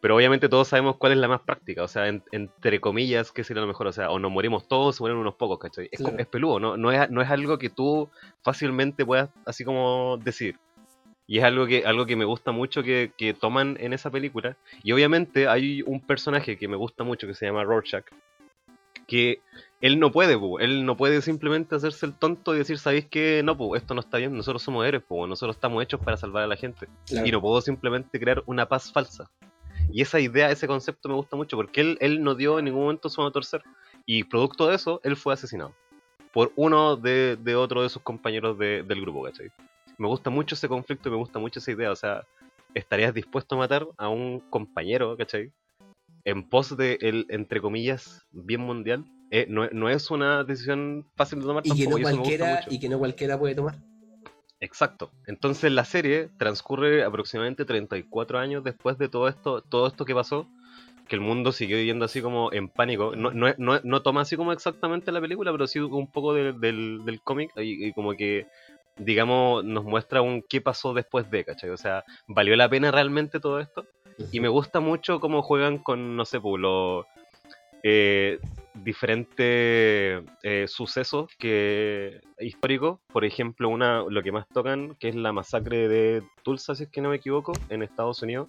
[0.02, 3.44] Pero obviamente todos sabemos cuál es la más práctica, o sea, en- entre comillas, ¿qué
[3.44, 3.86] sería lo mejor?
[3.86, 5.88] O sea, o nos morimos todos o mueren unos pocos, ¿cachai?
[5.92, 6.16] Es, Claro.
[6.18, 6.76] es peludo, ¿no?
[6.76, 8.10] No es, no es algo que tú
[8.42, 10.58] fácilmente puedas así como decir.
[11.28, 14.56] Y es algo que, algo que me gusta mucho que, que toman en esa película.
[14.82, 18.04] Y obviamente hay un personaje que me gusta mucho que se llama Rorschach.
[19.06, 19.40] Que
[19.80, 23.40] él no puede, pu, él no puede simplemente hacerse el tonto y decir, ¿sabéis qué?
[23.44, 26.42] No, pu, esto no está bien, nosotros somos héroes, pu, nosotros estamos hechos para salvar
[26.42, 26.88] a la gente.
[27.06, 27.26] Claro.
[27.26, 29.30] Y no puedo simplemente crear una paz falsa.
[29.92, 32.82] Y esa idea, ese concepto me gusta mucho porque él, él no dio en ningún
[32.82, 33.62] momento su mano a torcer.
[34.06, 35.74] Y producto de eso, él fue asesinado.
[36.32, 39.50] Por uno de, de otro de sus compañeros de- del grupo, ¿cachai?
[39.98, 41.90] Me gusta mucho ese conflicto y me gusta mucho esa idea.
[41.92, 42.24] O sea,
[42.74, 45.52] ¿estarías dispuesto a matar a un compañero, ¿cachai?
[46.24, 49.04] En pos de el, entre comillas, bien mundial.
[49.30, 52.78] Eh, no, no es una decisión fácil de tomar Y que, no y cualquiera, y
[52.80, 53.76] que no cualquiera puede tomar.
[54.62, 55.10] Exacto.
[55.26, 60.46] Entonces la serie transcurre aproximadamente 34 años después de todo esto, todo esto que pasó,
[61.08, 63.16] que el mundo siguió viviendo así como en pánico.
[63.16, 66.52] No, no, no, no toma así como exactamente la película, pero sí un poco de-
[66.52, 68.46] del, del cómic y, y como que,
[68.96, 71.70] digamos, nos muestra un qué pasó después de, ¿cachai?
[71.70, 73.84] O sea, ¿valió la pena realmente todo esto?
[74.30, 77.04] Y me gusta mucho cómo juegan con, no sé, pues, los
[77.82, 78.38] eh,
[78.74, 83.00] diferentes eh, sucesos que históricos.
[83.12, 86.88] Por ejemplo, una lo que más tocan, que es la masacre de Tulsa, si es
[86.90, 88.48] que no me equivoco, en Estados Unidos.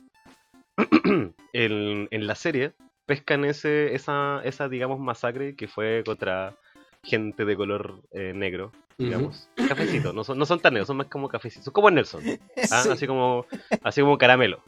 [1.53, 2.73] en, en la serie
[3.05, 6.55] pescan ese, esa, esa, digamos, masacre que fue contra
[7.03, 9.49] gente de color eh, negro, digamos.
[9.67, 11.65] Cafecito, no son, no son tan negros, son más como cafecitos.
[11.65, 12.23] Son como Nelson,
[12.71, 12.81] ¿ah?
[12.81, 12.89] Sí.
[12.89, 13.45] así, como,
[13.83, 14.63] así como caramelo.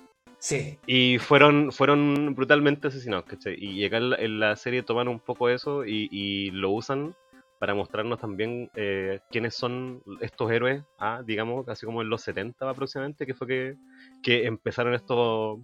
[0.46, 0.78] Sí.
[0.86, 3.56] Y fueron, fueron brutalmente asesinados, ¿cachai?
[3.60, 7.16] Y acá en la, serie toman un poco eso y, y lo usan
[7.58, 12.70] para mostrarnos también eh, quiénes son estos héroes, ah, digamos, así como en los 70
[12.70, 13.76] aproximadamente, que fue que,
[14.22, 15.62] que empezaron estos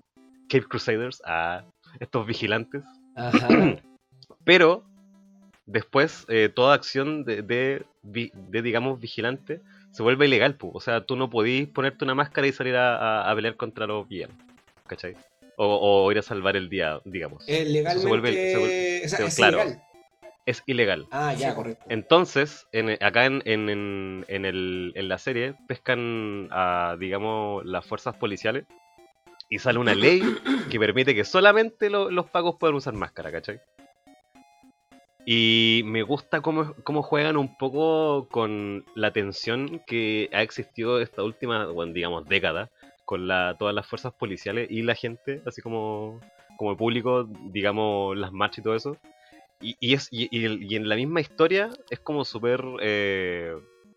[0.50, 1.64] Cape Crusaders, a
[2.00, 2.82] estos vigilantes.
[3.16, 3.50] Ajá.
[4.46, 4.84] Pero
[5.68, 9.62] después eh, toda acción de, de, digamos, vigilante
[9.92, 10.72] se vuelve ilegal, pu.
[10.74, 13.86] o sea, tú no podís ponerte una máscara y salir a, a- a pelear contra
[13.86, 14.36] los villanos,
[14.92, 15.16] ¿cachai?
[15.56, 15.66] O,
[16.06, 17.48] o ir a salvar el día, digamos.
[17.48, 18.02] Eh, legalmente.
[18.02, 19.58] Se vuelve- se vuelve- o sea, se- es claro.
[19.62, 19.82] ilegal.
[20.46, 21.08] Es ilegal.
[21.12, 21.86] Ah, ya, correcto.
[21.88, 27.86] Entonces, en- acá en, en, en, en el- en la serie pescan a, digamos, las
[27.86, 28.66] fuerzas policiales
[29.50, 30.22] y sale una ley
[30.70, 33.60] que permite que solamente lo- los pagos puedan usar máscara, ¿cachai?
[35.26, 41.22] Y me gusta cómo, cómo juegan un poco con la tensión que ha existido esta
[41.24, 42.70] última, bueno, digamos, década
[43.12, 46.22] con la, todas las fuerzas policiales y la gente, así como,
[46.56, 48.98] como el público, digamos, las marchas y todo eso.
[49.60, 53.54] Y, y es, y, y en la misma historia es como súper eh,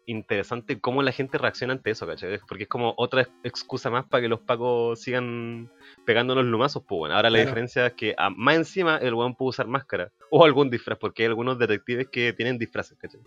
[0.07, 2.41] interesante cómo la gente reacciona ante eso, ¿cachai?
[2.49, 5.71] Porque es como otra ex- excusa más para que los pacos sigan
[6.05, 7.15] pegándonos lumazos, pues bueno.
[7.15, 7.51] Ahora la Claro.
[7.51, 11.23] diferencia es que ah, más encima el weón puede usar máscara o algún disfraz, porque
[11.23, 13.21] hay algunos detectives que tienen disfraces, ¿cachai?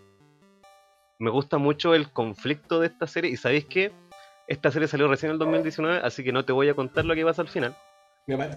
[1.17, 3.93] Me gusta mucho el conflicto de esta serie y ¿sabéis qué?
[4.47, 7.13] Esta serie salió recién en el 2019, así que no te voy a contar lo
[7.15, 7.75] que pasa al final.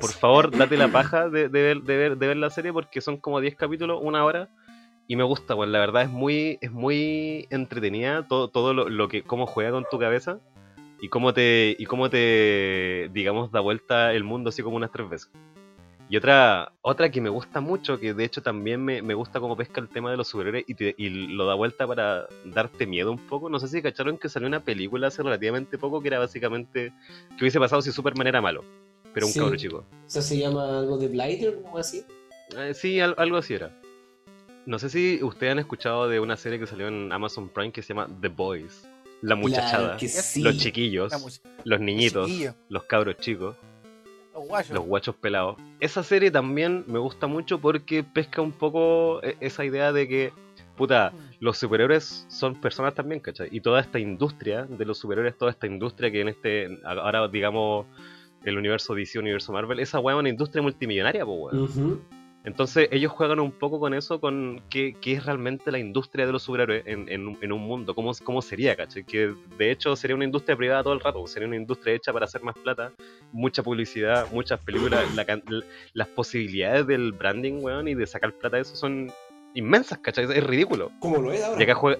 [0.01, 3.01] Por favor, date la paja de, de ver, de, ver, de ver la serie porque
[3.01, 4.49] son como 10 capítulos, una hora.
[5.07, 9.09] Y me gusta, bueno, la verdad es muy, es muy entretenida todo, todo lo, lo
[9.09, 10.39] que, cómo juega con tu cabeza
[11.01, 15.09] y cómo te, y cómo te, digamos, da vuelta el mundo así como unas tres
[15.09, 15.33] veces.
[16.11, 19.57] Y otra, otra que me gusta mucho, que de hecho también me, me gusta cómo
[19.57, 23.13] pesca el tema de los superhéroes y, te- y lo da vuelta para darte miedo
[23.13, 23.49] un poco.
[23.49, 26.93] No sé si cacharon que salió una película hace relativamente poco que era básicamente
[27.39, 28.65] que hubiese pasado si Superman era malo,
[29.15, 29.39] pero un Sí.
[29.39, 29.85] cabro chico.
[30.05, 32.03] Eso se llama algo de Blighter o algo así.
[32.59, 33.71] Eh, sí, al- algo así era.
[34.67, 37.83] No sé si ustedes han escuchado de una serie que salió en Amazon Prime que
[37.83, 38.89] se llama The Boys.
[39.23, 39.83] La muchachada.
[39.85, 40.43] Claro que sí.
[40.43, 41.13] Los chiquillos,
[41.65, 42.29] los niñitos,
[42.69, 43.55] los cabros chicos,
[44.75, 45.57] Los guachos pelados.
[45.81, 50.33] Esa serie también me gusta mucho porque pesca un poco eh, esa idea de que,
[50.77, 53.49] puta, los superhéroes son personas también, ¿cachai?
[53.51, 57.87] Y toda esta industria de los superhéroes, toda esta industria que en este, ahora digamos,
[58.45, 61.39] el universo DC, universo Marvel, esa weá es una industria multimillonaria, pues
[61.77, 62.20] weón.
[62.43, 66.33] Entonces ellos juegan un poco con eso, con qué, qué es realmente la industria de
[66.33, 69.05] los superhéroes en, en, un- en un mundo, cómo, cómo sería, ¿cachai?
[69.05, 72.25] Que de hecho sería una industria privada todo el rato, sería una industria hecha para
[72.25, 72.93] hacer más plata,
[73.33, 75.63] mucha publicidad, muchas películas, la can- l-
[75.93, 79.13] las posibilidades del branding, weón, y de sacar plata de eso son
[79.53, 80.25] inmensas, ¿cachai?
[80.25, 80.91] Es ridículo.
[80.99, 81.61] Como lo es ahora.
[81.61, 81.99] Y acá juega...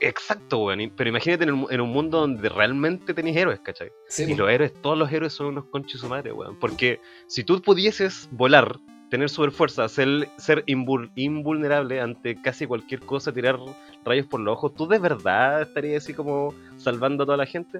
[0.00, 3.90] Exacto, weón, pero imagínate en un, en un mundo donde realmente tenéis héroes, ¿cachai?
[4.08, 6.56] Sí, Y los héroes, todos los héroes son unos conchos su madre, weón.
[6.60, 8.78] Porque si tú pudieses volar,
[9.10, 13.58] tener super fuerza, ser, ser invul- invulnerable ante casi cualquier cosa, tirar
[14.04, 17.78] rayos por los ojos, ¿tú de verdad estarías así como salvando a toda la gente?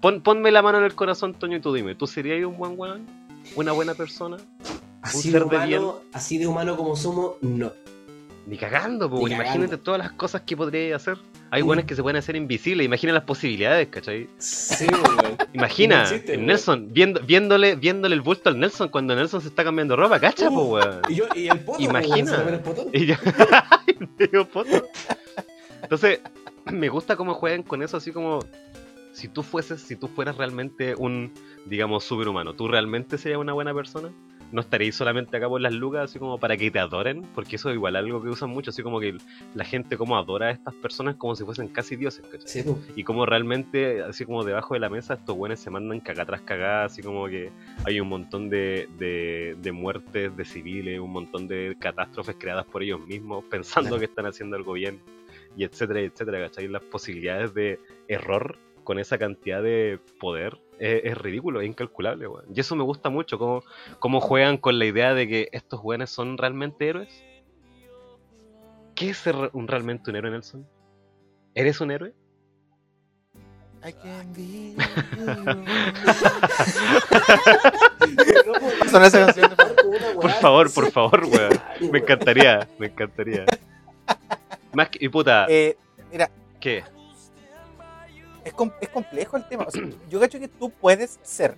[0.00, 2.78] Pon, ponme la mano en el corazón, Toño, y tú dime, ¿tú serías un buen
[2.78, 3.06] weón?
[3.56, 4.36] ¿Una buena persona?
[5.02, 7.72] así, ser de de humano, así de humano como somos, no.
[8.46, 9.42] Ni cagando, pues, cagando.
[9.42, 11.18] imagínate todas las cosas que podrías hacer.
[11.54, 11.66] Hay Mm.
[11.66, 14.28] buenos que se pueden hacer invisibles, imagina las posibilidades, ¿cachai?
[14.38, 15.36] Sí, po, weón.
[15.54, 16.46] Imagina, No existe, el weón.
[16.48, 20.48] Nelson, viendo, viéndole, viéndole el bulto al Nelson cuando Nelson se está cambiando ropa, cacha,
[20.50, 21.00] Uh, po, weón.
[21.08, 22.44] Y, yo, y el poto, Imagina.
[22.92, 23.02] el.
[23.02, 23.14] Y yo,
[24.18, 24.84] medio poto.
[25.82, 26.20] Entonces,
[26.72, 28.40] me gusta cómo juegan con eso, así como
[29.12, 31.32] si tú fueses, si tú fueras realmente un,
[31.66, 34.10] digamos, superhumano, ¿tú realmente serías una buena persona?
[34.54, 37.22] ¿No estarías solamente acá por las lucas, así como para que te adoren?
[37.34, 39.16] Porque eso es igual algo que usan mucho, así como que
[39.52, 42.46] la gente como adora a estas personas como si fuesen casi dioses, ¿cachai?
[42.46, 42.78] Sí, po.
[42.94, 46.42] Y como realmente, así como debajo de la mesa, estos buenos se mandan caga tras
[46.42, 47.50] cagada, así como que
[47.84, 52.84] hay un montón de, de, de muertes de civiles, un montón de catástrofes creadas por
[52.84, 53.98] ellos mismos, pensando Claro.
[53.98, 55.00] que están haciendo algo bien,
[55.56, 56.68] y etcétera, etcétera, ¿cachai?
[56.68, 62.44] Las posibilidades de error con esa cantidad de poder es, es ridículo, es incalculable, weón.
[62.54, 63.62] Y eso me gusta mucho, cómo,
[63.98, 67.24] cómo juegan con la idea de que estos weones son realmente héroes.
[68.94, 70.66] ¿Qué es ser un, realmente un héroe, Nelson?
[71.54, 72.14] ¿Eres un héroe?
[73.86, 74.74] I can be
[78.46, 81.60] No, po, Son esa canción de- Por favor, por favor, weón.
[81.92, 83.44] Me encantaría, me encantaría.
[84.72, 85.76] Más que, y puta, Eh,
[86.10, 86.30] mira,
[86.60, 86.82] ¿qué?
[88.44, 89.64] Es, com- es complejo el tema.
[89.66, 91.56] O sea, yo cacho que tú puedes ser,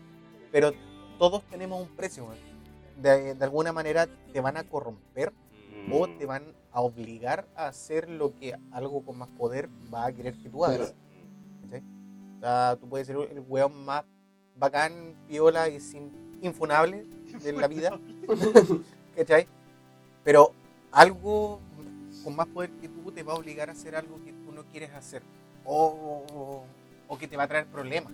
[0.52, 0.72] pero
[1.18, 2.26] todos tenemos un precio.
[3.00, 5.32] De, de alguna manera te van a corromper
[5.92, 6.42] o te van
[6.72, 10.64] a obligar a hacer lo que algo con más poder va a querer que tú
[10.64, 10.94] hagas.
[11.62, 11.82] ¿cachai?
[12.36, 14.04] O sea, tú puedes ser el weón más
[14.56, 16.10] bacán, viola y sin,
[16.42, 17.06] infunable
[17.42, 17.98] de la vida.
[19.16, 19.46] ¿cachai?
[20.24, 20.52] Pero
[20.90, 21.60] algo
[22.24, 24.64] con más poder que tú te va a obligar a hacer algo que tú no
[24.64, 25.22] quieres hacer.
[25.66, 26.64] O, o-
[27.09, 28.12] o que te va a traer problemas.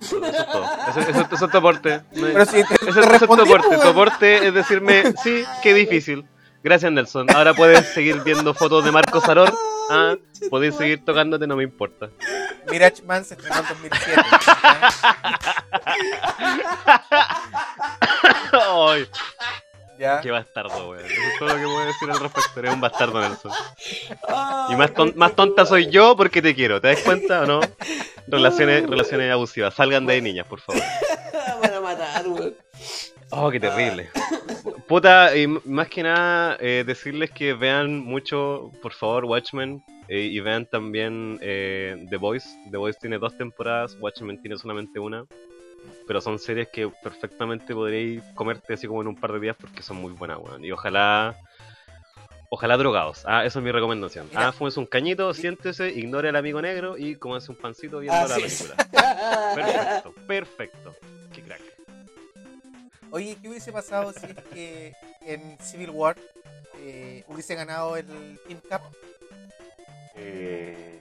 [0.00, 0.64] Eso es todo.
[0.88, 2.00] Eso, eso- eso es tu aporte.
[2.12, 3.44] No hay- Pero si te, Eso, te es tu aporte.
[3.68, 6.26] pues, Tu aporte es decirme, sí, qué difícil.
[6.64, 7.26] Gracias, Nelson.
[7.34, 9.52] Ahora puedes seguir viendo fotos de Marco Saror.
[9.90, 10.14] Ah,
[10.50, 12.08] podéis seguir tocándote, no me importa.
[12.70, 14.22] Mirage Man se estrenó en 2007.
[18.52, 19.06] Ay,
[20.02, 20.20] ¿ya?
[20.20, 21.04] qué bastardo, weón.
[21.04, 22.60] Eso es todo lo que puedo decir al respecto.
[22.60, 23.52] Eres un bastardo, Nelson.
[24.70, 26.80] Y más, ton- más tonta soy yo porque te quiero.
[26.80, 27.60] ¿Te das cuenta o no?
[28.26, 29.74] Relaciones, relaciones abusivas.
[29.74, 30.82] Salgan de ahí, niñas, por favor.
[31.62, 32.54] Van a matar, weón.
[33.30, 34.10] Oh, qué terrible.
[34.88, 39.82] Puta, y más que nada, eh, decirles que vean mucho, por favor, Watchmen.
[40.08, 42.48] eh, y vean también eh, The Voice.
[42.70, 45.24] The Voice tiene dos temporadas, Watchmen tiene solamente una.
[46.06, 49.82] Pero son series que perfectamente podréis comerte así como en un par de días porque
[49.82, 50.64] son muy buenas, weón.
[50.64, 51.36] Y ojalá.
[52.54, 53.22] Ojalá drogados.
[53.24, 54.26] Ah, esa es mi recomendación.
[54.28, 54.48] Mira.
[54.48, 58.26] Ah, fúmese un cañito, siéntese, ignore al amigo negro y cómese un pancito viendo Ah,
[58.28, 58.42] la sí.
[58.42, 58.76] película.
[59.54, 60.96] Perfecto, perfecto.
[61.32, 61.62] Qué crack.
[63.10, 64.92] Oye, ¿qué hubiese pasado si es que
[65.22, 66.16] en Civil War
[66.78, 68.06] eh, hubiese ganado el
[68.46, 68.82] Team Cap?
[70.16, 71.00] Eh,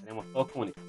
[0.00, 0.84] tenemos todos comunistas.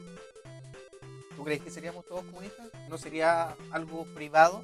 [1.39, 2.67] ¿Tú crees que seríamos todos comunistas?
[2.89, 4.61] ¿No sería algo privado?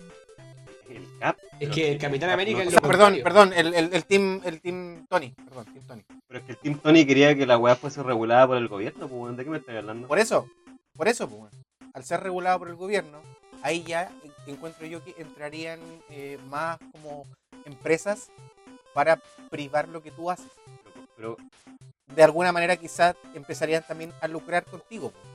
[0.90, 1.38] El CAP.
[1.62, 4.04] Es que el Capitán América No, es O lo sea, perdón, perdón, el, el, el
[4.04, 6.04] team, el team Tony, perdón, Team Tony.
[6.28, 9.08] Pero es que el Team Tony quería que la weá fuese regulada por el gobierno,
[9.08, 10.06] pues ¿de qué me estás hablando?
[10.10, 10.50] Por eso,
[10.98, 11.54] por eso, pues,
[11.94, 13.22] al ser regulado por el gobierno,
[13.64, 14.12] ahí ya
[14.46, 15.80] encuentro yo que entrarían
[16.10, 17.24] eh, más como
[17.64, 18.30] empresas
[18.94, 20.52] para privar lo que tú haces.
[21.16, 21.38] Pero
[22.14, 25.12] De alguna manera quizás empezarían también a lucrar contigo.
[25.12, 25.35] pues.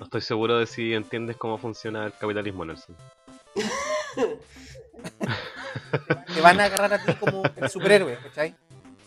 [0.00, 2.96] No estoy seguro de si entiendes cómo funciona el capitalismo, Nelson.
[6.34, 8.54] Te van a agarrar a ti como el superhéroe, ¿cachai?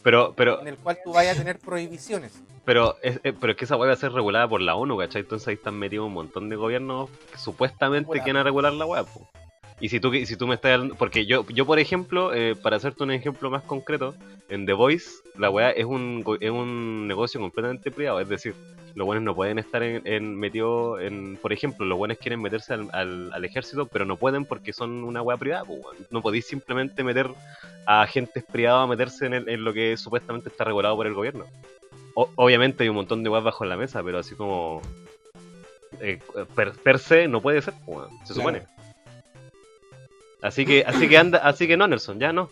[0.03, 2.33] Pero, pero, En el cual tú vayas a tener prohibiciones.
[2.65, 4.97] pero, es, es- pero es que esa weá va a ser regulada por la ONU,
[4.97, 5.21] ¿cachai?
[5.21, 8.23] Entonces ahí están metidos un montón de gobiernos que supuestamente Regular.
[8.23, 9.27] quieren regular la po.
[9.83, 13.03] Y si tú, si tú me estás porque yo, yo por ejemplo, eh, para hacerte
[13.03, 14.15] un ejemplo más concreto,
[14.47, 18.55] en The Voice, la weá es un, es un negocio completamente privado, es decir,
[18.95, 22.73] los buenos no pueden estar en, en metidos en, por ejemplo, los buenos quieren meterse
[22.75, 25.97] al, al- al ejército, pero no pueden porque son una weá privada, weón.
[26.11, 27.27] no podéis simplemente meter
[27.85, 31.13] a agentes privados a meterse en, el- en lo que supuestamente está regulado por el
[31.13, 31.43] gobierno.
[32.13, 34.81] O- obviamente hay un montón de weas bajo la mesa, pero así como
[35.99, 36.19] eh,
[36.55, 38.35] per, per se no puede ser, weón, se Claro.
[38.59, 38.72] supone.
[40.43, 42.51] Así que, así que anda, así que no, Nelson, ya no.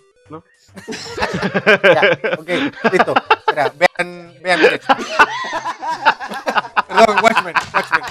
[1.83, 2.49] Ya, ok,
[2.91, 3.13] listo.
[3.39, 4.59] Espera, vean, vean.
[6.87, 8.01] Perdón, Watchmen, Watchmen.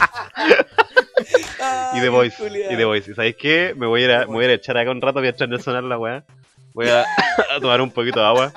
[1.95, 3.11] Y The Voice, y The Voice.
[3.11, 3.75] ¿Y sabéis qué?
[3.77, 5.49] Me voy a ir a, me voy a, ir a echar acá un rato mientras
[5.49, 6.25] no sonar la weá.
[6.75, 8.53] Voy a, a tomar un poquito de agua.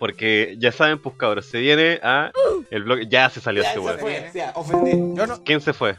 [0.00, 2.32] Porque ya saben, pues cabros, se viene a
[2.70, 3.02] el blog.
[3.08, 5.14] Ya se salió Ya, este se weón.
[5.14, 5.44] no.
[5.44, 5.94] ¿Quién se fue?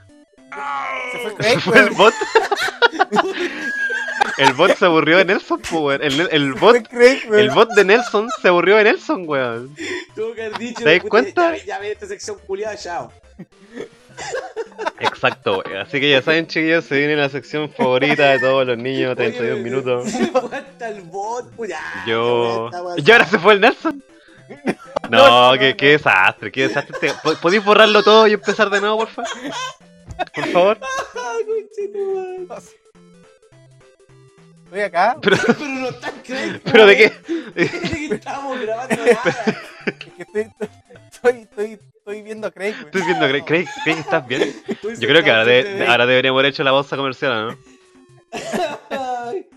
[1.13, 1.97] Se fue Craig, ¿Fue el weón.
[1.97, 2.13] bot?
[4.37, 6.01] el bot se aburrió de Nelson, pues weón.
[6.03, 6.75] El, el bot.
[6.93, 9.75] El bot de Nelson se aburrió de Nelson, weón.
[10.15, 10.83] Tuvo que haber dicho.
[10.83, 11.55] ¿Te das cuenta?
[11.57, 13.11] Ya, ya ve esta sección culiada, chao.
[14.99, 19.15] Exacto, así que ya saben, chiquillos, se viene la sección favorita de todos los niños,
[19.15, 20.09] 32 Oye, minutos.
[20.11, 21.81] Se fue hasta el bot, pues ya.
[22.07, 22.69] Yo.
[22.97, 24.03] ¿Y ahora se fue el Nelson?
[25.09, 25.91] No, No, qué, no, qué no.
[25.93, 26.97] desastre, qué desastre.
[26.99, 29.29] Te- ¿po- ¿Podéis borrarlo todo y empezar de nuevo, por favor?
[30.33, 30.77] Por favor.
[34.73, 35.17] Estoy acá.
[35.21, 36.59] Pero, Pero no está Craig.
[36.71, 37.09] pero de qué?
[37.53, 39.21] ¿De qué estamos grabando nada?
[39.85, 40.41] Es que estoy,
[41.11, 42.73] estoy, estoy, estoy viendo a Craig.
[42.83, 44.41] Estoy viendo, Craig, Craig, Craig, ¿estás bien?
[44.67, 47.57] Estoy Yo creo que ahora, de- ahora deberíamos haber hecho la pausa comercial, ¿no?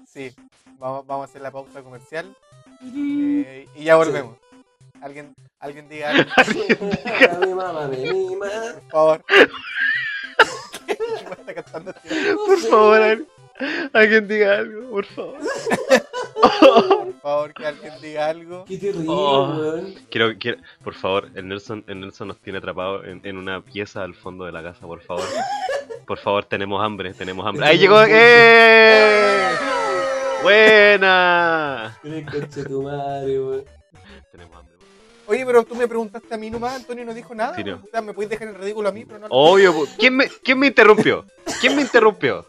[0.07, 0.35] Sí,
[0.79, 2.37] vamos, vamos a hacer la pausa comercial
[2.95, 4.37] eh, y ya volvemos.
[5.01, 8.47] Alguien, alguien diga algo, Mi mamá me mima.
[8.91, 9.25] por favor.
[10.87, 12.35] ¿Qué me está cantando este?
[12.35, 13.27] Por favor,
[13.93, 15.39] alguien diga algo, por favor.
[16.61, 18.65] Por favor, que alguien diga algo.
[18.67, 19.55] Qué terrible, Oh.
[19.59, 19.95] weón.
[20.11, 24.03] Quiero, quiero, por favor, el Nelson, el Nelson nos tiene atrapado en, en una pieza
[24.03, 25.25] al fondo de la casa, por favor.
[26.07, 27.67] Por favor, tenemos hambre, tenemos hambre.
[27.67, 28.01] ¡Ahí llegó!
[28.07, 29.49] ¡Eh!
[30.43, 31.99] ¡Buena!
[32.05, 32.27] Weón.
[34.31, 34.75] Tenemos hambre.
[35.27, 37.57] Oye, pero tú me preguntaste a mí nomás, Antonio no dijo nada.
[37.57, 37.77] Sí, no.
[37.85, 39.27] O sea, me puedes dejar en ridículo a mí, pero no.
[39.31, 39.75] Obvio.
[39.99, 41.25] ¿quién me, quién me interrumpió?
[41.61, 42.47] ¿Quién me interrumpió?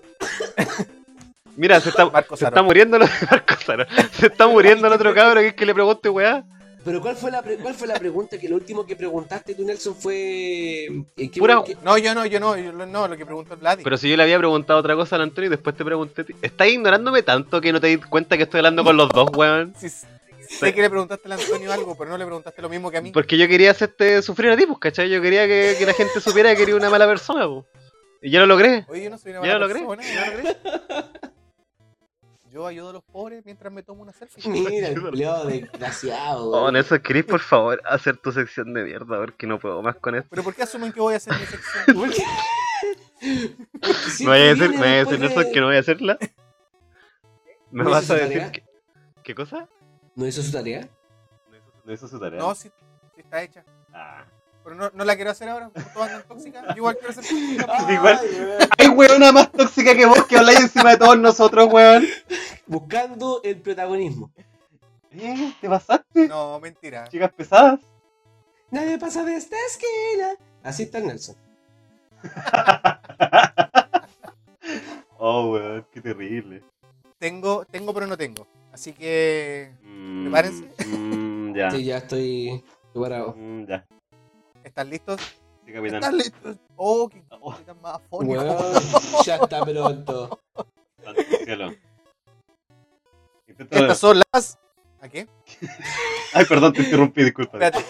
[1.58, 3.04] Mira, se está, se está muriendo el.
[4.14, 6.46] Se está muriendo el otro cabro que es que le pregunte, weá.
[6.86, 9.66] Pero ¿cuál fue la pre- cuál fue la pregunta que lo último que preguntaste tú
[9.66, 13.18] Nelson fue ¿en qué- Pura- qué- No, yo no, yo no, yo lo- no, lo
[13.18, 13.84] que preguntó Vladi.
[13.84, 16.26] Pero si yo le había preguntado otra cosa al Antonio y después te pregunté.
[16.42, 19.74] ¿Estás ignorándome tanto que no te di cuenta que estoy hablando con los dos, weón?
[19.78, 22.98] Sí, sé que le preguntaste al Antonio algo, pero no le preguntaste lo mismo que
[23.00, 23.12] a mí.
[23.12, 25.10] Porque yo quería hacerte sufrir a ti, pues, ¿cachai?
[25.10, 27.66] Yo quería que, que la gente supiera que eres una mala persona, pues.
[28.22, 28.86] Y ya lo logré.
[28.88, 30.04] Oye, yo no soy una Ya mala lo logré, persona.
[30.04, 30.58] ya lo logré.
[32.58, 34.42] Yo ayudo a los pobres mientras me tomo una selfie.
[34.50, 36.72] Mira, el culiado desgraciado, Oh.
[36.72, 39.20] Nelson, ¿querés por favor hacer tu sección de mierda?
[39.20, 40.28] Porque no puedo más con esto.
[40.32, 41.86] Pero ¿por qué asumen que voy a hacer mi sección?
[41.96, 42.24] ¿Por qué?
[44.22, 46.18] ¿Me vaya a decir, me de- que no voy a hacerla?
[47.70, 48.64] ¿Me ¿No vas a decir que...
[49.22, 49.70] ¿Qué cosa?
[50.16, 50.90] ¿No hizo su tarea?
[51.86, 52.40] ¿No hizo su tarea?
[52.40, 52.72] No, sí,
[53.14, 53.64] sí está hecha.
[53.94, 54.26] Ah.
[54.68, 56.65] Pero no, no la quiero hacer ahora, porque todas andan tóxicas.
[56.72, 57.65] Yo igual quiero ser tóxica.
[57.69, 58.19] Ay, Igual.
[58.22, 58.69] weón.
[58.77, 62.06] Hay weona más tóxica que vos que habláis encima de todos nosotros, weón.
[62.65, 64.30] Buscando el protagonismo.
[65.11, 65.53] ¿Eh?
[65.61, 66.27] ¿Te pasaste?
[66.27, 67.07] No, mentira.
[67.07, 67.80] Chicas pesadas.
[68.69, 70.34] Nadie pasa de esta esquina.
[70.64, 71.38] Así está el Nelson.
[75.19, 76.61] Oh, weón, qué terrible.
[77.18, 78.45] Tengo, tengo, pero no tengo.
[78.72, 79.72] Así que.
[79.81, 80.65] Mm, Prepárense.
[80.85, 81.72] mm, ya.
[81.72, 82.64] Sí, ya estoy
[82.94, 83.34] preparado.
[83.35, 83.85] Mm, ya.
[84.68, 85.22] ¿Están listos?
[85.65, 85.95] Sí, capitán.
[86.03, 86.57] ¿Están listos?
[86.76, 88.44] Oh, qué Oh, capitán más afónico.
[89.26, 90.39] Ya está pronto.
[91.45, 91.73] cielo.
[93.48, 94.60] Estas son las.
[95.02, 95.27] ¿A qué?
[96.34, 97.57] Ay, perdón, te interrumpí, disculpa.
[97.57, 97.85] Espérate.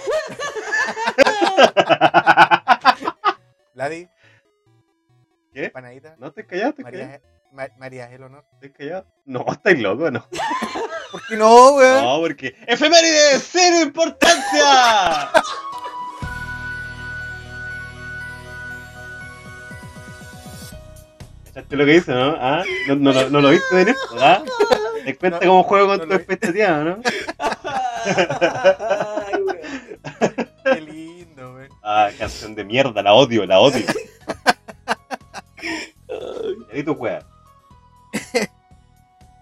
[3.73, 4.07] Vladi,
[5.53, 5.69] ¿Qué?
[5.69, 6.73] Panadita, No, estoy callado.
[6.79, 7.21] María,
[7.51, 8.45] Ma- María Eleonor.
[8.53, 9.05] Estoy callado.
[9.25, 10.25] No, estáis loco, no.
[11.11, 12.03] ¿Por qué no, weón?
[12.03, 12.55] No, porque.
[12.67, 13.47] ¡Efemérides!
[13.51, 15.31] ¡Cero importancia!
[21.57, 22.35] ¿Cachaste lo que hice, no?
[22.39, 22.63] ¿Ah?
[22.87, 23.95] ¿No, no, lo- no lo viste venir?
[24.19, 24.43] ¿Ah?
[25.03, 26.99] ¿Te cuenta No, cómo juego con no tu expectativa, no?
[27.39, 29.57] Ay, weón.
[30.63, 31.69] Qué lindo, weón.
[31.81, 33.83] Ah, canción de mierda, la odio, la odio.
[36.73, 37.25] Y tu juega.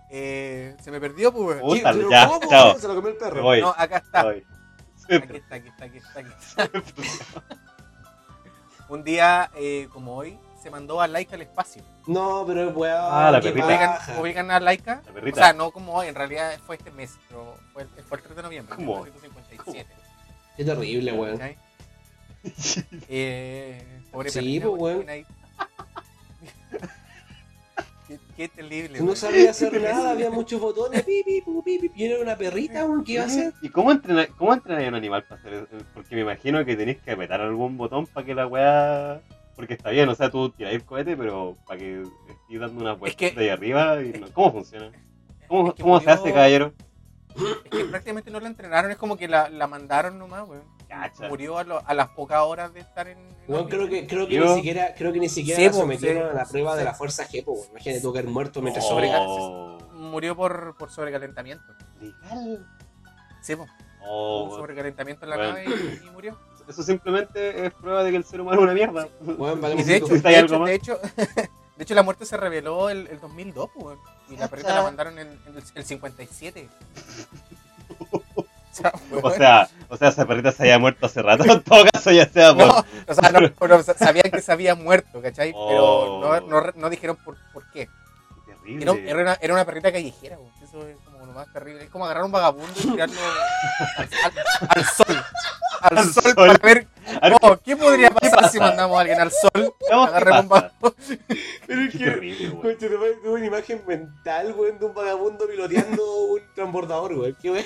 [0.10, 1.60] Eh, se me perdió, pues, weón.
[1.60, 1.92] Puta.
[1.92, 2.80] ¿Pero ya, cómo, chao.
[2.80, 3.44] Se lo comió el perro.
[3.44, 3.60] voy.
[3.60, 4.24] No, acá está.
[4.24, 4.46] voy.
[5.10, 6.70] Aquí está, aquí está, aquí está, aquí está.
[8.88, 11.84] Un día eh, como hoy se mandó a Laika al espacio.
[12.08, 12.98] No, pero weón.
[13.00, 14.02] Ah, la perrita.
[14.20, 15.04] ¿Ubican, a Laika?
[15.14, 18.18] La O sea, no como hoy, en realidad fue este mes, pero fue el, fue
[18.18, 18.76] el 3 de noviembre.
[18.76, 19.04] ¿Cómo?
[19.04, 19.88] 1957.
[20.58, 21.40] Qué terrible, weón.
[23.10, 25.06] Eh, pobre Sí, perrita, pues, weón.
[28.08, 28.98] qué, qué terrible.
[28.98, 29.18] No weón.
[29.18, 31.04] sabía hacer nada, había muchos botones.
[31.04, 31.92] Pi, pi, pu, pi, pi.
[31.96, 33.54] Y era una perrita, weón, ¿qué iba a hacer?
[33.62, 35.68] ¿Y cómo entrena, cómo entrenáis a un animal para hacer eso?
[35.94, 39.22] Porque me imagino que tenéis que apretar algún botón para que la weá.
[39.56, 42.94] Porque está bien, o sea, tú tiráis el cohete, pero para que estés dando una
[42.94, 44.02] vuelta que- de ahí arriba.
[44.04, 44.92] Y no- ¿Cómo funciona?
[45.48, 46.74] ¿Cómo, Es que cómo se hace, caballero?
[47.36, 50.64] Es que prácticamente no la entrenaron, es como que la, la mandaron nomás, weón.
[50.88, 51.28] Cacha.
[51.28, 53.18] Murió a, lo- a las pocas horas de estar en.
[53.48, 55.78] Weón, creo que, creo que Yo- ni siquiera, creo que ni siquiera Sí, la po,
[55.80, 56.78] sometieron sí, a la prueba sí.
[56.80, 57.68] de la fuerza G, po, weón.
[57.72, 59.78] Imagínate tú que haber muerto mientras Oh.
[59.94, 61.64] Murió por, por sobrecalentamiento.
[62.00, 62.66] ¿Legal?
[63.42, 63.64] Sí, po.
[63.64, 63.70] Hubo
[64.08, 65.54] Oh, un sobrecalentamiento en la bueno.
[65.54, 65.66] nave
[66.04, 66.38] y, y murió.
[66.68, 69.08] Eso simplemente es prueba de que el ser humano es una mierda.
[69.78, 71.00] Y de hecho, ¿Está de hecho, de hecho,
[71.78, 74.00] de hecho, la muerte se reveló el, el 2002, po, weón.
[74.30, 76.70] Y la perrita la mandaron en, en el, el 57.
[78.78, 81.44] O sea, O sea, o sea, esa perrita se había muerto hace rato.
[81.50, 82.68] En todo caso, ya sea por.
[82.68, 85.54] no, o sea, no, pero sabían que se había muerto, ¿cachai?
[85.56, 86.20] Oh.
[86.20, 87.88] Pero no, no, no dijeron por, por qué.
[88.46, 88.84] Terrible.
[88.84, 90.52] Era, era una, era una perrita callejera, weón.
[90.62, 91.86] Eso es como lo más terrible.
[91.86, 93.16] Es como agarrar a un vagabundo y tirarlo
[93.98, 95.24] al, al- al sol.
[95.90, 96.36] Al, sol, sol.
[96.36, 96.88] para ver
[97.22, 98.50] A ver, oh, qué podría pasar pasa?
[98.50, 99.74] si mandamos a alguien al sol.
[99.92, 100.72] vagabundo.
[101.68, 106.42] Pero es Qué que, madre, tuve una imagen mental, weón, de un vagabundo piloteando un
[106.56, 107.38] transbordador, weón.
[107.42, 107.66] Qué weón.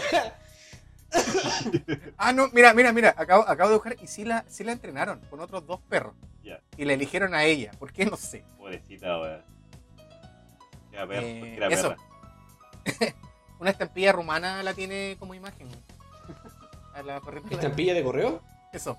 [2.18, 3.16] Ah, no, mira, mira, mira.
[3.18, 6.14] Acabo, acabo de buscar y sí la, sí la entrenaron con otros dos perros.
[6.44, 6.60] Ya.
[6.78, 7.72] Y la eligieron a ella.
[7.80, 8.06] ¿Por qué?
[8.06, 8.44] No sé.
[8.58, 9.42] Pobrecita, weón.
[10.92, 11.96] Era perra, Eh, era eso.
[12.86, 13.16] perra.
[13.60, 15.68] Una estampilla rumana la tiene como imagen.
[17.00, 17.22] A la.
[17.50, 18.42] ¿Estampilla de correo?
[18.74, 18.98] Eso.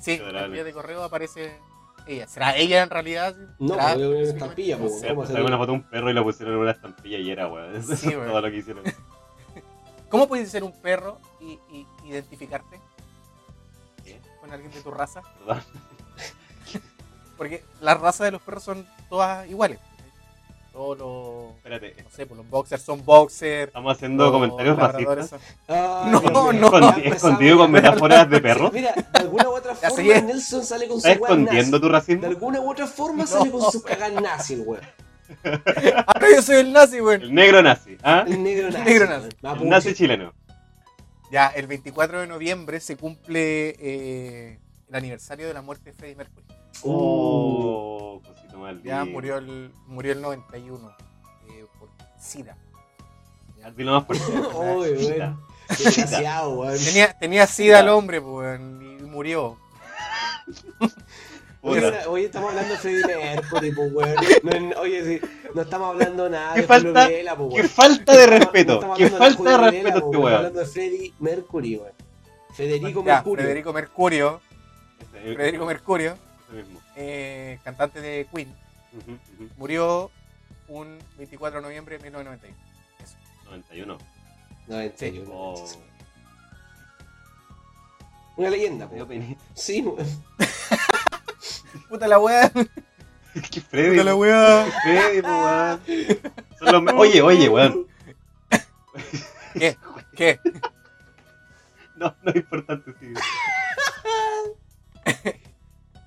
[0.00, 1.58] Sí, estampilla de correo aparece
[2.06, 2.28] ella.
[2.28, 3.34] ¿Será ella en realidad?
[3.58, 3.94] No, ¿Será?
[3.94, 5.08] pues, una estampilla, pues, sé.
[5.08, 5.36] ¿cómo Pues, hacer?
[5.36, 7.74] sacó una foto de un perro y la pusieron en una estampilla y era, weón.
[7.76, 8.84] Eso Sí, es todo lo que hicieron.
[10.10, 12.78] ¿Cómo puedes ser un perro y, y identificarte
[14.04, 14.20] ¿Qué?
[14.40, 15.22] con alguien de tu raza?
[15.40, 15.62] ¿Verdad?
[17.36, 19.80] Porque las razas de los perros son todas iguales.
[20.74, 23.68] Todos los, Espérate, no sé, pues los boxers son boxers.
[23.68, 25.30] estamos haciendo comentarios racistas.
[25.30, 25.38] son-
[25.68, 26.68] Ah, No, no.
[26.70, 28.72] Escondi- escondido con metáforas de perros.
[28.72, 30.20] Mira, de alguna u otra forma.
[30.20, 31.80] Nelson sale con su ¿Estás escondiendo nazi.
[31.80, 32.26] tu De racismo?
[32.26, 33.72] alguna u otra forma No, sale con weón.
[33.86, 34.82] cagas nazi, el weón.
[36.06, 37.22] Ahora yo soy el nazi, güey.
[37.22, 38.24] El negro nazi, ¿ah?
[38.26, 38.84] El negro nazi.
[38.84, 39.28] negro weón.
[39.42, 39.62] nazi.
[39.62, 40.32] El nazi chileno.
[41.30, 46.16] Ya, el 24 de noviembre se cumple eh, el aniversario de la muerte de Freddie
[46.16, 46.44] Mercury.
[46.82, 48.82] Oh, cosito mal.
[48.82, 50.96] Ya murió el, murió el 91
[51.48, 51.88] eh, por
[52.20, 52.56] SIDA.
[53.76, 54.24] Dilo más fuerte.
[54.30, 55.40] Weón.
[55.68, 56.78] Desgraciado, weón.
[56.78, 59.58] Tenía, tenía SIDA el hombre, pues, y murió.
[61.62, 64.14] Oye, estamos hablando de Freddie Mercury, pues, weón.
[64.42, 67.54] No, no, oye, sí, no estamos hablando nada Qué de falta- Julio Vela, pues, Qué
[67.60, 67.68] weón.
[67.70, 68.72] falta de No respeto.
[68.72, 70.34] no estamos Qué hablando falta de Julio respeto Vela, este pues, Estamos weón.
[70.36, 71.92] hablando de Freddie Mercury, weón.
[72.52, 73.44] Federico Ya, Mercurio.
[73.44, 74.40] Federico Mercurio,
[75.12, 76.18] Federico Mercurio,
[76.54, 76.80] mismo.
[76.96, 78.54] eh, cantante de Queen,
[78.92, 79.50] Ujú, ujú.
[79.56, 80.10] murió
[80.68, 82.56] un 24 de noviembre de 1991.
[83.44, 83.98] 91.
[84.66, 85.24] No, en serio.
[85.30, 85.64] Oh.
[88.36, 89.22] Una leyenda, dio pues.
[89.54, 90.06] Sí, weón.
[91.88, 92.50] Puta la weá,
[93.50, 93.90] Que Freddy.
[93.90, 94.66] puta la weá.
[94.82, 95.80] Freddy, po, weón.
[96.60, 97.86] Los Oye, oye, weón.
[99.52, 99.76] ¿Qué?
[100.16, 100.40] ¿Qué?
[101.96, 103.12] No, no es importante, sí.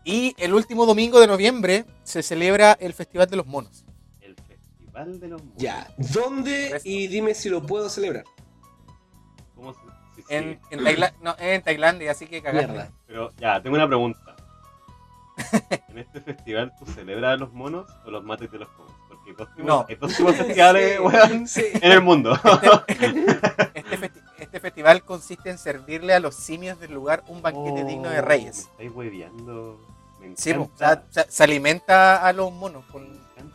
[0.08, 3.84] Y el último domingo de noviembre se celebra el Festival de los Monos.
[4.22, 5.58] El Festival de los Monos.
[5.58, 6.80] Ya, ¿dónde?
[6.86, 8.24] Y dime si lo puedo celebrar.
[9.54, 9.80] ¿Cómo se,
[10.16, 10.24] sí, sí.
[10.30, 12.68] En, en, Taila- no, en Tailandia, así que cagaste.
[12.72, 12.92] Mierda.
[13.06, 14.20] Pero ya, tengo una pregunta.
[15.90, 18.94] ¿En este festival tú celebras a los monos o los matas y te los comes?
[19.10, 19.86] Porque dos No.
[19.88, 19.98] de
[20.34, 21.64] festivales, weón, Sí.
[21.74, 22.34] en el mundo.
[22.88, 28.10] Este, festi- este festival consiste en servirle a los simios del lugar un banquete digno
[28.10, 28.56] de Oh, reyes.
[28.78, 29.97] Me estáis hueveando.
[30.19, 31.03] Me Sí, po, o encanta.
[31.11, 33.07] sea, se, se alimenta a los monos con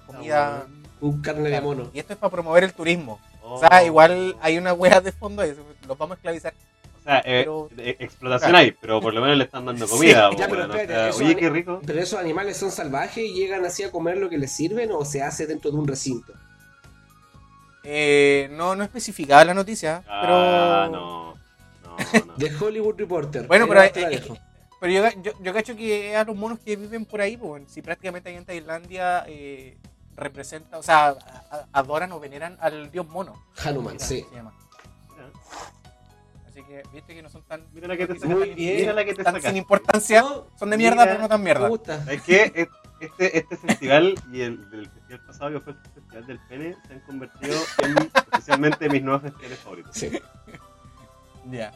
[0.06, 0.66] comida.
[1.00, 1.90] Un carne de mono.
[1.92, 3.18] Y esto es para promover el turismo.
[3.42, 3.54] Oh.
[3.54, 5.54] O sea, igual hay una wea de fondo ahí,
[5.88, 6.54] los vamos a esclavizar.
[7.00, 10.30] O sea, eh, pero- eh, explotación hay, pero por lo menos le están dando comida.
[10.30, 11.80] Sí, ya, pero o sea, oye, qué rico.
[11.84, 15.04] ¿Pero esos animales son salvajes y llegan así a comer lo que les sirven o
[15.04, 16.32] se hace dentro de un recinto?
[17.84, 20.34] Eh, no, no especificaba la noticia, pero.
[20.36, 21.34] Ah, no.
[21.82, 22.34] No, no.
[22.38, 23.46] The Hollywood Reporter.
[23.48, 24.36] Bueno, pero, eh, dejo.
[24.82, 27.82] Pero yo, yo, yo cacho que a los monos que viven por ahí, pues, si
[27.82, 29.78] prácticamente ahí en Tailandia eh,
[30.16, 31.12] representa, o sea, a-
[31.52, 33.40] a- adoran o veneran al dios mono.
[33.64, 34.26] Hanuman, sí.
[34.28, 34.52] Se llama.
[36.48, 37.64] Así que, viste que no son tan.
[37.72, 38.76] Mira la que te noticias Muy tan- bien.
[38.76, 39.48] Mira la que te sacaste.
[39.48, 40.20] sin importancia.
[40.22, 41.12] No, Son de mierda, Mira.
[41.12, 41.68] pero no tan me mierda.
[41.68, 42.04] gusta.
[42.10, 42.68] Es que
[43.00, 46.92] este, este festival y el del festival pasado, que fue el festival del pene, se
[46.94, 47.94] han convertido en
[48.32, 49.94] oficialmente mis nuevos festivales favoritos.
[49.96, 50.10] Sí.
[51.52, 51.72] Ya.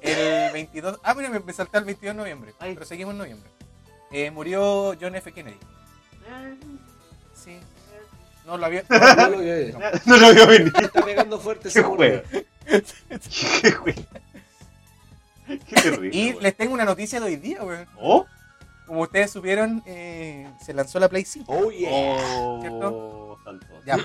[0.00, 1.00] El 22.
[1.02, 2.54] Ah, mira, me, salté el 22 de noviembre.
[2.58, 2.74] Ay.
[2.74, 3.50] Pero seguimos en noviembre.
[4.10, 5.32] Eh, murió John F.
[5.32, 5.58] Kennedy.
[7.34, 7.58] Sí.
[8.46, 8.84] No lo había.
[8.88, 9.78] No lo veo.
[10.06, 10.72] No lo veo venir.
[10.80, 12.22] Está pegando fuerte Qué ese juego.
[13.62, 14.02] Qué juego.
[15.46, 16.16] Qué terrible.
[16.16, 17.86] Y les tengo una noticia de hoy día, weón.
[17.96, 18.26] ¿Oh?
[18.86, 21.52] Como ustedes supieron, eh, se lanzó la Play 5.
[21.52, 21.90] Oh, yeah.
[21.90, 23.38] Oh, ¿Cierto?
[23.44, 23.66] santo.
[23.84, 23.98] Ya.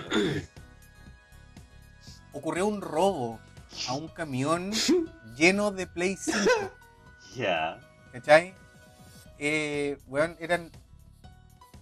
[2.33, 3.39] Ocurrió un robo
[3.87, 4.71] a un camión
[5.35, 6.37] lleno de Play 5.
[7.35, 7.79] Ya.
[8.11, 8.53] ¿Cachai?
[9.39, 10.69] Eh, weón, eran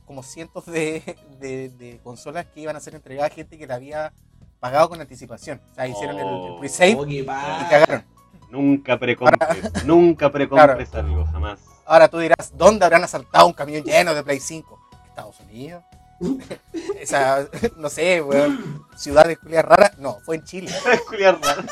[0.06, 3.76] como cientos de, de- de consolas que iban a ser entregadas a gente que la
[3.76, 4.14] había
[4.62, 5.60] pagado con anticipación.
[5.72, 8.06] O sea, hicieron el, el pre-save Oh, y cagaron.
[8.50, 9.84] Nunca precompres.
[9.86, 11.60] Nunca precompres algo, jamás.
[11.86, 14.80] Ahora tú dirás, ¿dónde habrán asaltado un camión lleno de Play 5?
[15.10, 15.84] Estados Unidos.
[17.00, 17.46] Esa,
[17.76, 19.98] no sé, weón, ciudades culias raras.
[19.98, 20.72] No, fue en Chile.
[20.94, 21.64] Es culiar raro.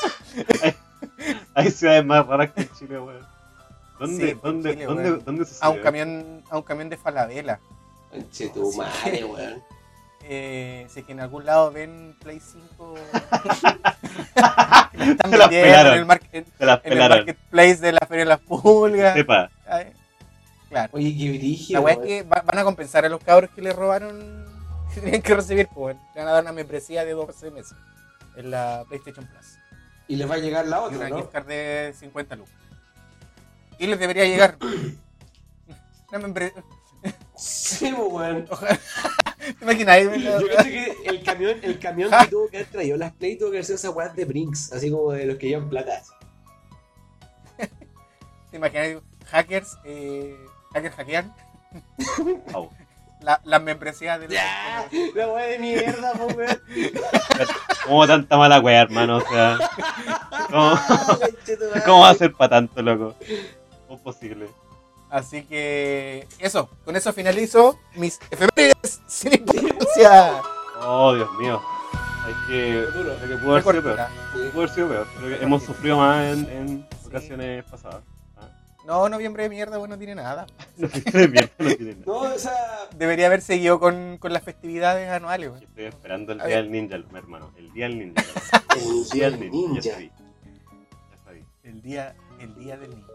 [1.56, 3.26] Hay, ciudades más raras que en Chile, weón.
[4.00, 5.24] ¿Dónde, Sí, dónde, Chile, dónde, weón.
[5.26, 5.66] dónde sucedió?
[5.66, 7.60] A un camión, a un camión de Falabella.
[8.10, 9.64] Conche tu madre, weón.
[10.24, 12.96] Eh, si es que en algún lado ven Play 5
[14.92, 18.00] que la están vendiendo en el, mar- en- Se las en el marketplace de la
[18.08, 19.14] Feria de las Pulgas.
[19.16, 19.50] Sepa.
[19.68, 19.94] Ay,
[20.70, 20.90] Claro.
[20.94, 21.82] Oye, qué La brígido.
[21.82, 24.46] weá es que va- van a compensar a los cabros que le robaron,
[24.94, 27.74] que tenían que recibir, pues le van a dar una membresía de 12 meses
[28.36, 29.58] en la PlayStation Plus.
[30.10, 31.18] Y les va a llegar la Y otra, una ¿no?
[31.20, 32.54] gift card de 50 lucas.
[33.78, 34.58] Y les debería llegar
[36.10, 36.64] una membresía.
[37.38, 38.46] Sí, pues, weón.
[39.60, 40.02] ¿Te imaginas?
[40.02, 40.12] Yo
[40.48, 43.58] creo que el camión, el camión que tuvo que haber traído las Play tuvo que
[43.58, 46.04] haber sido esa weá de Brinks, así como de los que llevan plata.
[48.52, 49.04] ¿Te imaginas?
[49.28, 50.36] Hackers, eh,
[50.74, 51.34] hackers hackean
[52.54, 52.72] Au.
[53.22, 56.62] La, las membresías de Ya, la weá de mierda, pues, weón.
[57.86, 59.18] ¿Cómo tanta mala wea, hermano?
[59.18, 59.58] O sea,
[60.50, 61.34] ¿cómo, madre.
[61.86, 63.16] ¿cómo va a ser para tanto, loco?
[63.88, 64.48] ¿Cómo es posible?
[65.10, 70.42] Así que eso, con eso finalizo mis efemérides sin importancia.
[70.82, 71.62] Oh, Dios mío.
[72.26, 72.88] Hay que.
[73.22, 74.08] Hay que pudo haber sido peor.
[74.34, 75.08] Pudo haber sido peor.
[75.18, 78.04] Creo que hemos sufrido más en, en ocasiones pasadas.
[78.86, 80.48] No, noviembre de mierda, bueno, no tiene nada.
[80.78, 82.04] No tiene mierda, no tiene nada.
[82.06, 82.54] No, o sea,
[82.96, 85.50] Debería haber seguido con, con las festividades anuales.
[85.50, 85.64] Güey.
[85.64, 87.52] Estoy esperando el día del ninja, hermano.
[87.58, 88.24] El día del ninja.
[88.78, 89.82] el día del ninja.
[89.82, 90.12] Ya sabí.
[91.12, 91.46] Ya sabí.
[91.64, 93.08] El día, el día del niño.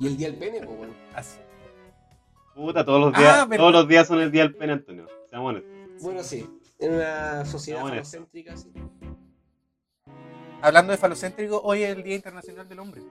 [0.00, 0.94] Y el día del pene, pues, weón.
[1.14, 1.38] Así.
[2.54, 3.56] Puta, todos los días, Ah, verdad.
[3.62, 5.06] todos los días son el día del pene, Antonio.
[5.30, 6.02] Seamos honestos.
[6.02, 6.48] Bueno, sí.
[6.80, 7.94] En una sociedad bueno.
[7.96, 8.72] falocéntrica, sí.
[10.60, 13.02] Hablando de falocéntrico, hoy es el Día Internacional del Hombre.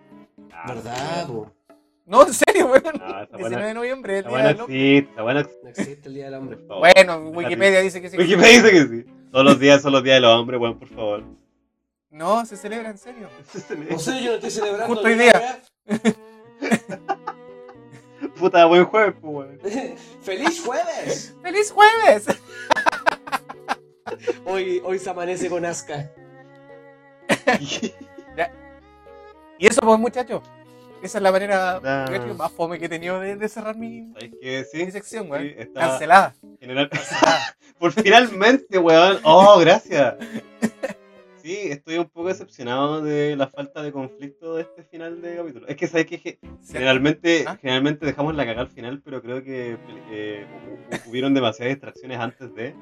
[0.52, 1.52] Ah, ¿Verdad, po?
[2.08, 2.84] No, en serio, weón.
[3.02, 4.98] Ah, esa 19 buena- de noviembre, el Día buena del Hombre.
[4.98, 5.44] existe, buena.
[5.44, 5.50] No
[6.06, 6.58] el día del hombre.
[6.68, 8.18] Bueno, Wikipedia dice que sí.
[8.18, 9.06] Wikipedia dice que sí.
[9.32, 11.24] Todos los días son los días de los hombres, weón, por favor.
[12.10, 13.30] No, se celebra en serio.
[13.90, 14.88] No sé, yo no estoy celebrando.
[14.88, 15.62] Justo hoy día.
[18.40, 19.60] Puta, buen jueves, pues, weón.
[20.22, 21.36] ¡Feliz jueves!
[21.44, 22.26] ¡Feliz jueves!
[24.46, 26.10] Hoy, hoy se amanece con asca.
[29.60, 30.42] Y eso, pues, muchachos.
[31.08, 32.06] Esa es la manera Ah.
[32.08, 34.66] creo que más fome que he tenido de, de cerrar mi, ¿Sabes qué?
[34.74, 34.92] mi Sí.
[34.92, 35.44] sección, weón.
[35.44, 36.36] Sí, está- Cancelada.
[36.60, 36.90] General...
[37.80, 39.20] Por finalmente, weón.
[39.24, 40.16] Oh, gracias.
[41.42, 45.66] Sí, estoy un poco decepcionado de la falta de conflicto de este final de capítulo.
[45.68, 46.40] Es que sabes que ge-
[46.70, 47.58] generalmente, ¿Ah?
[47.62, 49.78] generalmente dejamos la cagada al final, pero creo que
[50.12, 50.46] eh,
[50.92, 52.76] hu- hu- hubieron demasiadas distracciones antes de.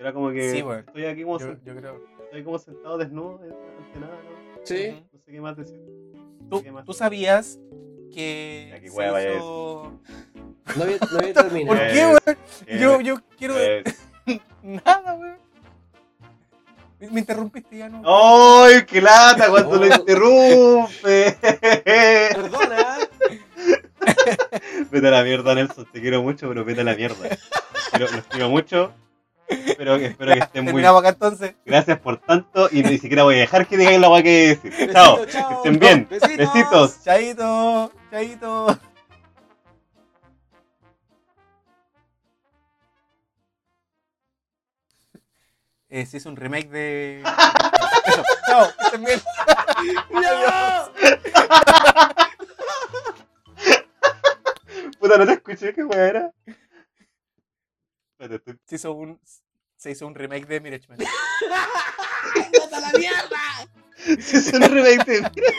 [0.00, 0.80] Era como que Sí, bueno.
[0.80, 2.00] estoy aquí como, Yo, yo creo.
[2.24, 3.54] estoy como sentado desnudo eh,
[3.86, 4.60] ante nada, ¿no?
[4.64, 5.04] Sí.
[5.12, 5.78] No sé qué más decir.
[6.84, 7.58] ¿Tú, sabías
[8.12, 8.68] que.
[8.70, 10.00] Ya, qué se hueá vaya a hizo-
[10.76, 11.66] No había, no había terminado.
[11.78, 12.38] ¿Por Eh, qué, weón?
[12.66, 13.54] Eh, Yo, yo quiero.
[13.58, 13.82] eh,
[14.62, 15.38] Nada, weón.
[17.00, 18.02] Me- Me interrumpiste ya, ¿no?
[18.64, 21.36] ¡Ay, qué lata cuando lo interrumpe!
[22.32, 22.98] Perdona.
[24.90, 25.86] Vete a la mierda, Nelson.
[25.92, 27.36] Te quiero mucho, pero vete a la mierda.
[27.92, 28.92] Pero lo estimo mucho.
[29.52, 31.54] Espero que, espero que estén muy Terminamos acá entonces.
[31.64, 34.92] Gracias por tanto y ni siquiera voy a dejar que digáis la guay que decir.
[34.92, 35.48] Chao, Besito, chao.
[35.48, 36.06] que estén bien.
[36.10, 36.54] Besitos.
[36.54, 37.04] Besitos.
[37.04, 38.78] Chaito, chaito.
[45.94, 47.22] Eh, se hizo un remake de.
[48.06, 49.20] Eso, chao, que estén bien.
[54.98, 56.30] Puta, no te escuché, qué weá era.
[58.66, 59.20] Se hizo un,
[59.76, 60.86] se hizo un remake de Mirage
[62.70, 63.66] la mierda!
[64.22, 65.52] Se hizo un remake de Mirage